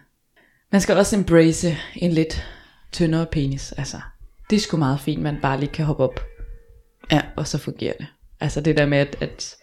man 0.73 0.81
skal 0.81 0.97
også 0.97 1.17
embrace 1.17 1.77
en 1.97 2.13
lidt 2.13 2.45
tyndere 2.93 3.27
penis. 3.27 3.73
Altså, 3.73 4.01
det 4.51 4.57
er 4.57 4.61
sgu 4.61 4.77
meget 4.77 5.01
fint, 5.01 5.23
man 5.23 5.39
bare 5.43 5.61
lige 5.61 5.73
kan 5.73 5.85
hoppe 5.85 6.03
op, 6.03 6.21
Ja. 7.13 7.23
og 7.37 7.47
så 7.49 7.59
fungerer 7.59 7.93
det. 7.99 8.07
Altså 8.41 8.61
det 8.61 8.77
der 8.77 8.87
med, 8.87 8.99
at, 8.99 9.17
at, 9.21 9.57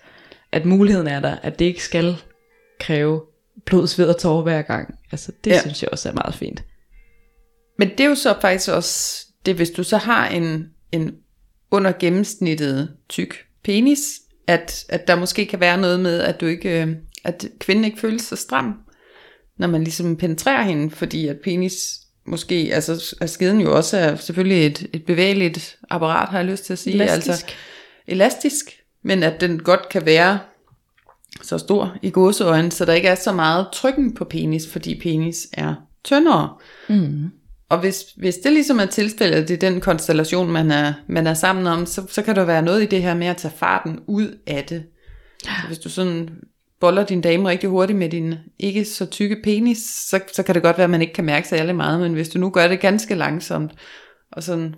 at 0.51 0.65
muligheden 0.65 1.07
er 1.07 1.19
der, 1.19 1.35
at 1.35 1.59
det 1.59 1.65
ikke 1.65 1.83
skal 1.83 2.17
kræve 2.81 3.21
blod, 3.65 3.87
sved 3.87 4.09
og 4.09 4.17
tårer 4.17 4.41
hver 4.41 4.61
gang. 4.61 4.95
Altså 5.11 5.31
det 5.43 5.51
Ja. 5.51 5.61
synes 5.61 5.81
jeg 5.83 5.89
også 5.91 6.09
er 6.09 6.13
meget 6.13 6.35
fint. 6.35 6.63
Men 7.77 7.89
det 7.89 7.99
er 7.99 8.05
jo 8.09 8.15
så 8.15 8.35
faktisk 8.41 8.71
også, 8.71 9.25
det 9.45 9.55
hvis 9.55 9.69
du 9.69 9.83
så 9.83 9.97
har 9.97 10.27
en, 10.27 10.65
en 10.91 11.15
under 11.71 11.91
gennemsnittet 11.99 12.93
tyk 13.09 13.35
penis, 13.63 13.99
at, 14.47 14.85
at 14.89 15.07
der 15.07 15.15
måske 15.15 15.45
kan 15.45 15.59
være 15.59 15.77
noget 15.77 15.99
med, 15.99 16.19
at 16.19 16.41
du 16.41 16.45
ikke, 16.45 16.81
øh, 16.81 16.95
at 17.23 17.45
kvinden 17.59 17.85
ikke 17.85 17.99
føles 17.99 18.21
så 18.21 18.35
stram, 18.35 18.73
når 19.57 19.67
man 19.67 19.83
ligesom 19.83 20.17
penetrerer 20.17 20.63
hende, 20.63 20.91
fordi 20.91 21.27
at 21.27 21.37
penis 21.43 21.97
måske, 22.25 22.69
altså 22.73 23.15
at 23.21 23.29
skeden 23.29 23.61
jo 23.61 23.75
også 23.75 23.97
er 23.97 24.15
selvfølgelig 24.15 24.65
et, 24.65 24.89
et 24.93 25.05
bevægeligt 25.05 25.77
apparat, 25.89 26.29
har 26.29 26.37
jeg 26.37 26.45
lyst 26.47 26.65
til 26.65 26.73
at 26.73 26.79
sige. 26.79 26.93
Elastisk. 26.93 27.29
Altså, 27.29 27.45
elastisk, 28.07 28.71
men 29.03 29.23
at 29.23 29.41
den 29.41 29.59
godt 29.63 29.89
kan 29.89 30.05
være 30.05 30.39
så 31.41 31.57
stor 31.57 31.95
i 32.01 32.09
gåseøjne, 32.09 32.71
så 32.71 32.85
der 32.85 32.93
ikke 32.93 33.07
er 33.07 33.15
så 33.15 33.31
meget 33.31 33.67
trykken 33.73 34.15
på 34.15 34.25
penis, 34.25 34.67
fordi 34.71 34.99
penis 34.99 35.47
er 35.53 35.75
tyndere. 36.03 36.49
Mm. 36.89 37.29
Og 37.69 37.79
hvis, 37.79 38.03
hvis 38.17 38.35
det 38.35 38.53
ligesom 38.53 38.79
er 38.79 38.85
tilfældet, 38.85 39.47
det 39.47 39.63
er 39.63 39.69
den 39.69 39.81
konstellation, 39.81 40.51
man 40.51 40.71
er, 40.71 40.93
man 41.07 41.27
er 41.27 41.33
sammen 41.33 41.67
om, 41.67 41.85
så, 41.85 42.07
så 42.09 42.21
kan 42.21 42.35
der 42.35 42.45
være 42.45 42.61
noget 42.61 42.83
i 42.83 42.85
det 42.85 43.01
her 43.01 43.13
med 43.13 43.27
at 43.27 43.37
tage 43.37 43.53
farten 43.57 43.99
ud 44.07 44.37
af 44.47 44.63
det. 44.63 44.83
Så 45.43 45.67
hvis 45.67 45.79
du 45.79 45.89
sådan 45.89 46.29
boller 46.79 47.05
din 47.05 47.21
dame 47.21 47.49
rigtig 47.49 47.69
hurtigt 47.69 47.99
med 47.99 48.09
din 48.09 48.35
ikke 48.59 48.85
så 48.85 49.05
tykke 49.05 49.37
penis, 49.43 49.77
så, 49.77 50.19
så 50.33 50.43
kan 50.43 50.55
det 50.55 50.63
godt 50.63 50.77
være, 50.77 50.83
at 50.83 50.89
man 50.89 51.01
ikke 51.01 51.13
kan 51.13 51.25
mærke 51.25 51.47
sig 51.47 51.59
alle 51.59 51.73
meget, 51.73 51.99
men 51.99 52.13
hvis 52.13 52.29
du 52.29 52.39
nu 52.39 52.49
gør 52.49 52.67
det 52.67 52.79
ganske 52.79 53.15
langsomt, 53.15 53.71
og 54.31 54.43
sådan 54.43 54.75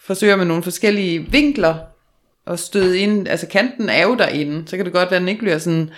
forsøger 0.00 0.36
med 0.36 0.44
nogle 0.44 0.62
forskellige 0.62 1.26
vinkler 1.30 1.76
at 2.46 2.58
støde 2.58 2.98
ind, 2.98 3.28
altså 3.28 3.46
kanten 3.46 3.88
er 3.88 4.02
jo 4.06 4.14
derinde, 4.14 4.68
så 4.68 4.76
kan 4.76 4.84
det 4.86 4.92
godt 4.94 5.10
være, 5.10 5.16
at 5.16 5.20
den 5.20 5.28
ikke 5.28 5.40
bliver 5.40 5.58
sådan 5.58 5.90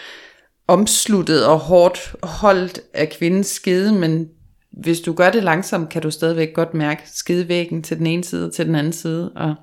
omsluttet 0.69 1.47
og 1.47 1.59
hårdt 1.59 2.15
holdt 2.23 2.81
af 2.95 3.09
kvindens 3.11 3.47
skede, 3.47 3.93
men 3.93 4.29
hvis 4.73 5.01
du 5.01 5.13
gør 5.13 5.31
det 5.31 5.43
langsomt, 5.45 5.89
kan 5.89 6.03
du 6.03 6.11
stadigvæk 6.11 6.55
godt 6.55 6.75
mærke 6.75 7.03
skedevæggen 7.07 7.83
til 7.83 7.99
den 7.99 8.07
ene 8.07 8.25
side 8.25 8.47
og 8.47 8.53
til 8.53 8.67
den 8.67 8.75
anden 8.75 8.93
side. 8.93 9.33
Og 9.33 9.55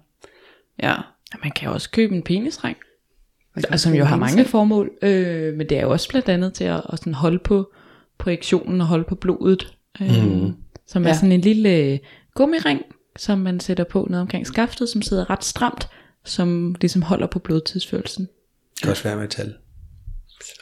ja, 0.84 0.94
Og 1.34 1.40
man 1.44 1.52
kan 1.52 1.70
også 1.70 1.92
købe 1.92 2.16
en 2.16 2.24
penisring, 2.24 2.78
kan 3.70 3.80
som 3.80 3.94
jo 3.94 4.04
har 4.06 4.16
mange 4.18 4.46
formål, 4.46 4.92
øh, 5.02 5.54
men 5.54 5.70
det 5.70 5.78
er 5.78 5.82
jo 5.82 5.92
også 5.92 6.10
blandt 6.10 6.30
andet 6.30 6.54
til 6.54 6.64
at, 6.64 6.82
at 6.94 7.00
sådan 7.00 7.14
holde 7.14 7.40
på 7.40 7.72
projektionen 8.18 8.82
og 8.82 8.88
holde 8.88 9.04
på 9.04 9.16
blodet, 9.16 9.78
øh, 10.02 10.26
mm. 10.26 10.54
som 10.88 11.04
er 11.04 11.08
Ja. 11.08 11.14
sådan 11.16 11.32
en 11.32 11.42
lille 11.42 12.00
gummiring, 12.36 12.82
som 13.18 13.40
man 13.40 13.60
sætter 13.60 13.84
på 13.84 14.08
ned 14.10 14.20
omkring 14.20 14.48
skaftet, 14.48 14.90
som 14.90 15.02
sidder 15.02 15.30
ret 15.30 15.44
stramt, 15.44 15.88
som 16.26 16.76
ligesom 16.82 17.02
holder 17.02 17.28
på 17.28 17.40
blodtidsfølelsen. 17.40 18.28
Det 18.76 18.82
kan 18.82 18.92
også 18.92 19.04
være 19.04 19.16
metal. 19.18 19.54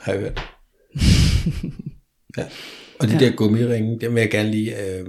Har 0.01 0.13
jeg 0.13 0.21
hørt. 0.21 0.41
ja. 2.37 2.43
Og 2.99 3.07
de 3.07 3.13
ja. 3.13 3.19
der 3.19 3.31
gummiringe, 3.35 3.99
dem 3.99 4.15
vil 4.15 4.21
jeg 4.21 4.31
gerne 4.31 4.51
lige 4.51 4.75
øh, 4.87 5.05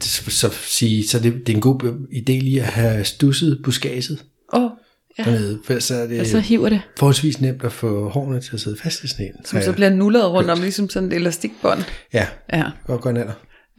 så, 0.00 0.30
så 0.30 0.50
sige, 0.50 1.08
så 1.08 1.18
det, 1.18 1.32
det 1.46 1.48
er 1.48 1.54
en 1.56 1.60
god 1.60 1.82
idé 2.12 2.32
lige 2.32 2.60
at 2.62 2.66
have 2.68 3.04
stusset 3.04 3.60
buskaget 3.64 4.24
Åh, 4.52 4.62
oh, 4.62 4.70
Ja. 5.18 5.24
dernede, 5.24 5.60
for 5.64 5.78
så 5.78 5.94
er 5.94 6.06
det 6.06 6.20
Og 6.20 6.26
så 6.26 6.40
hiver 6.40 6.68
det. 6.68 6.80
forholdsvis 6.98 7.40
nemt 7.40 7.64
at 7.64 7.72
få 7.72 8.08
hårene 8.08 8.40
til 8.40 8.54
at 8.54 8.60
sidde 8.60 8.76
fast 8.76 9.04
i 9.04 9.08
sådan 9.08 9.26
en. 9.26 9.32
som 9.44 9.60
så 9.60 9.64
jeg 9.64 9.74
bliver 9.74 9.90
nullet 9.90 10.30
rundt 10.30 10.50
om, 10.50 10.60
ligesom 10.60 10.88
sådan 10.88 11.08
et 11.12 11.16
elastikbånd. 11.16 11.82
Ja, 12.12 12.26
Ja, 12.52 12.64
godt 12.86 13.00
gå 13.00 13.08
alder. 13.08 13.32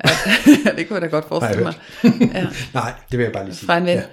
det 0.77 0.87
kunne 0.87 0.95
jeg 0.95 1.01
da 1.01 1.07
godt 1.07 1.27
forestille 1.27 1.63
mig. 1.63 1.73
Ja, 2.33 2.47
Nej, 2.79 2.93
det 3.11 3.17
vil 3.17 3.23
jeg 3.23 3.33
bare 3.33 3.45
lige 3.45 3.55
sige. 3.55 3.65
fra 3.65 3.77
en 3.77 3.85
ven. 3.85 3.97
Ja. 3.97 4.03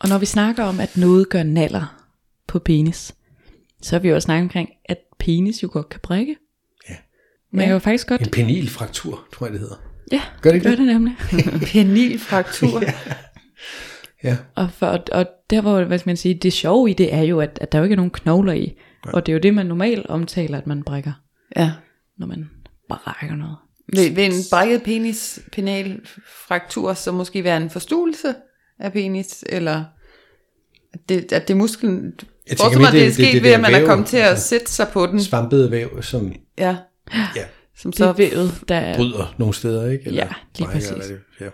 Og 0.00 0.08
når 0.08 0.18
vi 0.18 0.26
snakker 0.26 0.64
om, 0.64 0.80
at 0.80 0.96
noget 0.96 1.28
gør 1.28 1.42
naller 1.42 2.04
på 2.46 2.58
penis, 2.58 3.14
så 3.82 3.96
har 3.96 4.00
vi 4.00 4.08
jo 4.08 4.14
også 4.14 4.26
snakket 4.26 4.42
omkring, 4.42 4.68
at 4.84 4.98
penis 5.18 5.62
jo 5.62 5.68
godt 5.72 5.88
kan 5.88 6.00
brække. 6.02 6.36
Ja. 6.90 6.94
Man 7.52 7.64
kan 7.64 7.72
jo 7.72 7.78
faktisk 7.78 8.06
godt... 8.06 8.20
En 8.20 8.30
penilfraktur, 8.30 9.28
tror 9.34 9.46
jeg 9.46 9.52
det 9.52 9.60
hedder. 9.60 9.76
Ja, 10.12 10.22
Gør 10.42 10.50
det 10.50 10.54
ikke 10.54 10.64
gør 10.64 10.70
det? 10.70 10.78
det 10.78 10.86
nemlig. 10.86 11.16
Penilfraktur. 11.72 12.82
Ja. 14.24 14.36
Og, 14.54 14.70
for, 14.72 14.86
og 15.12 15.26
der 15.50 15.60
hvor, 15.60 15.84
hvad 15.84 15.98
skal 15.98 16.08
man 16.08 16.16
sige, 16.16 16.34
det 16.34 16.52
sjove 16.52 16.90
i 16.90 16.92
det 16.92 17.14
er 17.14 17.22
jo, 17.22 17.40
at, 17.40 17.58
at 17.60 17.72
der 17.72 17.78
jo 17.78 17.84
ikke 17.84 17.92
er 17.92 17.96
nogen 17.96 18.10
knogler 18.10 18.52
i. 18.52 18.78
Og 19.04 19.26
det 19.26 19.32
er 19.32 19.34
jo 19.34 19.40
det, 19.40 19.54
man 19.54 19.66
normalt 19.66 20.06
omtaler, 20.06 20.58
at 20.58 20.66
man 20.66 20.82
brækker, 20.82 21.12
ja. 21.56 21.72
når 22.18 22.26
man 22.26 22.50
brækker 22.88 23.36
noget. 23.36 23.56
Vil, 23.92 24.16
vil 24.16 24.24
en 24.24 24.32
brækket 24.50 24.82
penis, 24.82 25.40
penalfraktur 25.52 26.94
så 26.94 27.12
måske 27.12 27.44
være 27.44 27.56
en 27.56 27.70
forstuelse 27.70 28.34
af 28.80 28.92
penis, 28.92 29.44
eller 29.48 29.84
at 30.92 31.00
det, 31.08 31.32
at 31.32 31.48
det 31.48 31.54
er 31.54 31.58
musklen... 31.58 32.12
Jeg 32.48 32.56
mere, 32.70 32.78
mig, 32.78 32.92
det, 32.92 33.00
det 33.00 33.06
er 33.06 33.12
sket 33.12 33.24
det, 33.26 33.32
det 33.34 33.42
ved, 33.42 33.50
der 33.50 33.56
at 33.56 33.60
man 33.62 33.74
er 33.74 33.78
væv, 33.78 33.86
kommet 33.88 34.06
til 34.06 34.16
at 34.16 34.26
altså, 34.28 34.48
sætte 34.48 34.72
sig 34.72 34.88
på 34.92 35.06
den. 35.06 35.20
Svampede 35.22 35.70
væv, 35.70 36.02
som 36.02 36.32
Ja, 36.58 36.76
ja, 37.36 37.44
som 37.76 37.90
Det 37.90 37.98
så 37.98 38.06
er 38.06 38.12
vævet, 38.12 38.64
der 38.68 38.74
er... 38.74 38.96
bryder 38.96 39.34
nogle 39.38 39.54
steder, 39.54 39.90
ikke? 39.90 40.04
Ja, 40.04 40.10
lige 40.10 40.24
brækker, 40.58 40.72
præcis. 40.72 40.90
eller 40.90 41.04
det- 41.04 41.20
Ja. 41.40 41.46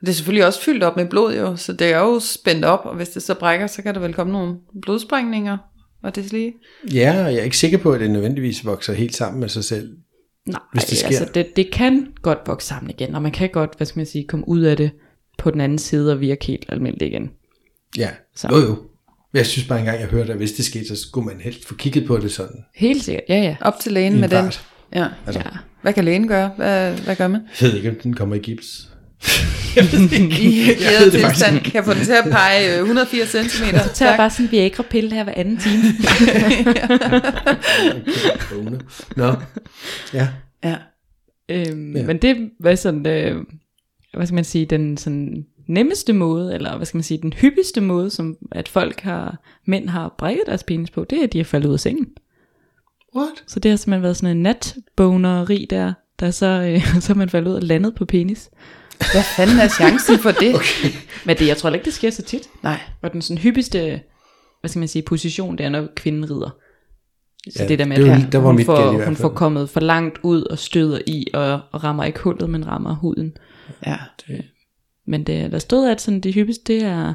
Det 0.00 0.08
er 0.08 0.12
selvfølgelig 0.12 0.46
også 0.46 0.60
fyldt 0.62 0.82
op 0.82 0.96
med 0.96 1.06
blod 1.06 1.34
jo, 1.36 1.56
så 1.56 1.72
det 1.72 1.86
er 1.92 1.98
jo 1.98 2.20
spændt 2.20 2.64
op, 2.64 2.80
og 2.84 2.96
hvis 2.96 3.08
det 3.08 3.22
så 3.22 3.34
brækker, 3.34 3.66
så 3.66 3.82
kan 3.82 3.94
der 3.94 4.00
vel 4.00 4.14
komme 4.14 4.32
nogle 4.32 4.54
blodsprængninger 4.82 5.58
og 6.02 6.14
det 6.14 6.32
lige. 6.32 6.52
ja, 6.94 7.24
og 7.24 7.32
jeg 7.32 7.40
er 7.40 7.44
ikke 7.44 7.58
sikker 7.58 7.78
på, 7.78 7.92
at 7.92 8.00
det 8.00 8.10
nødvendigvis 8.10 8.66
vokser 8.66 8.92
helt 8.92 9.16
sammen 9.16 9.40
med 9.40 9.48
sig 9.48 9.64
selv. 9.64 9.88
Nej, 10.46 10.60
hvis 10.72 10.84
det 10.84 10.98
sker. 10.98 11.06
altså 11.08 11.28
det, 11.34 11.56
det 11.56 11.70
kan 11.72 12.06
godt 12.22 12.38
vokse 12.46 12.68
sammen 12.68 12.90
igen, 12.90 13.14
og 13.14 13.22
man 13.22 13.32
kan 13.32 13.48
godt, 13.50 13.70
hvad 13.76 13.86
skal 13.86 13.98
man 13.98 14.06
sige, 14.06 14.26
komme 14.28 14.48
ud 14.48 14.60
af 14.60 14.76
det 14.76 14.90
på 15.40 15.50
den 15.50 15.60
anden 15.60 15.78
side 15.78 16.12
og 16.12 16.20
virke 16.20 16.46
helt 16.46 16.64
almindeligt 16.68 17.12
igen. 17.12 17.30
Ja, 17.98 18.08
Så. 18.36 18.48
jo 18.48 18.56
jo. 18.56 18.78
Jeg 19.34 19.46
synes 19.46 19.68
bare 19.68 19.78
engang, 19.78 20.00
jeg 20.00 20.08
hørte, 20.08 20.32
at 20.32 20.38
hvis 20.38 20.52
det 20.52 20.64
skete, 20.64 20.88
så 20.88 20.96
skulle 20.96 21.26
man 21.26 21.40
helst 21.40 21.68
få 21.68 21.74
kigget 21.74 22.06
på 22.06 22.16
det 22.18 22.32
sådan. 22.32 22.56
Helt 22.74 23.04
sikkert, 23.04 23.24
ja 23.28 23.42
ja. 23.42 23.56
Op 23.60 23.74
til 23.80 23.92
lægen 23.92 24.12
I 24.12 24.14
en 24.14 24.20
med 24.20 24.28
den. 24.28 24.52
Ja. 24.94 25.06
Altså, 25.26 25.42
ja. 25.44 25.50
Hvad 25.82 25.92
kan 25.92 26.04
lægen 26.04 26.28
gøre? 26.28 26.50
Hvad, 26.56 26.94
hvad 26.94 27.16
gør 27.16 27.28
man? 27.28 27.40
Jeg 27.60 27.68
ved 27.68 27.76
ikke, 27.76 27.88
om 27.90 27.96
den 28.02 28.14
kommer 28.14 28.36
i 28.36 28.38
gips. 28.38 28.86
I 29.20 29.22
det 29.76 31.20
faktisk 31.20 31.20
tilstand 31.20 31.60
kan 31.60 31.74
jeg 31.74 31.84
få 31.84 31.94
den 31.94 32.04
til 32.04 32.12
at 32.12 32.24
pege 32.30 32.74
øh, 32.74 32.78
180 32.80 33.28
cm. 33.30 33.36
Så 33.76 33.90
tager 33.94 34.10
jeg 34.10 34.16
bare 34.18 34.30
sådan 34.30 34.46
en 34.46 34.52
Viagra-pille 34.52 35.14
her 35.14 35.24
hver 35.24 35.32
anden 35.36 35.58
time. 35.58 35.82
Nå, 39.16 39.34
ja. 40.14 40.28
Ja. 40.64 40.76
øhm, 41.48 41.92
Ja. 41.94 42.00
ja. 42.00 42.06
Men 42.06 42.18
det 42.18 42.50
var 42.60 42.74
sådan, 42.74 43.06
øh, 43.06 43.36
hvad 44.16 44.26
skal 44.26 44.34
man 44.34 44.44
sige, 44.44 44.66
den 44.66 44.96
sådan 44.96 45.46
nemmeste 45.66 46.12
måde, 46.12 46.54
eller 46.54 46.76
hvad 46.76 46.86
skal 46.86 46.98
man 46.98 47.02
sige, 47.04 47.22
den 47.22 47.32
hyppigste 47.32 47.80
måde, 47.80 48.10
som 48.10 48.36
at 48.52 48.68
folk 48.68 49.00
har, 49.00 49.38
mænd 49.66 49.88
har 49.88 50.14
brækket 50.18 50.42
deres 50.46 50.62
penis 50.64 50.90
på, 50.90 51.04
det 51.04 51.18
er, 51.18 51.22
at 51.24 51.32
de 51.32 51.40
er 51.40 51.44
faldet 51.44 51.68
ud 51.68 51.72
af 51.74 51.80
sengen. 51.80 52.06
What? 53.16 53.28
Så 53.46 53.60
det 53.60 53.70
har 53.70 53.76
simpelthen 53.76 54.02
været 54.02 54.16
sådan 54.16 54.36
en 54.36 54.42
natboneri 54.42 55.66
der, 55.70 55.92
der 56.20 56.30
så, 56.30 56.46
øh, 56.46 56.86
så 57.02 57.12
er 57.12 57.16
man 57.16 57.28
faldet 57.28 57.50
ud 57.50 57.54
og 57.56 57.62
landet 57.62 57.94
på 57.94 58.04
penis. 58.04 58.50
Hvad 59.12 59.22
fanden 59.36 59.58
er 59.58 59.68
chancen 59.68 60.18
for 60.18 60.30
det? 60.30 60.54
Okay. 60.60 60.88
Men 61.26 61.36
det, 61.36 61.46
jeg 61.48 61.56
tror 61.56 61.70
ikke, 61.70 61.84
det 61.84 61.92
sker 61.92 62.10
så 62.10 62.22
tit. 62.22 62.42
Nej. 62.62 62.80
Og 63.02 63.12
den 63.12 63.22
sådan 63.22 63.38
hyppigste, 63.42 64.00
hvad 64.60 64.68
skal 64.68 64.78
man 64.78 64.88
sige, 64.88 65.02
position, 65.02 65.58
det 65.58 65.66
er, 65.66 65.70
når 65.70 65.88
kvinden 65.96 66.30
rider. 66.30 66.50
Så 67.50 67.62
Ja, 67.62 67.68
det 67.68 67.78
der 67.78 67.84
med, 67.84 67.96
det 67.96 68.02
at 68.02 68.08
var- 68.08 68.16
hun, 68.16 68.30
der 68.32 68.38
var 68.38 68.46
hun, 68.46 68.56
mit 68.56 68.66
får, 68.66 68.92
hvert 68.92 69.06
hun 69.06 69.16
får 69.16 69.28
kommet 69.28 69.70
for 69.70 69.80
langt 69.80 70.18
ud 70.22 70.42
og 70.42 70.58
støder 70.58 70.98
i, 71.06 71.26
og, 71.34 71.60
og 71.72 71.84
rammer 71.84 72.04
ikke 72.04 72.20
hullet, 72.20 72.50
men 72.50 72.66
rammer 72.66 72.94
huden. 72.94 73.32
Ja. 73.86 73.96
Men 75.06 75.24
det, 75.24 75.52
der 75.52 75.58
stod, 75.58 75.88
at 75.88 76.00
sådan, 76.00 76.20
det 76.20 76.34
hyppigste, 76.34 76.64
det 76.66 76.82
er, 76.82 77.14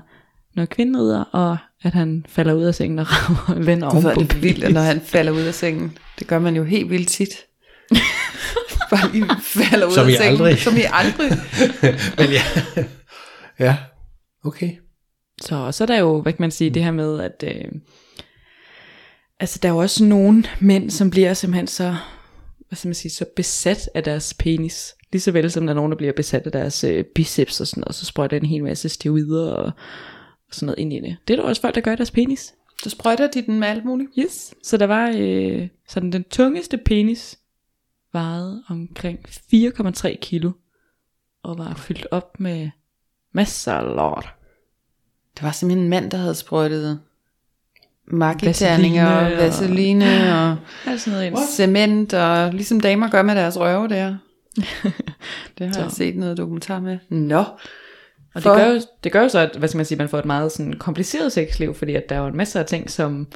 når 0.55 0.65
kvinden 0.65 0.97
rider, 0.97 1.21
og 1.21 1.57
at 1.83 1.93
han 1.93 2.25
falder 2.29 2.53
ud 2.53 2.63
af 2.63 2.75
sengen 2.75 2.99
og 2.99 3.05
rammer 3.09 3.55
og 3.55 3.65
vender 3.65 3.89
Hvor 3.89 3.97
oven 3.99 4.05
er 4.05 4.13
på 4.13 4.21
det 4.21 4.41
vildt, 4.41 4.73
når 4.73 4.81
han 4.81 5.01
falder 5.01 5.31
ud 5.31 5.41
af 5.41 5.53
sengen. 5.53 5.97
Det 6.19 6.27
gør 6.27 6.39
man 6.39 6.55
jo 6.55 6.63
helt 6.63 6.89
vildt 6.89 7.07
tit. 7.09 7.29
Bare 8.91 9.11
lige 9.11 9.25
falder 9.41 9.87
ud 9.87 9.93
Som 9.93 10.07
af 10.07 10.11
I 10.11 10.15
sengen. 10.15 10.31
aldrig. 10.31 10.59
Som 10.59 10.77
I 10.77 10.81
aldrig. 10.91 11.31
Men 12.17 12.29
ja. 12.29 12.41
ja, 13.59 13.77
okay. 14.45 14.71
Så, 15.41 15.71
så 15.71 15.83
er 15.83 15.85
der 15.85 15.99
jo, 15.99 16.21
hvad 16.21 16.33
kan 16.33 16.43
man 16.43 16.51
sige, 16.51 16.69
det 16.69 16.83
her 16.83 16.91
med, 16.91 17.19
at 17.19 17.43
øh, 17.47 17.71
altså 19.39 19.59
der 19.61 19.69
er 19.69 19.73
jo 19.73 19.79
også 19.79 20.03
nogle 20.03 20.43
mænd, 20.59 20.89
som 20.89 21.09
bliver 21.09 21.33
simpelthen 21.33 21.67
så, 21.67 21.95
hvad 22.67 22.77
skal 22.77 22.87
man 22.87 22.95
sige, 22.95 23.11
så 23.11 23.25
besat 23.35 23.89
af 23.95 24.03
deres 24.03 24.33
penis. 24.33 24.95
Lige 25.15 25.21
så 25.21 25.31
vel 25.31 25.51
som 25.51 25.65
der 25.65 25.73
er 25.73 25.75
nogen, 25.75 25.91
der 25.91 25.97
bliver 25.97 26.13
besat 26.13 26.45
af 26.45 26.51
deres 26.51 26.83
øh, 26.83 27.03
biceps 27.03 27.61
og 27.61 27.67
sådan 27.67 27.81
noget, 27.81 27.95
så 27.95 28.05
sprøjter 28.05 28.37
en 28.37 28.45
hel 28.45 28.63
masse 28.63 28.89
steroider 28.89 29.51
og, 29.53 29.63
og 29.65 29.71
sådan 30.51 30.65
noget 30.65 30.79
ind 30.79 30.93
i 30.93 30.99
det. 30.99 31.17
Det 31.27 31.33
er 31.33 31.37
der 31.37 31.43
også 31.43 31.61
folk, 31.61 31.75
der 31.75 31.81
gør 31.81 31.93
i 31.93 31.95
deres 31.95 32.11
penis. 32.11 32.53
Så 32.83 32.89
sprøjter 32.89 33.27
de 33.31 33.41
den 33.41 33.59
med 33.59 33.67
alt 33.67 33.85
muligt. 33.85 34.09
Yes. 34.19 34.53
Så 34.63 34.77
der 34.77 34.85
var 34.85 35.13
øh, 35.17 35.67
sådan 35.87 36.11
den 36.11 36.23
tungeste 36.23 36.77
penis 36.77 37.37
vejede 38.13 38.63
omkring 38.69 39.19
4,3 39.53 40.15
kilo 40.21 40.51
og 41.43 41.57
var 41.57 41.73
fyldt 41.73 42.07
op 42.11 42.39
med 42.39 42.69
masser 43.31 43.73
af 43.73 43.95
lort. 43.95 44.29
Der 45.39 45.45
var 45.45 45.51
simpelthen 45.51 45.83
en 45.83 45.89
mand, 45.89 46.11
der 46.11 46.17
havde 46.17 46.35
sprøjtet 46.35 46.99
markiterninger 48.07 49.07
og 49.07 49.31
Vaseline 49.31 50.05
og- 50.05 50.57
og 50.93 50.99
sådan 50.99 51.13
noget 51.13 51.25
ind. 51.25 51.37
cement, 51.55 52.13
og 52.13 52.53
ligesom 52.53 52.79
damer 52.79 53.09
gør 53.09 53.21
med 53.21 53.35
deres 53.35 53.59
røve 53.59 53.87
der. 53.87 54.15
Det 55.57 55.67
har 55.67 55.71
Så. 55.73 55.81
jeg 55.81 55.91
set 55.91 56.15
noget 56.17 56.37
dokumentar 56.37 56.79
med. 56.79 56.97
Nå. 57.09 57.43
Og 58.35 58.41
For- 58.43 58.49
det 58.49 58.59
gør, 58.59 58.73
jo, 58.73 58.81
det 59.03 59.11
gør 59.11 59.21
jo 59.21 59.29
så, 59.29 59.39
at 59.39 59.55
hvad 59.57 59.67
skal 59.69 59.77
man 59.77 59.85
sige, 59.85 59.97
man 59.97 60.09
får 60.09 60.19
et 60.19 60.25
meget 60.25 60.51
sådan 60.51 60.73
kompliceret 60.73 61.31
sexliv, 61.31 61.73
fordi 61.73 61.95
at 61.95 62.09
der 62.09 62.15
er 62.15 62.19
jo 62.19 62.27
en 62.27 62.37
masse 62.37 62.59
af 62.59 62.65
ting, 62.65 62.89
som 62.89 63.27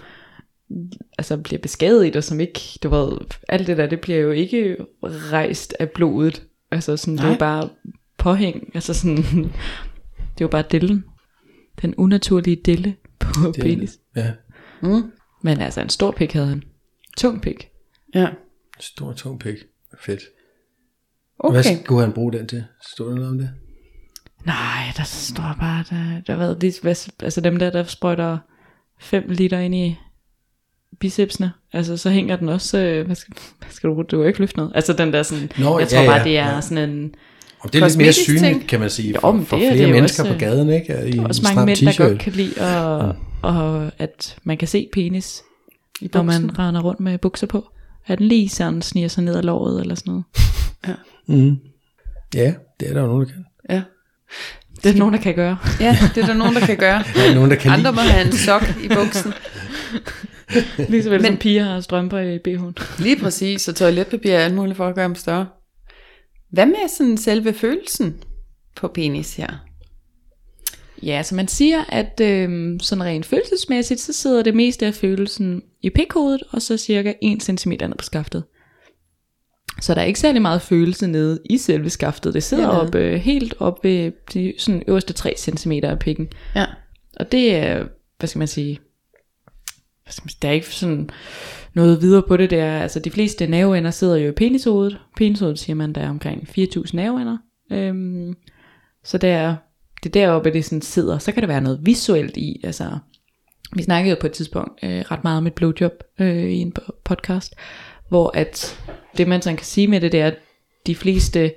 altså 1.18 1.38
bliver 1.38 1.60
beskadiget, 1.62 2.16
og 2.16 2.24
som 2.24 2.40
ikke, 2.40 2.60
du 2.84 2.90
ved, 2.90 3.18
alt 3.50 3.68
det 3.68 3.78
der, 3.78 3.88
det 3.88 4.02
bliver 4.02 4.20
jo 4.20 4.32
ikke 4.32 4.78
rejst 5.04 5.76
af 5.80 5.90
blodet. 5.90 6.44
Altså 6.72 6.98
sådan, 6.98 7.14
det 7.14 7.20
er 7.20 7.24
Nej. 7.26 7.34
jo 7.34 7.40
bare 7.40 7.70
påhæng, 8.18 8.72
altså 8.74 8.94
sådan, 8.94 9.18
det 10.36 10.42
er 10.42 10.42
jo 10.42 10.48
bare 10.48 10.64
dillen. 10.72 11.06
Den 11.82 11.96
unaturlige 11.96 12.56
dille 12.56 12.96
på 13.20 13.30
Det 13.56 13.62
penis. 13.64 13.98
Ja, 14.16 14.32
Mm. 14.82 15.12
Men 15.44 15.62
altså, 15.62 15.82
en 15.82 15.90
stor 15.90 16.12
pik 16.12 16.34
havde 16.34 16.48
han. 16.48 16.64
Tung 17.18 17.42
pik. 17.42 17.70
Ja. 18.16 18.28
stor 18.80 19.14
tung 19.14 19.40
pik. 19.40 19.56
Fedt. 20.00 20.22
Okay. 21.40 21.54
Hvad 21.54 21.64
skulle 21.86 22.02
han 22.02 22.14
bruge 22.14 22.34
den 22.34 22.48
til? 22.48 22.64
Stod 22.94 23.10
der 23.10 23.16
noget 23.16 23.30
om 23.30 23.38
det? 23.38 23.50
Nej, 24.46 24.84
der 24.98 25.04
står 25.04 25.56
bare, 25.60 25.84
der, 25.90 26.22
der 26.28 26.56
lige, 26.60 26.74
hvad- 26.82 27.10
altså 27.24 27.42
dem 27.42 27.58
der, 27.60 27.70
der 27.70 27.84
sprøjter 27.84 28.38
5 29.00 29.24
liter 29.30 29.60
ind 29.60 29.76
i 29.76 29.96
bicepsene, 31.00 31.52
altså 31.74 31.98
så 31.98 32.10
hænger 32.10 32.36
den 32.36 32.50
også, 32.50 32.78
øh, 32.78 33.06
hvad 33.06 33.16
skal, 33.16 33.34
hvad 33.60 33.68
skal 33.70 33.90
du 33.90 33.94
bruge, 33.94 34.04
du 34.06 34.10
kan 34.18 34.20
jo 34.20 34.26
ikke 34.28 34.40
løfte 34.40 34.58
noget. 34.58 34.72
Altså 34.76 34.94
den 34.94 35.14
der 35.14 35.24
sådan, 35.24 35.52
Nå, 35.58 35.80
jeg 35.80 35.92
ja, 35.92 35.98
tror 35.98 36.06
bare, 36.06 36.18
ja, 36.18 36.24
det 36.24 36.38
er 36.38 36.54
ja. 36.54 36.62
sådan 36.62 36.90
en, 36.90 37.12
Og 37.60 37.74
det 37.74 37.82
er 37.82 37.88
lidt 37.88 37.98
mere 37.98 38.14
synligt, 38.14 38.44
ting. 38.46 38.68
kan 38.68 38.80
man 38.80 38.90
sige, 38.90 39.14
Jo, 39.14 39.20
for, 39.20 39.42
for 39.44 39.58
det 39.58 39.66
er- 39.66 39.70
flere 39.70 39.74
det 39.74 39.84
er 39.84 39.88
jo 39.88 39.94
mennesker 39.94 40.24
også, 40.24 40.34
på 40.34 40.40
gaden, 40.40 40.70
ikke? 40.70 41.10
I 41.10 41.18
en 41.18 41.20
også 41.28 41.42
stram 41.42 41.56
mange 41.56 41.66
mænd, 41.66 41.78
der 41.98 42.08
godt 42.10 42.20
kan 42.20 42.34
lide, 42.34 42.54
og, 42.62 43.16
og 43.42 43.92
at 44.00 44.38
man 44.44 44.58
kan 44.58 44.68
se 44.68 44.88
penis, 44.94 45.42
I 46.02 46.10
når 46.14 46.24
man 46.24 46.60
render 46.60 46.82
rundt 46.82 47.00
med 47.00 47.18
bukser 47.18 47.48
på. 47.48 47.68
At 48.08 48.18
den 48.20 48.28
lige 48.28 48.50
sådan 48.50 48.82
sniger 48.82 49.08
sig 49.08 49.24
ned 49.24 49.36
ad 49.36 49.44
låret, 49.44 49.82
eller 49.82 49.96
sådan 49.96 50.12
noget. 50.12 50.26
Mm. 51.28 51.58
Ja, 52.36 52.54
det 52.80 52.90
er 52.90 52.94
der 52.94 53.02
jo 53.02 53.08
nogen, 53.08 53.26
der 53.28 53.34
kan. 53.34 53.46
Ja. 53.70 53.82
Det 54.84 54.92
er 54.96 54.98
nogen, 55.00 55.14
der 55.14 55.20
kan 55.22 55.36
gøre. 55.36 55.58
ja, 55.80 55.98
det 56.16 56.24
er 56.24 56.28
der 56.28 56.34
nogen, 56.34 56.56
der 56.56 56.66
kan 56.66 56.78
gøre. 56.78 57.04
Der 57.16 57.30
er 57.30 57.36
nogen, 57.36 57.50
der 57.50 57.56
kan 57.58 57.72
Andre 57.72 57.92
lide. 57.92 57.96
må 57.96 58.02
have 58.02 58.26
en 58.26 58.32
sok 58.34 58.64
i 58.84 58.88
buksen. 58.88 59.34
Lige 60.92 61.04
så 61.04 61.10
vel 61.10 61.22
Men- 61.22 61.26
som 61.32 61.38
piger 61.38 61.64
har 61.64 61.82
strømper 61.82 62.20
i 62.20 62.38
BH'en. 62.48 63.02
Lige 63.04 63.20
præcis, 63.20 63.68
og 63.68 63.76
toiletpapir 63.76 64.34
er 64.34 64.40
alt 64.46 64.56
muligt 64.56 64.78
for 64.78 64.88
at 64.88 64.96
gøre 64.96 65.06
dem 65.08 65.16
større. 65.16 65.48
Hvad 66.52 66.66
med 66.66 66.88
sådan 66.98 67.18
selve 67.18 67.54
følelsen 67.54 68.16
på 68.76 68.88
penis 68.88 69.36
her? 69.36 69.66
Ja, 71.04 71.24
så 71.24 71.36
man 71.36 71.48
siger, 71.48 71.84
at 71.90 72.20
øh, 72.22 72.80
sådan 72.82 73.04
rent 73.04 73.26
følelsesmæssigt, 73.26 74.00
så 74.00 74.14
sidder 74.14 74.44
det 74.44 74.56
meste 74.56 74.86
af 74.86 74.94
følelsen 74.94 75.62
i 75.82 75.90
pikhovedet, 75.90 76.44
og 76.50 76.62
så 76.62 76.78
cirka 76.78 77.14
1 77.22 77.44
cm 77.44 77.70
ned 77.70 77.96
på 77.98 78.04
skaftet. 78.06 78.44
Så 79.82 79.94
der 79.96 80.02
er 80.02 80.06
ikke 80.06 80.20
særlig 80.20 80.42
meget 80.42 80.62
følelse 80.62 81.08
nede 81.08 81.40
i 81.50 81.58
selve 81.58 81.90
skaftet. 81.90 82.34
Det 82.34 82.44
sidder 82.44 82.64
Hernede. 82.66 82.82
op, 82.82 82.96
øh, 82.96 83.14
helt 83.14 83.54
op 83.60 83.84
ved 83.84 84.12
de 84.34 84.54
sådan 84.58 84.84
øverste 84.88 85.14
3 85.14 85.34
cm 85.38 85.72
af 85.84 86.00
pikken. 86.00 86.28
Ja. 86.56 86.66
Og 87.20 87.32
det 87.32 87.56
er, 87.56 87.86
hvad 88.20 88.28
skal 88.28 88.40
man 88.40 88.48
sige, 88.48 88.80
hvad 90.04 90.12
skal 90.12 90.24
man 90.24 90.30
sige, 90.30 90.40
der 90.42 90.48
er 90.48 90.54
ikke 90.54 90.68
sådan 90.76 91.10
noget 91.74 92.02
videre 92.02 92.24
på 92.28 92.38
det 92.38 92.50
der. 92.50 92.82
Altså 92.82 93.00
de 93.00 93.12
fleste 93.12 93.48
nerveender 93.48 93.92
sidder 93.92 94.16
jo 94.18 94.30
i 94.30 94.32
penishovedet. 94.32 95.00
Penishovedet 95.18 95.60
siger 95.60 95.76
man, 95.76 95.94
der 95.94 96.02
er 96.02 96.10
omkring 96.10 96.48
4.000 96.50 96.90
nerveender. 96.94 97.38
Øhm, 97.72 98.34
så 99.04 99.18
der, 99.18 99.56
det 100.04 100.16
er 100.16 100.26
deroppe, 100.26 100.54
det 100.54 100.66
sådan 100.66 100.82
sidder. 100.82 101.18
Så 101.18 101.32
kan 101.32 101.42
der 101.42 101.48
være 101.48 101.62
noget 101.62 101.80
visuelt 101.84 102.38
i. 102.38 102.62
Altså, 102.64 102.98
vi 103.76 103.84
snakkede 103.84 104.10
jo 104.16 104.18
på 104.22 104.28
et 104.28 104.34
tidspunkt 104.34 104.80
øh, 104.84 105.00
ret 105.12 105.24
meget 105.24 105.38
om 105.38 105.48
et 105.48 105.54
blowjob 105.54 105.94
øh, 106.20 106.50
i 106.50 106.58
en 106.58 106.74
po- 106.80 107.02
podcast, 107.06 107.56
hvor 108.10 108.32
at 108.34 108.80
det 109.18 109.28
man 109.28 109.42
sådan 109.42 109.58
kan 109.58 109.66
sige 109.66 109.88
med 109.88 110.02
det, 110.02 110.12
det 110.12 110.20
er, 110.20 110.28
at 110.28 110.38
de 110.88 110.96
fleste 110.96 111.52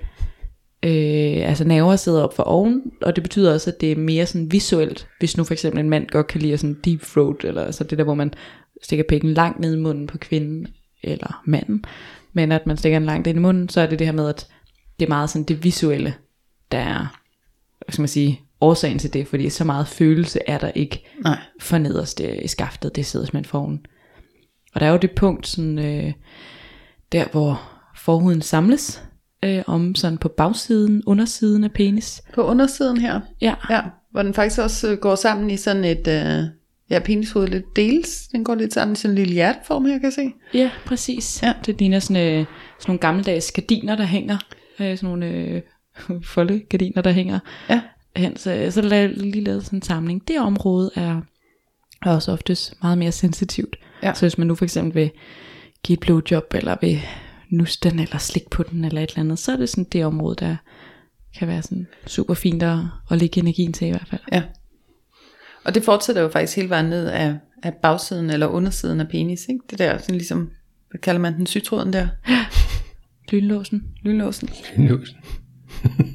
Øh, 0.84 1.48
altså 1.48 1.64
nerver 1.64 1.96
sidder 1.96 2.22
op 2.22 2.36
for 2.36 2.42
oven, 2.42 2.82
og 3.02 3.16
det 3.16 3.22
betyder 3.22 3.52
også, 3.52 3.70
at 3.70 3.80
det 3.80 3.92
er 3.92 3.96
mere 3.96 4.26
sådan 4.26 4.52
visuelt, 4.52 5.08
hvis 5.18 5.36
nu 5.36 5.44
for 5.44 5.52
eksempel 5.52 5.80
en 5.80 5.90
mand 5.90 6.08
godt 6.08 6.26
kan 6.26 6.40
lide 6.40 6.58
sådan 6.58 6.78
deep 6.84 7.02
throat, 7.02 7.44
eller 7.44 7.64
altså 7.64 7.84
det 7.84 7.98
der, 7.98 8.04
hvor 8.04 8.14
man 8.14 8.34
stikker 8.82 9.04
pikken 9.08 9.34
langt 9.34 9.60
ned 9.60 9.74
i 9.76 9.80
munden 9.80 10.06
på 10.06 10.18
kvinden, 10.18 10.66
eller 11.02 11.42
manden, 11.46 11.84
men 12.32 12.52
at 12.52 12.66
man 12.66 12.76
stikker 12.76 12.98
den 12.98 13.06
langt 13.06 13.26
ind 13.26 13.38
i 13.38 13.40
munden, 13.40 13.68
så 13.68 13.80
er 13.80 13.86
det 13.86 13.98
det 13.98 14.06
her 14.06 14.14
med, 14.14 14.28
at 14.28 14.48
det 15.00 15.06
er 15.06 15.08
meget 15.08 15.30
sådan 15.30 15.44
det 15.44 15.64
visuelle, 15.64 16.14
der 16.72 16.78
er, 16.78 17.20
hvad 17.84 17.92
skal 17.92 18.02
man 18.02 18.08
sige, 18.08 18.40
årsagen 18.60 18.98
til 18.98 19.12
det, 19.12 19.26
fordi 19.26 19.50
så 19.50 19.64
meget 19.64 19.88
følelse 19.88 20.40
er 20.46 20.58
der 20.58 20.70
ikke 20.74 21.06
Nej. 21.24 21.38
for 21.60 21.78
nederst 21.78 22.20
øh, 22.20 22.38
i 22.42 22.48
skaftet, 22.48 22.96
det 22.96 23.06
sidder 23.06 23.26
man 23.32 23.44
foran. 23.44 23.80
Og 24.74 24.80
der 24.80 24.86
er 24.86 24.90
jo 24.90 24.96
det 24.96 25.10
punkt, 25.10 25.46
sådan, 25.46 25.78
øh, 25.78 26.12
der 27.12 27.24
hvor 27.32 27.62
forhuden 27.96 28.42
samles, 28.42 29.02
øh, 29.44 29.62
om 29.66 29.94
sådan 29.94 30.18
på 30.18 30.28
bagsiden, 30.28 31.02
undersiden 31.06 31.64
af 31.64 31.72
penis. 31.72 32.22
På 32.34 32.42
undersiden 32.42 32.96
her, 32.96 33.20
Ja, 33.40 33.54
ja, 33.70 33.80
hvor 34.10 34.22
den 34.22 34.34
faktisk 34.34 34.60
også 34.60 34.90
øh, 34.92 34.98
går 34.98 35.14
sammen 35.14 35.50
i 35.50 35.56
sådan 35.56 35.84
et, 35.84 36.08
øh, 36.08 36.44
ja, 36.90 36.98
penishovedet 36.98 37.50
lidt 37.50 37.76
deles. 37.76 38.28
Den 38.32 38.44
går 38.44 38.54
lidt 38.54 38.74
sammen 38.74 38.92
i 38.92 38.96
sådan 38.96 39.10
en 39.12 39.18
lille 39.18 39.32
hjerteform 39.34 39.84
her, 39.84 39.94
kan 39.94 40.04
jeg 40.04 40.12
se. 40.12 40.32
ja 40.54 40.70
præcis. 40.86 41.42
Ja. 41.42 41.52
Det 41.66 41.78
ligner 41.78 41.98
sådan, 41.98 42.16
øh, 42.22 42.46
sådan 42.78 42.86
nogle 42.86 42.98
gammeldags 42.98 43.52
gardiner, 43.52 43.96
der 43.96 44.04
hænger. 44.04 44.38
Øh, 44.80 44.96
sådan 44.98 45.08
nogle 45.08 45.26
øh, 45.26 45.62
foldegardiner, 46.34 47.02
der 47.02 47.10
hænger 47.10 47.38
Ja. 47.70 47.80
hen. 48.16 48.36
Så, 48.36 48.66
så 48.70 48.80
der 48.80 49.06
lige 49.06 49.44
lavet 49.44 49.64
sådan 49.64 49.76
en 49.76 49.82
samling. 49.82 50.28
Det 50.28 50.38
område 50.40 50.90
er, 50.94 51.20
er 52.06 52.10
også 52.10 52.32
oftest 52.32 52.74
meget 52.82 52.98
mere 52.98 53.12
sensitivt. 53.12 53.76
Ja. 54.02 54.14
Så 54.14 54.20
hvis 54.20 54.38
man 54.38 54.46
nu 54.46 54.54
for 54.54 54.64
eksempel 54.64 54.94
vil 54.94 55.10
give 55.84 55.94
et 55.94 56.00
blowjob, 56.00 56.54
eller 56.54 56.76
vil 56.80 57.00
nusse 57.48 57.78
den, 57.82 57.98
eller 57.98 58.18
slikke 58.18 58.50
på 58.50 58.62
den, 58.62 58.84
eller 58.84 59.00
et 59.00 59.10
eller 59.10 59.20
andet, 59.20 59.38
så 59.38 59.52
er 59.52 59.56
det 59.56 59.68
sådan 59.68 59.84
det 59.84 60.04
område, 60.04 60.36
der 60.38 60.56
kan 61.38 61.48
være 61.48 61.62
sådan 61.62 61.86
super 62.06 62.34
fint 62.34 62.62
at, 62.62 62.78
at 63.10 63.18
lægge 63.18 63.40
energien 63.40 63.72
til 63.72 63.86
i 63.86 63.90
hvert 63.90 64.08
fald. 64.10 64.20
Ja. 64.32 64.42
Og 65.64 65.74
det 65.74 65.84
fortsætter 65.84 66.22
jo 66.22 66.28
faktisk 66.28 66.56
hele 66.56 66.68
vejen 66.70 66.86
ned 66.86 67.06
af, 67.06 67.36
af 67.62 67.74
bagsiden 67.74 68.30
eller 68.30 68.46
undersiden 68.46 69.00
af 69.00 69.08
penis, 69.08 69.46
ikke? 69.48 69.60
Det 69.70 69.78
der, 69.78 69.98
sådan 69.98 70.14
ligesom, 70.14 70.50
hvad 70.90 71.00
kalder 71.00 71.20
man 71.20 71.34
den, 71.34 71.46
sygtråden 71.46 71.92
der? 71.92 72.08
Lynlåsen. 73.32 73.82
Lynlåsen. 74.02 74.48
Lynlåsen. 74.76 75.16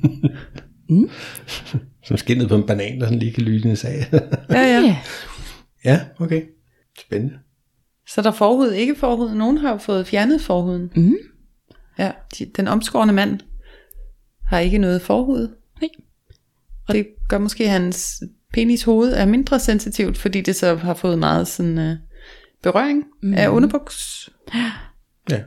mm. 0.90 1.10
Som 2.04 2.18
skinnet 2.18 2.50
på 2.50 2.56
en 2.56 2.66
banan, 2.66 3.00
der 3.00 3.06
sådan 3.06 3.20
lige 3.20 3.34
kan 3.34 3.44
lyne 3.44 3.78
af. 3.84 4.08
Ja, 4.50 4.60
ja. 4.60 4.82
Ja. 4.82 4.98
ja, 5.86 6.00
okay. 6.20 6.42
Spændende. 7.00 7.40
Så 8.08 8.22
der 8.22 8.28
er 8.28 8.34
forhud, 8.34 8.72
ikke 8.72 8.96
forhud. 8.96 9.36
Nogen 9.36 9.58
har 9.58 9.72
jo 9.72 9.78
fået 9.78 10.08
fjernet 10.08 10.42
forhuden. 10.42 10.92
Mm. 10.96 11.16
Ja, 12.00 12.12
de, 12.40 12.46
den 12.46 12.68
omskårne 12.68 13.14
mand 13.14 13.40
har 14.46 14.60
ikke 14.60 14.78
noget 14.78 15.02
forhud. 15.02 15.56
Nej. 15.82 15.90
Og 16.88 16.94
det 16.94 17.08
gør 17.30 17.38
måske, 17.38 17.64
at 17.64 17.70
hans 17.70 18.24
penishoved 18.54 19.14
er 19.14 19.26
mindre 19.26 19.60
sensitivt, 19.60 20.18
fordi 20.18 20.42
det 20.42 20.56
så 20.56 20.76
har 20.76 20.94
fået 20.94 21.20
meget 21.20 21.48
sådan 21.48 21.78
uh, 21.78 21.98
berøring 22.64 23.04
mm. 23.22 23.34
af 23.34 23.50
underbuks. 23.50 24.30
Ja. 25.30 25.42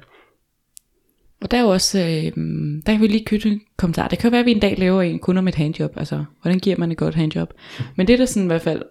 Og 1.40 1.50
der 1.50 1.56
er 1.56 1.62
jo 1.62 1.68
også, 1.68 1.98
øh, 1.98 2.42
der 2.86 2.92
kan 2.92 3.00
vi 3.00 3.06
lige 3.06 3.24
knytte 3.24 3.48
en 3.48 3.61
kommentar. 3.76 4.08
Det 4.08 4.18
kan 4.18 4.28
jo 4.28 4.30
være, 4.30 4.40
at 4.40 4.46
vi 4.46 4.50
en 4.50 4.61
dag 4.61 4.78
laver 4.78 5.02
en 5.02 5.18
kun 5.18 5.36
om 5.36 5.48
et 5.48 5.54
handjob. 5.54 5.92
Altså, 5.96 6.24
hvordan 6.42 6.58
giver 6.58 6.76
man 6.76 6.92
et 6.92 6.98
godt 6.98 7.14
handjob? 7.14 7.52
Men 7.96 8.06
det 8.06 8.18
der 8.18 8.26
sådan 8.26 8.42
i 8.42 8.46
hvert 8.46 8.62
fald 8.62 8.82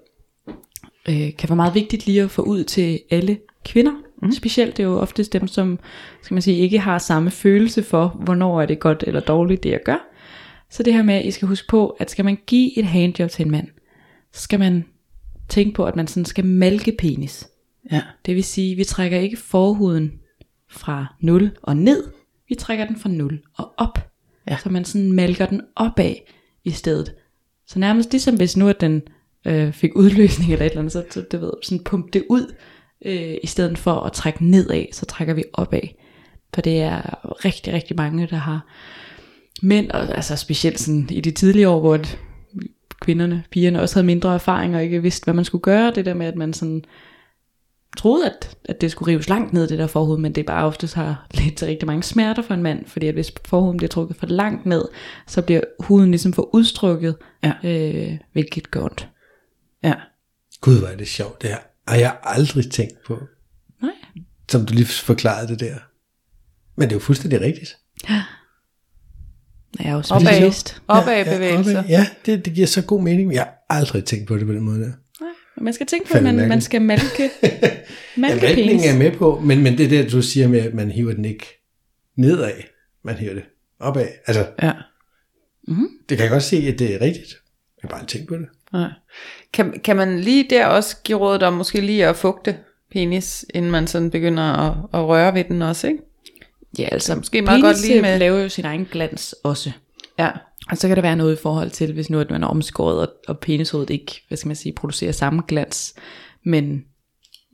øh, 1.09 1.35
kan 1.37 1.49
være 1.49 1.55
meget 1.55 1.75
vigtigt 1.75 2.05
lige 2.05 2.21
at 2.21 2.31
få 2.31 2.41
ud 2.41 2.63
til 2.63 2.99
alle 3.11 3.37
kvinder. 3.65 3.91
Mm. 4.21 4.31
Specielt 4.31 4.77
det 4.77 4.83
er 4.83 4.87
jo 4.87 4.99
oftest 4.99 5.33
dem, 5.33 5.47
som 5.47 5.79
skal 6.21 6.35
man 6.35 6.41
sige, 6.41 6.57
ikke 6.57 6.79
har 6.79 6.97
samme 6.97 7.31
følelse 7.31 7.83
for, 7.83 8.07
hvornår 8.07 8.61
er 8.61 8.65
det 8.65 8.79
godt 8.79 9.03
eller 9.07 9.19
dårligt, 9.19 9.63
det 9.63 9.69
jeg 9.69 9.79
gør. 9.85 10.05
Så 10.69 10.83
det 10.83 10.93
her 10.93 11.03
med, 11.03 11.15
at 11.15 11.25
I 11.25 11.31
skal 11.31 11.47
huske 11.47 11.67
på, 11.67 11.89
at 11.89 12.11
skal 12.11 12.25
man 12.25 12.37
give 12.47 12.79
et 12.79 12.85
handjob 12.85 13.29
til 13.29 13.45
en 13.45 13.51
mand, 13.51 13.67
så 14.33 14.41
skal 14.41 14.59
man 14.59 14.85
tænke 15.49 15.73
på, 15.73 15.85
at 15.85 15.95
man 15.95 16.07
sådan 16.07 16.25
skal 16.25 16.45
malke 16.45 16.95
penis. 16.99 17.47
Ja. 17.91 18.01
Det 18.25 18.35
vil 18.35 18.43
sige, 18.43 18.71
at 18.71 18.77
vi 18.77 18.83
trækker 18.83 19.19
ikke 19.19 19.37
forhuden 19.37 20.11
fra 20.69 21.15
0 21.21 21.51
og 21.63 21.77
ned, 21.77 22.03
vi 22.49 22.55
trækker 22.55 22.85
den 22.85 22.95
fra 22.95 23.09
0 23.09 23.41
og 23.57 23.73
op. 23.77 24.11
Ja. 24.49 24.57
Så 24.57 24.69
man 24.69 24.85
sådan 24.85 25.11
malker 25.11 25.45
den 25.45 25.61
opad 25.75 26.15
i 26.63 26.71
stedet. 26.71 27.15
Så 27.67 27.79
nærmest 27.79 28.11
ligesom 28.11 28.35
hvis 28.35 28.57
nu 28.57 28.67
at 28.67 28.81
den 28.81 29.01
øh, 29.47 29.73
fik 29.73 29.95
udløsning 29.95 30.51
eller 30.51 30.65
et 30.65 30.69
eller 30.69 30.79
andet, 30.79 30.93
så, 30.93 31.03
så 31.09 31.23
det 31.31 31.41
ved, 31.41 31.51
sådan 31.63 31.83
pump 31.83 32.13
det 32.13 32.23
ud, 32.29 32.53
øh, 33.05 33.35
i 33.43 33.47
stedet 33.47 33.77
for 33.77 33.93
at 33.93 34.11
trække 34.11 34.45
nedad, 34.45 34.85
så 34.93 35.05
trækker 35.05 35.33
vi 35.33 35.43
opad. 35.53 35.81
For 36.53 36.61
det 36.61 36.81
er 36.81 37.25
rigtig, 37.45 37.73
rigtig 37.73 37.95
mange, 37.95 38.27
der 38.27 38.35
har 38.35 38.65
mænd, 39.61 39.91
og 39.91 40.15
altså 40.15 40.35
specielt 40.35 40.79
sådan 40.79 41.07
i 41.11 41.21
de 41.21 41.31
tidlige 41.31 41.69
år, 41.69 41.79
hvor 41.79 41.93
at 41.93 42.19
kvinderne, 43.01 43.43
pigerne 43.51 43.81
også 43.81 43.95
havde 43.95 44.05
mindre 44.05 44.33
erfaring 44.33 44.75
og 44.75 44.83
ikke 44.83 45.01
vidste, 45.01 45.23
hvad 45.23 45.33
man 45.33 45.45
skulle 45.45 45.61
gøre. 45.61 45.91
Det 45.95 46.05
der 46.05 46.13
med, 46.13 46.25
at 46.25 46.35
man 46.35 46.53
sådan 46.53 46.83
troede, 47.97 48.25
at, 48.25 48.57
at 48.65 48.81
det 48.81 48.91
skulle 48.91 49.11
rives 49.13 49.29
langt 49.29 49.53
ned, 49.53 49.67
det 49.67 49.79
der 49.79 49.87
forhoved, 49.87 50.17
men 50.17 50.35
det 50.35 50.45
bare 50.45 50.65
oftest 50.65 50.93
har 50.93 51.27
ledt 51.33 51.55
til 51.55 51.67
rigtig 51.67 51.87
mange 51.87 52.03
smerter 52.03 52.41
for 52.41 52.53
en 52.53 52.63
mand, 52.63 52.85
fordi 52.85 53.07
at 53.07 53.13
hvis 53.13 53.33
forhuden 53.45 53.77
bliver 53.77 53.89
trukket 53.89 54.17
for 54.17 54.25
langt 54.25 54.65
ned, 54.65 54.85
så 55.27 55.41
bliver 55.41 55.61
huden 55.79 56.11
ligesom 56.11 56.33
for 56.33 56.55
udstrukket, 56.55 57.15
Ja. 57.43 57.53
øh, 57.63 58.17
hvilket 58.33 58.71
gør 58.71 58.83
ondt. 58.83 59.07
Ja. 59.83 59.93
Gud, 60.61 60.79
hvor 60.79 60.87
er 60.87 60.95
det 60.95 61.07
sjovt. 61.07 61.41
Det 61.41 61.49
her 61.49 61.57
har 61.87 61.95
jeg 61.95 62.17
aldrig 62.23 62.71
tænkt 62.71 63.03
på. 63.05 63.19
Nej. 63.81 63.91
Som 64.49 64.65
du 64.65 64.73
lige 64.73 64.85
forklarede 64.85 65.47
det 65.47 65.59
der. 65.59 65.75
Men 66.75 66.89
det 66.89 66.91
er 66.91 66.95
jo 66.95 66.99
fuldstændig 66.99 67.41
rigtigt. 67.41 67.77
Jeg 69.79 69.89
er 69.91 69.95
også 69.95 70.13
Opad. 70.13 70.51
Opad 70.87 71.25
ja, 71.25 71.33
bevægelser. 71.35 71.79
opad. 71.79 71.89
Ja, 71.89 72.07
det, 72.25 72.45
det 72.45 72.53
giver 72.53 72.67
så 72.67 72.81
god 72.85 73.01
mening. 73.03 73.33
Jeg 73.33 73.41
har 73.43 73.65
aldrig 73.69 74.05
tænkt 74.05 74.27
på 74.27 74.37
det 74.37 74.45
på 74.47 74.53
den 74.53 74.61
måde 74.61 74.79
der. 74.79 74.91
Nej, 75.21 75.29
man 75.61 75.73
skal 75.73 75.87
tænke 75.87 76.09
på, 76.11 76.17
at 76.17 76.23
man, 76.23 76.49
man 76.49 76.61
skal 76.61 76.81
malke, 76.81 77.23
Ja, 77.43 77.71
malke 78.17 78.41
valgningen 78.41 78.77
penis. 78.79 78.93
er 78.93 78.97
med 78.97 79.11
på, 79.11 79.39
men, 79.39 79.63
men 79.63 79.77
det 79.77 79.91
der, 79.91 80.09
du 80.09 80.21
siger 80.21 80.47
med, 80.47 80.59
at 80.59 80.73
man 80.73 80.91
hiver 80.91 81.13
den 81.13 81.25
ikke 81.25 81.45
nedad. 82.15 82.51
Man 83.03 83.15
hiver 83.15 83.33
det 83.33 83.43
opad. 83.79 84.07
Altså, 84.27 84.47
Ja. 84.61 84.73
det 86.09 86.17
kan 86.17 86.19
jeg 86.19 86.29
godt 86.29 86.43
se, 86.43 86.57
at 86.57 86.79
det 86.79 86.95
er 86.95 87.01
rigtigt. 87.01 87.29
Jeg 87.29 87.81
har 87.81 87.89
bare 87.89 88.01
ikke 88.01 88.11
tænkt 88.11 88.27
på 88.27 88.35
det. 88.35 88.47
Nej. 88.73 88.89
Kan, 89.53 89.79
kan 89.83 89.95
man 89.95 90.19
lige 90.19 90.47
der 90.49 90.65
også 90.65 90.97
give 91.03 91.17
råd 91.17 91.43
om 91.43 91.53
måske 91.53 91.81
lige 91.81 92.07
at 92.07 92.15
fugte 92.15 92.57
penis, 92.91 93.45
inden 93.53 93.71
man 93.71 93.87
sådan 93.87 94.11
begynder 94.11 94.43
at, 94.43 94.77
at 94.93 95.07
røre 95.07 95.33
ved 95.33 95.43
den 95.43 95.61
også, 95.61 95.87
ikke? 95.87 95.99
Ja, 96.79 96.87
altså 96.91 97.15
Måske 97.15 97.41
meget 97.41 97.63
godt 97.63 97.81
lige 97.87 98.01
med- 98.01 98.19
laver 98.19 98.39
jo 98.39 98.49
sin 98.49 98.65
egen 98.65 98.85
glans 98.91 99.35
også. 99.43 99.71
Ja. 100.19 100.29
Og 100.71 100.77
så 100.77 100.87
kan 100.87 100.95
der 100.97 101.01
være 101.01 101.15
noget 101.15 101.33
i 101.37 101.41
forhold 101.41 101.69
til, 101.69 101.93
hvis 101.93 102.09
nu 102.09 102.19
at 102.19 102.31
man 102.31 102.43
er 102.43 102.47
omskåret, 102.47 102.99
og, 102.99 103.13
og 103.27 103.39
penishovedet 103.39 103.89
ikke, 103.89 104.21
hvad 104.27 104.37
skal 104.37 104.47
man 104.47 104.55
sige, 104.55 104.73
producerer 104.73 105.11
samme 105.11 105.41
glans. 105.47 105.93
Men, 106.43 106.83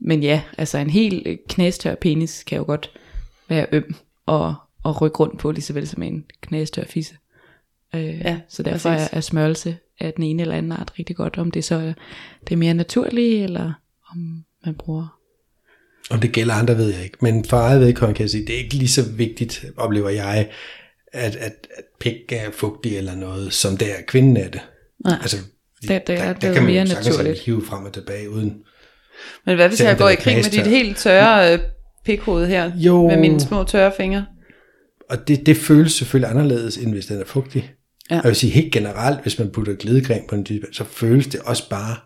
men 0.00 0.22
ja, 0.22 0.42
altså 0.58 0.78
en 0.78 0.90
helt 0.90 1.26
øh, 1.26 1.36
knæstør 1.48 1.94
penis 1.94 2.42
kan 2.44 2.58
jo 2.58 2.64
godt 2.64 2.90
være 3.48 3.66
øm 3.72 3.94
og, 4.26 4.54
og 4.84 5.02
rykke 5.02 5.16
rundt 5.18 5.38
på, 5.38 5.50
lige 5.50 5.62
så 5.64 5.72
vel 5.72 5.88
som 5.88 6.02
en 6.02 6.24
knæstør 6.40 6.84
fisse. 6.84 7.14
Øh, 7.94 8.04
Ja, 8.04 8.40
så 8.48 8.62
derfor 8.62 8.88
er, 8.90 8.96
præcis. 8.96 9.12
er 9.12 9.20
smørelse 9.20 9.76
af 10.00 10.12
den 10.12 10.24
ene 10.24 10.42
eller 10.42 10.54
anden 10.56 10.72
art 10.72 10.92
rigtig 10.98 11.16
godt, 11.16 11.38
om 11.38 11.50
det 11.50 11.64
så 11.64 11.74
er, 11.74 11.92
det 12.40 12.52
er 12.52 12.56
mere 12.56 12.74
naturligt, 12.74 13.44
eller 13.44 13.72
om 14.12 14.44
man 14.64 14.74
bruger... 14.74 15.18
Om 16.10 16.20
det 16.20 16.32
gælder 16.32 16.54
andre, 16.54 16.76
ved 16.76 16.94
jeg 16.94 17.02
ikke. 17.04 17.16
Men 17.20 17.44
for 17.44 17.56
eget 17.56 17.80
vedkommende 17.80 18.16
kan 18.16 18.22
jeg 18.24 18.30
sige, 18.30 18.46
det 18.46 18.54
er 18.54 18.58
ikke 18.58 18.74
lige 18.74 18.88
så 18.88 19.02
vigtigt, 19.12 19.64
oplever 19.76 20.08
jeg, 20.08 20.48
at, 21.12 21.36
at, 21.36 21.36
at 21.76 21.84
pik 22.00 22.32
er 22.32 22.50
fugtig 22.52 22.96
eller 22.96 23.14
noget, 23.14 23.52
som 23.52 23.76
det 23.76 23.90
er 23.90 24.02
kvinden 24.06 24.36
er 24.36 24.48
det. 24.48 24.60
Nej. 25.04 25.18
Altså, 25.22 25.36
Det- 25.36 25.88
det 25.88 25.90
er 25.96 25.98
der, 25.98 26.04
blevet 26.04 26.42
der 26.42 26.52
kan 26.52 26.62
man 26.62 26.72
mere 26.72 26.84
naturligt. 26.84 27.40
hive 27.40 27.64
frem 27.64 27.84
og 27.84 27.92
tilbage 27.92 28.30
uden. 28.30 28.56
Men 29.46 29.56
hvad 29.56 29.68
hvis 29.68 29.80
jeg 29.80 29.98
går 29.98 30.08
i 30.08 30.14
krig 30.14 30.36
med 30.36 30.44
dit 30.44 30.66
helt 30.66 30.96
tørre 30.96 31.52
øh, 31.54 31.58
pikhoved 32.04 32.46
her, 32.46 32.72
Jo. 32.76 33.06
med 33.08 33.16
mine 33.20 33.40
små 33.40 33.64
tørre 33.64 33.92
fingre? 33.96 34.26
Og 35.10 35.28
det, 35.28 35.46
det 35.46 35.56
føles 35.56 35.92
selvfølgelig 35.92 36.30
anderledes, 36.30 36.76
end 36.76 36.92
hvis 36.92 37.06
den 37.06 37.20
er 37.20 37.24
fugtig. 37.24 37.72
Ja. 38.10 38.14
Jeg 38.14 38.24
vil 38.24 38.36
sige 38.36 38.50
helt 38.52 38.72
generelt, 38.72 39.22
hvis 39.22 39.38
man 39.38 39.50
putter 39.50 39.74
glidecreme 39.74 40.24
på 40.28 40.34
en 40.34 40.44
type, 40.44 40.66
så 40.72 40.84
føles 40.84 41.26
det 41.26 41.40
også 41.40 41.68
bare 41.70 41.96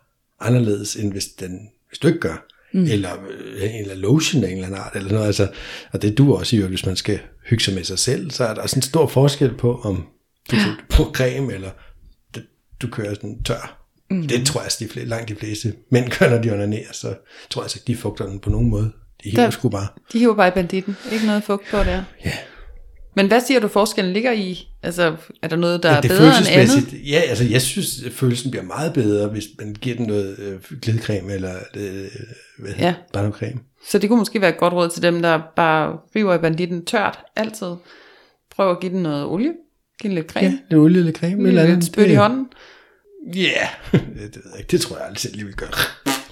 anderledes, 0.40 0.96
end 0.96 1.12
hvis, 1.12 1.26
den, 1.26 1.68
hvis 1.88 1.98
du 1.98 2.06
ikke 2.08 2.20
gør. 2.20 2.46
Mm. 2.72 2.84
Eller, 2.84 3.10
øh, 3.56 3.74
eller 3.80 3.94
lotion 3.94 4.44
af 4.44 4.48
en 4.48 4.54
eller 4.54 4.66
anden 4.66 4.80
art, 4.80 4.92
eller 4.96 5.12
noget. 5.12 5.26
Altså, 5.26 5.48
og 5.92 6.02
det 6.02 6.18
du 6.18 6.34
også 6.34 6.56
jo, 6.56 6.66
hvis 6.66 6.86
man 6.86 6.96
skal 6.96 7.18
hygge 7.46 7.64
sig 7.64 7.74
med 7.74 7.84
sig 7.84 7.98
selv, 7.98 8.30
så 8.30 8.44
er 8.44 8.54
der 8.54 8.62
også 8.62 8.76
en 8.76 8.82
stor 8.82 9.06
forskel 9.06 9.54
på, 9.54 9.80
om 9.84 10.06
du, 10.50 10.56
ja. 10.56 10.64
bruger 10.90 11.12
creme, 11.12 11.52
eller 11.54 11.70
det, 12.34 12.42
du 12.82 12.88
kører 12.88 13.14
sådan 13.14 13.42
tør. 13.42 13.76
Mm. 14.10 14.28
Det 14.28 14.46
tror 14.46 14.60
jeg, 14.60 14.66
at 14.66 14.76
de 14.80 14.88
fleste, 14.88 15.08
langt 15.08 15.28
de 15.28 15.34
fleste 15.34 15.74
mænd 15.90 16.10
gør, 16.18 16.30
når 16.30 16.42
de 16.42 16.52
onanerer, 16.52 16.92
så 16.92 17.14
tror 17.50 17.62
jeg 17.62 17.64
altså 17.64 17.78
ikke, 17.78 17.86
de 17.86 17.96
fugter 17.96 18.26
den 18.26 18.38
på 18.38 18.50
nogen 18.50 18.70
måde. 18.70 18.92
De 19.24 19.30
hiver 19.30 19.42
Der- 19.42 19.50
sgu 19.50 19.68
bare. 19.68 19.86
De 20.12 20.18
hiver 20.18 20.34
bare 20.34 20.48
i 20.48 20.50
banditten. 20.50 20.96
Ikke 21.12 21.26
noget 21.26 21.44
fugt 21.44 21.64
på 21.70 21.76
der. 21.76 22.02
Ja. 22.24 22.32
Men 23.14 23.26
hvad 23.26 23.40
siger 23.46 23.60
du 23.60 23.68
forskellen 23.68 24.12
ligger 24.12 24.32
i? 24.32 24.68
Altså, 24.82 25.16
er 25.42 25.48
der 25.48 25.56
noget, 25.56 25.82
der 25.82 25.90
Ja, 25.90 25.96
er 25.96 26.00
bedre 26.02 26.38
end 26.38 26.46
andet? 26.50 26.94
Ja, 27.10 27.20
altså 27.20 27.44
jeg 27.44 27.62
synes, 27.62 28.02
at 28.06 28.12
følelsen 28.12 28.50
bliver 28.50 28.64
meget 28.64 28.92
bedre, 28.92 29.28
hvis 29.28 29.44
man 29.58 29.74
giver 29.80 29.96
den 29.96 30.06
noget 30.06 30.38
øh, 30.38 30.78
glidecreme 30.82 31.32
eller 31.32 31.54
øh, 31.76 32.04
hvad 32.58 32.72
Ja. 32.78 32.86
ja. 32.86 32.94
bare 33.12 33.22
noget 33.22 33.38
creme. 33.38 33.60
Så 33.88 33.98
det 33.98 34.08
kunne 34.10 34.18
måske 34.18 34.40
være 34.40 34.50
et 34.50 34.58
godt 34.58 34.72
råd 34.74 34.88
til 34.90 35.02
dem, 35.02 35.22
der 35.22 35.40
bare 35.56 35.96
river 36.16 36.34
i 36.34 36.38
banditten 36.38 36.84
tørt 36.84 37.18
altid. 37.36 37.72
Prøv 38.56 38.70
at 38.70 38.80
give 38.80 38.92
den 38.92 39.02
noget 39.02 39.24
olie. 39.26 39.52
Giv 40.02 40.10
lidt 40.10 40.26
Ja, 40.26 40.32
creme. 40.40 40.58
lidt 40.70 40.80
olie, 40.80 41.02
lidt 41.02 41.16
creme. 41.16 41.48
eller 41.48 41.62
Lidt 41.62 41.72
andet. 41.72 41.86
spyt 41.86 42.06
i 42.10 42.14
hånden. 42.14 42.46
Ja, 43.34 43.68
det, 43.92 44.00
ved 44.18 44.42
jeg 44.50 44.58
ikke. 44.58 44.70
det 44.70 44.80
tror 44.80 44.96
jeg 44.96 45.04
aldrig 45.06 45.20
selv 45.20 45.34
lige 45.34 45.44
vil 45.46 45.54
gøre. 45.54 45.70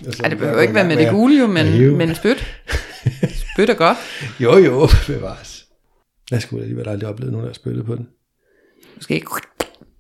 Altså, 0.07 0.23
Ej, 0.23 0.29
det 0.29 0.39
behøver 0.39 0.61
ikke 0.61 0.75
være 0.75 0.87
med 0.87 0.97
det 0.97 1.11
gule 1.11 1.39
jo, 1.39 1.47
men, 1.47 1.97
men 1.97 2.15
spyt. 2.15 2.47
Spyt 3.53 3.71
er 3.71 3.75
godt. 3.75 3.97
Jo, 4.41 4.57
jo, 4.59 4.89
bevares. 5.07 5.58
Jeg 6.31 6.43
skulle 6.43 6.63
alligevel 6.63 6.89
aldrig 6.89 7.09
opleve 7.09 7.31
nogen, 7.33 7.45
der 7.45 7.51
har 7.51 7.55
spyttet 7.55 7.87
på 7.87 7.95
den. 7.97 8.07
Måske 8.97 9.15
ikke. 9.15 9.31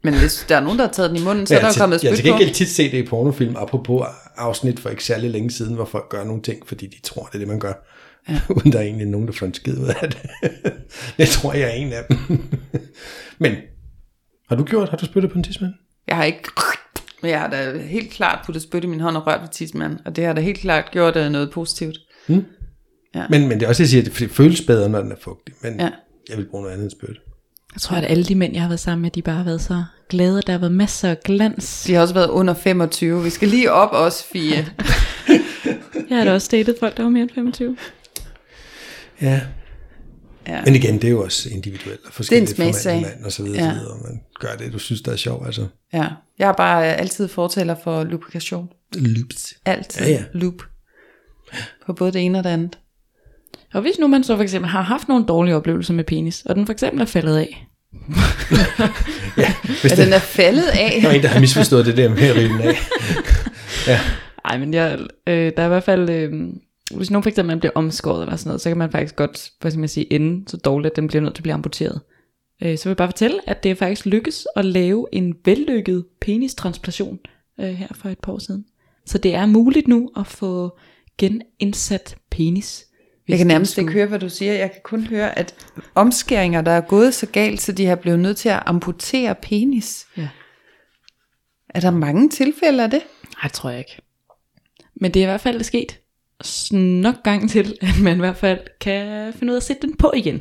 Men 0.05 0.19
hvis 0.19 0.47
der 0.49 0.57
er 0.57 0.61
nogen, 0.61 0.79
der 0.79 0.85
har 0.87 0.93
taget 0.93 1.11
den 1.11 1.19
i 1.19 1.25
munden, 1.25 1.47
så 1.47 1.55
er 1.55 1.59
jeg 1.61 1.73
der 1.75 1.81
kommet 1.81 2.01
til- 2.01 2.07
Jeg 2.07 2.13
har 2.13 2.17
spyt 2.17 2.31
på. 2.31 2.37
gengæld 2.39 2.55
tit 2.55 2.69
set 2.69 2.93
det 2.93 2.99
i 2.99 3.07
pornofilm, 3.07 3.57
apropos 3.57 4.07
afsnit 4.37 4.81
for 4.81 4.91
ikke 4.91 5.05
særlig 5.05 5.31
længe 5.31 5.51
siden, 5.51 5.75
hvor 5.75 5.85
folk 5.85 6.09
gør 6.09 6.25
nogle 6.25 6.43
ting, 6.43 6.67
fordi 6.69 6.87
de 6.87 7.01
tror, 7.03 7.25
det 7.27 7.35
er 7.35 7.39
det, 7.39 7.49
man 7.49 7.61
gør. 7.61 7.73
Ja. 8.29 8.41
Uden 8.57 8.73
der 8.73 8.79
er 8.79 8.83
egentlig 8.83 9.07
nogen, 9.07 9.27
der 9.27 9.33
får 9.33 9.47
en 9.47 9.55
skid 9.55 9.79
ud 9.79 9.89
af 10.03 10.09
det. 10.11 10.19
det 11.19 11.29
tror 11.29 11.53
jeg 11.53 11.63
er 11.69 11.73
en 11.73 11.93
af 11.93 12.05
dem. 12.09 12.19
Men, 13.39 13.55
har 14.49 14.57
du 14.57 14.65
gjort? 14.65 14.89
Har 14.89 14.97
du 14.97 15.05
spyttet 15.05 15.31
på 15.33 15.39
en 15.39 15.45
tidsmand? 15.45 15.73
Jeg 16.09 16.17
har 16.17 16.25
ikke... 16.25 16.43
Men 17.23 17.31
jeg 17.31 17.41
har 17.41 17.51
da 17.51 17.79
helt 17.79 18.11
klart 18.11 18.39
puttet 18.47 18.63
spyt 18.63 18.85
i 18.85 18.87
min 18.87 19.01
hånd 19.01 19.17
og 19.17 19.27
rørt 19.27 19.41
ved 19.41 19.49
tidsmanden. 19.49 19.99
Og 20.05 20.17
det 20.17 20.25
har 20.25 20.33
da 20.33 20.41
helt 20.41 20.59
klart 20.59 20.91
gjort 20.93 21.17
uh, 21.17 21.23
noget 21.33 21.51
positivt. 21.51 21.97
Men, 22.29 22.45
men 23.31 23.51
det 23.51 23.63
er 23.63 23.69
også, 23.69 23.83
jeg 23.83 23.89
siger, 23.89 24.03
at 24.03 24.19
det 24.19 24.31
føles 24.31 24.61
bedre, 24.63 24.89
når 24.89 25.01
den 25.03 25.13
er 25.13 25.17
fugtig. 25.21 25.55
Men 25.63 25.81
Ja. 25.81 25.91
Jeg 26.29 26.37
vil 26.39 26.47
bruge 26.51 26.63
noget 26.63 26.73
andet 26.75 26.85
end 26.85 26.91
spyt. 26.91 27.21
Jeg 27.75 27.81
tror, 27.81 27.97
at 27.97 28.05
alle 28.11 28.25
de 28.25 28.35
mænd, 28.35 28.53
jeg 28.53 28.63
har 28.63 28.69
været 28.69 28.81
sammen 28.81 29.03
med, 29.03 29.11
de 29.11 29.23
bare 29.23 29.37
har 29.37 29.45
været 29.45 29.61
så 29.63 29.85
glade. 30.09 30.43
Der 30.47 30.53
har 30.53 30.59
været 30.59 30.73
masser 30.73 31.11
af 31.11 31.21
glans. 31.21 31.85
De 31.87 31.95
har 31.95 32.01
også 32.03 32.15
været 32.15 32.29
under 32.29 32.55
25. 32.55 33.23
Vi 33.25 33.31
skal 33.31 33.49
lige 33.49 33.73
op 33.73 33.89
os, 33.93 34.23
Fie. 34.33 34.57
Jeg 36.11 36.19
har 36.19 36.25
da 36.25 36.33
også 36.35 36.49
datet 36.51 36.77
folk, 36.81 36.97
der 36.97 37.03
var 37.03 37.11
mere 37.11 37.23
end 37.23 37.31
25. 37.35 37.77
Ja. 39.23 39.41
Ja. 40.49 40.63
Men 40.65 40.75
igen, 40.75 40.95
det 40.95 41.05
er 41.05 41.09
jo 41.11 41.25
også 41.25 41.49
individuelt 41.51 42.01
og 42.07 42.13
forskelligt 42.13 42.57
fra 42.57 42.65
mand 42.65 42.75
til 42.75 42.83
smagssag. 42.83 43.03
mand 43.03 43.25
og 43.25 43.33
så 43.33 43.43
videre, 43.43 43.65
Ja. 43.65 43.71
så 43.75 43.79
videre. 43.79 43.99
Man 44.05 44.21
gør 44.41 44.55
det, 44.59 44.73
du 44.73 44.79
synes, 44.79 45.01
der 45.03 45.13
er 45.13 45.17
sjovt. 45.17 45.47
Altså, 45.47 45.67
Ja. 45.93 46.07
Jeg 46.39 46.49
er 46.49 46.53
bare 46.53 46.85
altid 46.85 47.29
fortaler 47.29 47.77
for 47.85 48.05
lubrikation. 48.05 48.69
loops. 48.95 49.55
Altid 49.65 50.03
Ja, 50.07 50.11
ja. 50.11 50.23
loop. 50.33 50.55
På 51.87 51.93
både 51.93 52.13
det 52.13 52.21
ene 52.25 52.39
og 52.39 52.45
det 52.45 52.51
andet. 52.51 52.79
Og 53.75 53.81
hvis 53.83 53.99
nu 53.99 54.07
man 54.07 54.25
så 54.25 54.37
for 54.37 54.43
eksempel 54.43 54.71
har 54.71 54.83
haft 54.83 55.09
nogle 55.09 55.25
dårlige 55.27 55.57
oplevelser 55.57 55.95
med 55.95 56.05
penis, 56.05 56.43
og 56.47 56.55
den 56.57 56.67
for 56.67 56.73
eksempel 56.73 57.01
er 57.01 57.05
faldet 57.07 57.37
af, 57.37 57.65
Hvis 59.81 59.85
Ja, 59.85 59.97
der 59.97 60.05
den 60.05 60.13
er 60.13 60.19
faldet 60.19 60.67
af. 60.67 61.01
er 61.05 61.11
en, 61.11 61.23
der 61.23 61.29
har 61.29 61.41
misforstået 61.41 61.87
det 61.87 61.97
der 61.97 62.09
med 62.09 62.23
at 62.23 62.37
rive 62.37 62.49
den 62.49 62.61
af. 62.61 62.75
Ej, 64.45 64.59
men 64.59 64.75
jeg, 64.75 64.99
øh, 65.27 65.53
der 65.57 65.63
er 65.63 65.65
i 65.65 65.69
hvert 65.69 65.83
fald, 65.83 66.11
øh, 66.11 66.33
hvis 66.97 67.11
nogen 67.11 67.23
for 67.23 67.31
eksempel 67.31 67.59
bliver 67.59 67.73
omskåret 67.75 68.23
eller 68.23 68.37
sådan 68.37 68.49
noget, 68.49 68.61
så 68.61 68.71
kan 68.71 68.79
man 68.79 68.91
faktisk 68.91 69.17
godt, 69.17 69.39
skal 69.39 69.79
man 69.79 69.89
sige, 69.89 70.13
ende 70.13 70.51
så 70.51 70.57
dårligt, 70.57 70.93
at 70.93 70.97
den 70.97 71.09
bliver 71.09 71.23
nødt 71.23 71.35
til 71.35 71.41
at 71.41 71.43
blive 71.43 71.55
amputeret. 71.55 72.01
Øh, 72.63 72.79
så 72.79 72.85
vil 72.85 72.91
jeg 72.91 72.97
bare 72.97 73.09
fortælle, 73.09 73.41
at 73.47 73.63
det 73.63 73.71
er 73.71 73.75
faktisk 73.75 74.07
lykkes 74.07 74.47
at 74.57 74.65
lave 74.65 75.07
en 75.13 75.35
vellykket 75.45 76.05
penistransplantation 76.21 77.19
øh, 77.61 77.67
her 77.69 77.89
for 77.95 78.09
et 78.09 78.19
par 78.19 78.33
år 78.33 78.39
siden. 78.39 78.65
Så 79.07 79.19
det 79.19 79.35
er 79.35 79.47
muligt 79.47 79.89
nu 79.89 80.11
at 80.17 80.27
få 80.27 80.79
genindsat 81.19 82.17
penis. 82.31 82.85
Hvis 83.29 83.33
Jeg 83.33 83.39
kan 83.39 83.47
det 83.47 83.55
nærmest 83.55 83.73
skulle- 83.73 83.83
ikke 83.83 83.93
høre, 83.93 84.07
hvad 84.07 84.19
du 84.19 84.29
siger. 84.29 84.53
Jeg 84.53 84.71
kan 84.73 84.81
kun 84.85 85.07
høre, 85.07 85.39
at 85.39 85.55
omskæringer, 85.95 86.61
der 86.61 86.71
er 86.73 86.81
gået 86.81 87.15
så 87.15 87.27
galt, 87.27 87.61
så 87.61 87.73
de 87.73 87.87
har 87.87 87.97
blevet 87.97 88.19
nødt 88.19 88.37
til 88.37 88.49
at 88.49 88.63
amputere 88.67 89.35
penis. 89.43 90.07
Ja. 90.17 90.29
Er 91.69 91.81
der 91.81 91.91
mange 91.91 92.29
tilfælde 92.29 92.83
af 92.83 92.91
det? 92.91 93.01
Nej, 93.25 93.43
det 93.43 93.53
tror 93.53 93.71
jeg 93.71 93.79
ikke. 93.79 93.99
Men 95.01 95.15
det 95.15 95.21
er 95.21 95.25
i 95.25 95.27
hvert 95.27 95.41
fald 95.41 95.63
sket 95.63 95.99
nok 97.03 97.15
gang 97.25 97.51
til, 97.51 97.75
at 97.81 98.01
man 98.03 98.17
i 98.17 98.21
hvert 98.21 98.37
fald 98.37 98.61
kan 98.81 99.33
finde 99.33 99.51
ud 99.51 99.57
af 99.57 99.61
at 99.61 99.65
sætte 99.65 99.83
den 99.83 99.97
på 99.97 100.13
igen. 100.17 100.41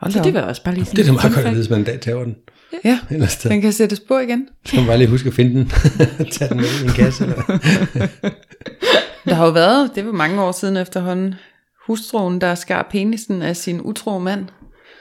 Hold 0.00 0.12
Så 0.12 0.18
da 0.18 0.24
det 0.24 0.34
jeg 0.34 0.42
også 0.44 0.64
bare 0.64 0.74
lige 0.74 0.84
sige. 0.84 0.96
Det 0.96 1.02
er 1.02 1.06
da 1.06 1.12
meget 1.12 1.34
godt 1.34 1.46
at 1.46 1.50
vide, 1.50 1.56
hvis 1.62 1.70
man 1.70 1.78
en 1.78 1.84
dag 1.84 2.00
tager 2.00 2.24
den. 2.24 2.36
Ja, 2.84 2.98
Ellers 3.10 3.36
der, 3.36 3.48
den 3.48 3.60
kan 3.60 3.72
sættes 3.72 4.00
på 4.00 4.18
igen. 4.18 4.48
skal 4.64 4.78
man 4.78 4.86
bare 4.86 4.98
lige 4.98 5.08
huske 5.08 5.28
at 5.28 5.34
finde 5.34 5.54
den. 5.54 5.68
Tag 6.32 6.48
den 6.48 6.56
med 6.56 6.64
i 6.82 6.84
en 6.84 6.90
kasse. 6.90 7.24
Eller? 7.24 7.42
Der 9.24 9.34
har 9.34 9.46
jo 9.46 9.52
været, 9.52 9.90
det 9.94 10.06
var 10.06 10.12
mange 10.12 10.42
år 10.42 10.52
siden 10.52 10.76
efterhånden, 10.76 11.34
hustruen, 11.86 12.40
der 12.40 12.54
skar 12.54 12.88
penisen 12.90 13.42
af 13.42 13.56
sin 13.56 13.80
utro 13.80 14.18
mand. 14.18 14.46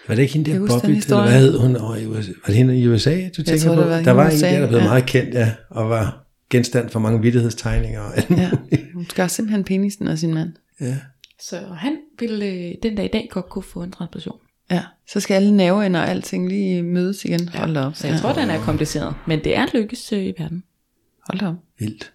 Var 0.08 0.16
det 0.16 0.22
ikke 0.22 0.34
hende 0.34 0.52
der 0.52 0.60
Bobby, 0.60 0.90
eller 0.90 1.22
hvad 1.22 1.40
hed 1.40 1.58
hun 1.58 1.76
over 1.76 1.96
i 1.96 2.06
USA? 2.06 2.32
Var 2.32 2.46
det 2.48 2.56
hende 2.56 2.80
i 2.80 2.88
USA, 2.88 3.30
du 3.38 3.44
tænker 3.44 3.66
tror, 3.66 3.76
på? 3.76 3.82
det 3.82 3.90
var 3.90 4.02
der 4.02 4.12
var 4.12 4.30
en 4.30 4.40
der, 4.40 4.60
der 4.60 4.68
blev 4.68 4.80
ja. 4.80 4.84
meget 4.84 5.06
kendt, 5.06 5.34
ja, 5.34 5.52
og 5.70 5.90
var 5.90 6.26
genstand 6.50 6.90
for 6.90 7.00
mange 7.00 7.22
vittighedstegninger. 7.22 8.02
Og 8.02 8.14
Ja, 8.30 8.50
hun 8.94 9.06
skar 9.10 9.28
simpelthen 9.28 9.64
penisen 9.64 10.08
af 10.08 10.18
sin 10.18 10.34
mand. 10.34 10.54
ja. 10.82 10.98
Så 11.42 11.60
han 11.78 11.98
ville 12.20 12.46
øh, 12.46 12.76
den 12.84 12.96
dag 12.96 13.06
i 13.06 13.10
dag 13.14 13.28
godt 13.32 13.50
kunne 13.50 13.64
få 13.64 13.84
en 13.84 13.92
transplantation. 13.92 14.38
Ja, 14.72 14.84
så 15.08 15.20
skal 15.20 15.36
alle 15.36 15.58
nerveender 15.58 16.00
og 16.00 16.10
alting 16.10 16.50
lige 16.50 16.84
mødes 16.84 17.26
igen. 17.26 17.50
Hold 17.50 17.74
da 17.74 17.82
op. 17.82 17.96
Så 17.96 18.08
jeg 18.08 18.20
tror, 18.20 18.34
den 18.34 18.50
er 18.50 18.60
kompliceret. 18.60 19.14
Men 19.28 19.44
det 19.44 19.58
er 19.58 19.66
lykkes 19.74 20.14
øh, 20.14 20.24
i 20.24 20.34
verden. 20.38 20.64
Hold 21.30 21.42
op. 21.42 21.56
Vildt. 21.80 22.12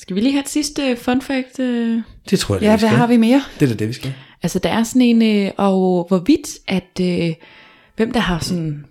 Skal 0.00 0.16
vi 0.16 0.20
lige 0.20 0.32
have 0.32 0.42
et 0.42 0.48
sidste 0.48 0.96
fun 0.96 1.22
fact? 1.22 1.60
Øh? 1.60 2.02
Det 2.30 2.38
tror 2.38 2.54
jeg, 2.54 2.60
det, 2.60 2.66
Ja, 2.66 2.76
vi 2.76 2.78
hvad 2.80 2.88
skal. 2.88 2.98
har 2.98 3.06
vi 3.06 3.16
mere? 3.16 3.42
Det 3.60 3.62
er 3.62 3.70
da 3.70 3.74
det, 3.78 3.88
vi 3.88 3.92
skal. 3.92 4.14
Altså, 4.42 4.58
der 4.58 4.70
er 4.70 4.82
sådan 4.82 5.02
en, 5.02 5.46
øh, 5.46 5.52
og 5.56 6.04
hvorvidt, 6.08 6.48
at 6.68 7.00
øh, 7.00 7.34
hvem 7.96 8.12
der 8.12 8.20
har 8.20 8.38
sådan 8.38 8.86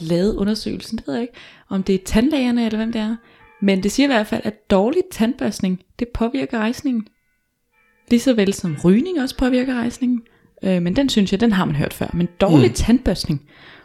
lavet 0.00 0.36
undersøgelsen, 0.36 0.98
det 0.98 1.06
ved 1.06 1.14
jeg 1.14 1.22
ikke, 1.22 1.34
om 1.68 1.82
det 1.82 1.94
er 1.94 1.98
tandlægerne 2.04 2.66
eller 2.66 2.76
hvem 2.76 2.92
det 2.92 3.00
er. 3.00 3.16
Men 3.62 3.82
det 3.82 3.92
siger 3.92 4.06
i 4.06 4.12
hvert 4.12 4.26
fald, 4.26 4.40
at 4.44 4.70
dårlig 4.70 5.02
tandbørstning, 5.12 5.80
det 5.98 6.08
påvirker 6.08 6.58
rejsningen. 6.58 7.06
Lige 8.10 8.20
så 8.20 8.34
vel 8.34 8.54
som 8.54 8.76
rygning 8.84 9.20
også 9.20 9.36
påvirker 9.36 9.74
rejsningen. 9.74 10.22
Øh, 10.64 10.82
men 10.82 10.96
den 10.96 11.08
synes 11.08 11.32
jeg, 11.32 11.40
den 11.40 11.52
har 11.52 11.64
man 11.64 11.76
hørt 11.76 11.94
før. 11.94 12.10
Men 12.12 12.28
dårlig 12.40 12.68
mm. 12.68 12.74
tandbørstning. 12.74 13.42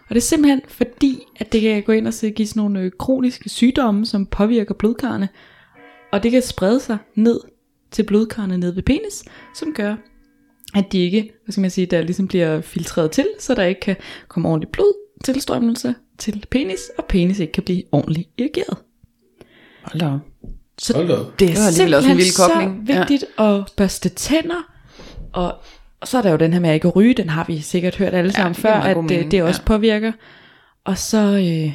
Og 0.10 0.16
det 0.16 0.18
er 0.18 0.26
simpelthen 0.26 0.62
fordi, 0.68 1.20
at 1.40 1.54
det 1.54 1.62
kan 1.62 1.84
gå 1.84 1.92
ind 1.92 2.08
og 2.08 2.14
give 2.36 2.48
sådan 2.48 2.60
nogle 2.60 2.80
øh, 2.80 2.92
kroniske 3.00 3.50
sygdomme, 3.50 4.06
som 4.06 4.26
påvirker 4.26 4.74
blodkarrene. 4.74 5.30
Og 6.16 6.24
det 6.24 6.32
kan 6.32 6.42
sprede 6.42 6.80
sig 6.80 6.98
ned 7.16 7.40
til 7.92 8.04
blodkarrene 8.04 8.58
ned 8.58 8.72
ved 8.72 8.84
penis, 8.84 9.24
som 9.56 9.74
gør, 9.74 9.96
at 10.76 10.92
de 10.92 10.98
ikke, 11.00 11.32
hvad 11.44 11.52
skal 11.52 11.62
man 11.62 11.70
sige, 11.70 11.86
der 11.86 12.02
ligesom 12.02 12.28
bliver 12.28 12.62
filtreret 12.62 13.12
til, 13.12 13.28
så 13.40 13.56
der 13.56 13.64
ikke 13.64 13.82
kan 13.82 13.96
komme 14.28 14.50
ordentlig 14.50 14.70
blodtilstrømmelse 14.70 15.96
til 16.18 16.46
penis, 16.52 16.80
og 16.98 17.06
penis 17.06 17.40
ikke 17.40 17.54
kan 17.54 17.64
blive 17.64 17.84
ordentligt 17.92 18.30
irrigeret. 18.38 18.78
Hold 19.84 20.00
da. 20.00 20.18
Så 20.78 20.94
Hold 20.96 21.08
da 21.08 21.14
det 21.14 21.50
er 21.50 21.54
Det 21.54 21.68
alligevel 21.68 21.94
også 21.94 22.10
en 22.10 22.18
simpelthen 22.18 22.18
vild 22.18 22.26
så 22.26 22.48
kobling. 22.48 22.90
Ja. 22.90 23.00
vigtigt 23.00 23.26
at 23.38 23.74
børste 23.78 24.10
tænder, 24.10 24.74
og, 25.34 25.54
og 26.02 26.08
så 26.08 26.18
er 26.18 26.22
der 26.22 26.32
jo 26.32 26.38
den 26.38 26.54
her 26.54 26.60
med 26.60 26.70
at 26.70 26.74
ikke 26.74 26.88
ryge, 26.88 27.14
den 27.14 27.30
har 27.30 27.46
vi 27.48 27.62
sikkert 27.62 27.96
hørt 27.96 28.14
alle 28.14 28.32
sammen 28.32 28.56
giver 28.56 28.74
før, 28.74 28.80
at 28.80 28.98
mening, 28.98 29.32
det 29.32 29.44
også 29.44 29.62
ja. 29.62 29.68
påvirker. 29.68 30.12
Og 30.84 30.98
så, 30.98 31.18
øh, 31.18 31.74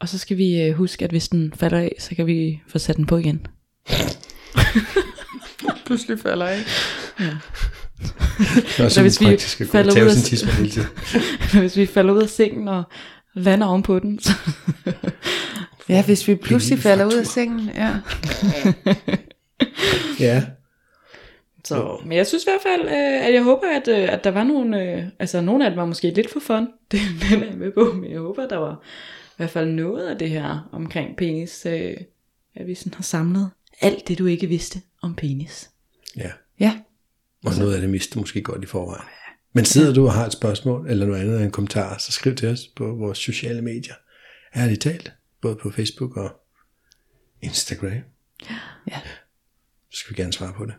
og 0.00 0.08
så 0.08 0.18
skal 0.18 0.36
vi 0.36 0.62
øh, 0.62 0.74
huske, 0.74 1.04
at 1.04 1.10
hvis 1.10 1.28
den 1.28 1.52
falder 1.56 1.78
af, 1.78 1.94
så 1.98 2.14
kan 2.14 2.26
vi 2.26 2.60
få 2.68 2.78
sat 2.78 2.96
den 2.96 3.06
på 3.06 3.16
igen. 3.16 3.46
Pludselig 5.86 6.18
falder 6.18 6.46
jeg. 6.48 6.58
Det 7.18 8.80
er 8.80 8.84
også 8.84 9.02
hvis 9.02 9.20
vi 9.20 9.24
praktisk 9.26 9.60
at 9.60 9.68
falder 9.68 10.02
ud 10.02 10.06
af- 10.08 10.12
sin 10.14 10.22
tidsmand 10.22 10.56
hele 10.56 10.70
tiden. 10.70 10.88
hvis 11.60 11.76
vi 11.76 11.86
falder 11.86 12.14
ud 12.14 12.22
af 12.22 12.28
sengen 12.28 12.68
og 12.68 12.82
lander 13.34 13.66
oven 13.66 13.82
på 13.82 13.98
den, 13.98 14.20
så 14.20 14.32
Ja, 15.88 16.04
hvis 16.04 16.28
vi 16.28 16.34
pludselig 16.34 16.78
falder 16.78 17.04
ud 17.04 17.12
af 17.12 17.26
sengen. 17.26 17.70
Ja. 17.74 17.94
Ja. 20.20 20.44
Så, 21.64 21.98
men 22.04 22.12
jeg 22.16 22.26
synes 22.26 22.44
i 22.44 22.46
hvert 22.46 22.62
fald, 22.62 22.82
øh, 22.88 23.26
at 23.26 23.34
jeg 23.34 23.42
håber, 23.42 23.66
at, 23.76 23.88
øh, 23.88 24.12
at 24.12 24.24
der 24.24 24.30
var 24.30 24.44
nogle, 24.44 24.82
øh, 24.82 25.04
altså 25.18 25.40
nogle 25.40 25.64
af 25.64 25.70
dem 25.70 25.78
var 25.78 25.84
måske 25.86 26.10
lidt 26.10 26.32
for 26.32 26.40
fun, 26.40 26.68
det 26.90 27.00
den 27.30 27.42
er 27.42 27.46
jeg 27.46 27.56
med 27.58 27.70
på, 27.72 27.92
men 27.92 28.10
jeg 28.12 28.20
håber, 28.20 28.42
at 28.44 28.50
der 28.50 28.56
var 28.56 28.80
i 29.30 29.34
hvert 29.36 29.50
fald 29.50 29.68
noget 29.70 30.06
af 30.08 30.18
det 30.18 30.30
her 30.30 30.68
omkring 30.72 31.16
penis, 31.16 31.66
øh, 31.70 31.94
at 32.56 32.66
vi 32.66 32.74
sådan 32.74 32.94
har 32.94 33.02
samlet 33.02 33.50
alt 33.82 34.08
det, 34.08 34.18
du 34.18 34.26
ikke 34.26 34.46
vidste 34.46 34.80
om 35.02 35.14
penis. 35.14 35.70
ja. 36.16 36.30
ja. 36.60 36.80
Og 37.44 37.54
noget 37.58 37.74
af 37.74 37.80
det 37.80 37.90
mister 37.90 38.20
måske 38.20 38.42
godt 38.42 38.64
i 38.64 38.66
forvejen. 38.66 39.04
Men 39.52 39.64
sidder 39.64 39.94
du 39.94 40.06
og 40.06 40.12
har 40.12 40.26
et 40.26 40.32
spørgsmål, 40.32 40.90
eller 40.90 41.06
noget 41.06 41.20
andet 41.20 41.42
en 41.42 41.50
kommentar, 41.50 41.98
så 41.98 42.12
skriv 42.12 42.34
til 42.34 42.48
os 42.48 42.66
på 42.76 42.94
vores 42.94 43.18
sociale 43.18 43.62
medier. 43.62 43.94
Ærligt 44.56 44.80
talt. 44.82 45.12
Både 45.40 45.56
på 45.56 45.70
Facebook 45.70 46.16
og 46.16 46.30
Instagram. 47.42 47.92
Ja. 48.90 49.00
Så 49.90 49.98
skal 49.98 50.16
vi 50.16 50.22
gerne 50.22 50.32
svare 50.32 50.52
på 50.56 50.66
det. 50.66 50.74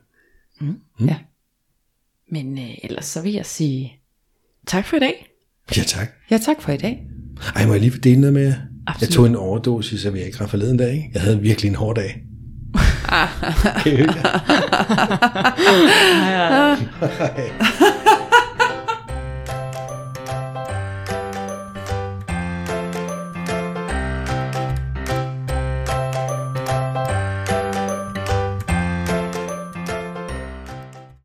ja. 0.99 1.17
Men 2.31 2.57
øh, 2.57 2.69
ellers 2.83 3.05
så 3.05 3.21
vil 3.21 3.33
jeg 3.33 3.45
sige 3.45 3.99
tak 4.67 4.85
for 4.85 4.97
i 4.97 4.99
dag. 4.99 5.27
Ja, 5.77 5.83
tak. 5.83 6.07
Ja, 6.31 6.37
tak 6.37 6.61
for 6.61 6.71
i 6.71 6.77
dag. 6.77 7.07
Ej, 7.55 7.65
må 7.65 7.73
jeg 7.73 7.81
lige 7.81 7.97
dele 7.97 8.21
noget 8.21 8.33
med 8.33 8.41
jer? 8.43 8.49
Jeg 8.49 8.67
Absolut. 8.87 9.13
tog 9.13 9.25
en 9.25 9.35
overdosis 9.35 10.05
af 10.05 10.13
Viagra 10.13 10.45
forleden 10.45 10.77
dag. 10.77 10.93
Ikke? 10.93 11.09
Jeg 11.13 11.21
havde 11.21 11.41
virkelig 11.41 11.69
en 11.69 11.75
hård 11.75 11.95
dag. 11.95 12.23
Kan 13.03 13.27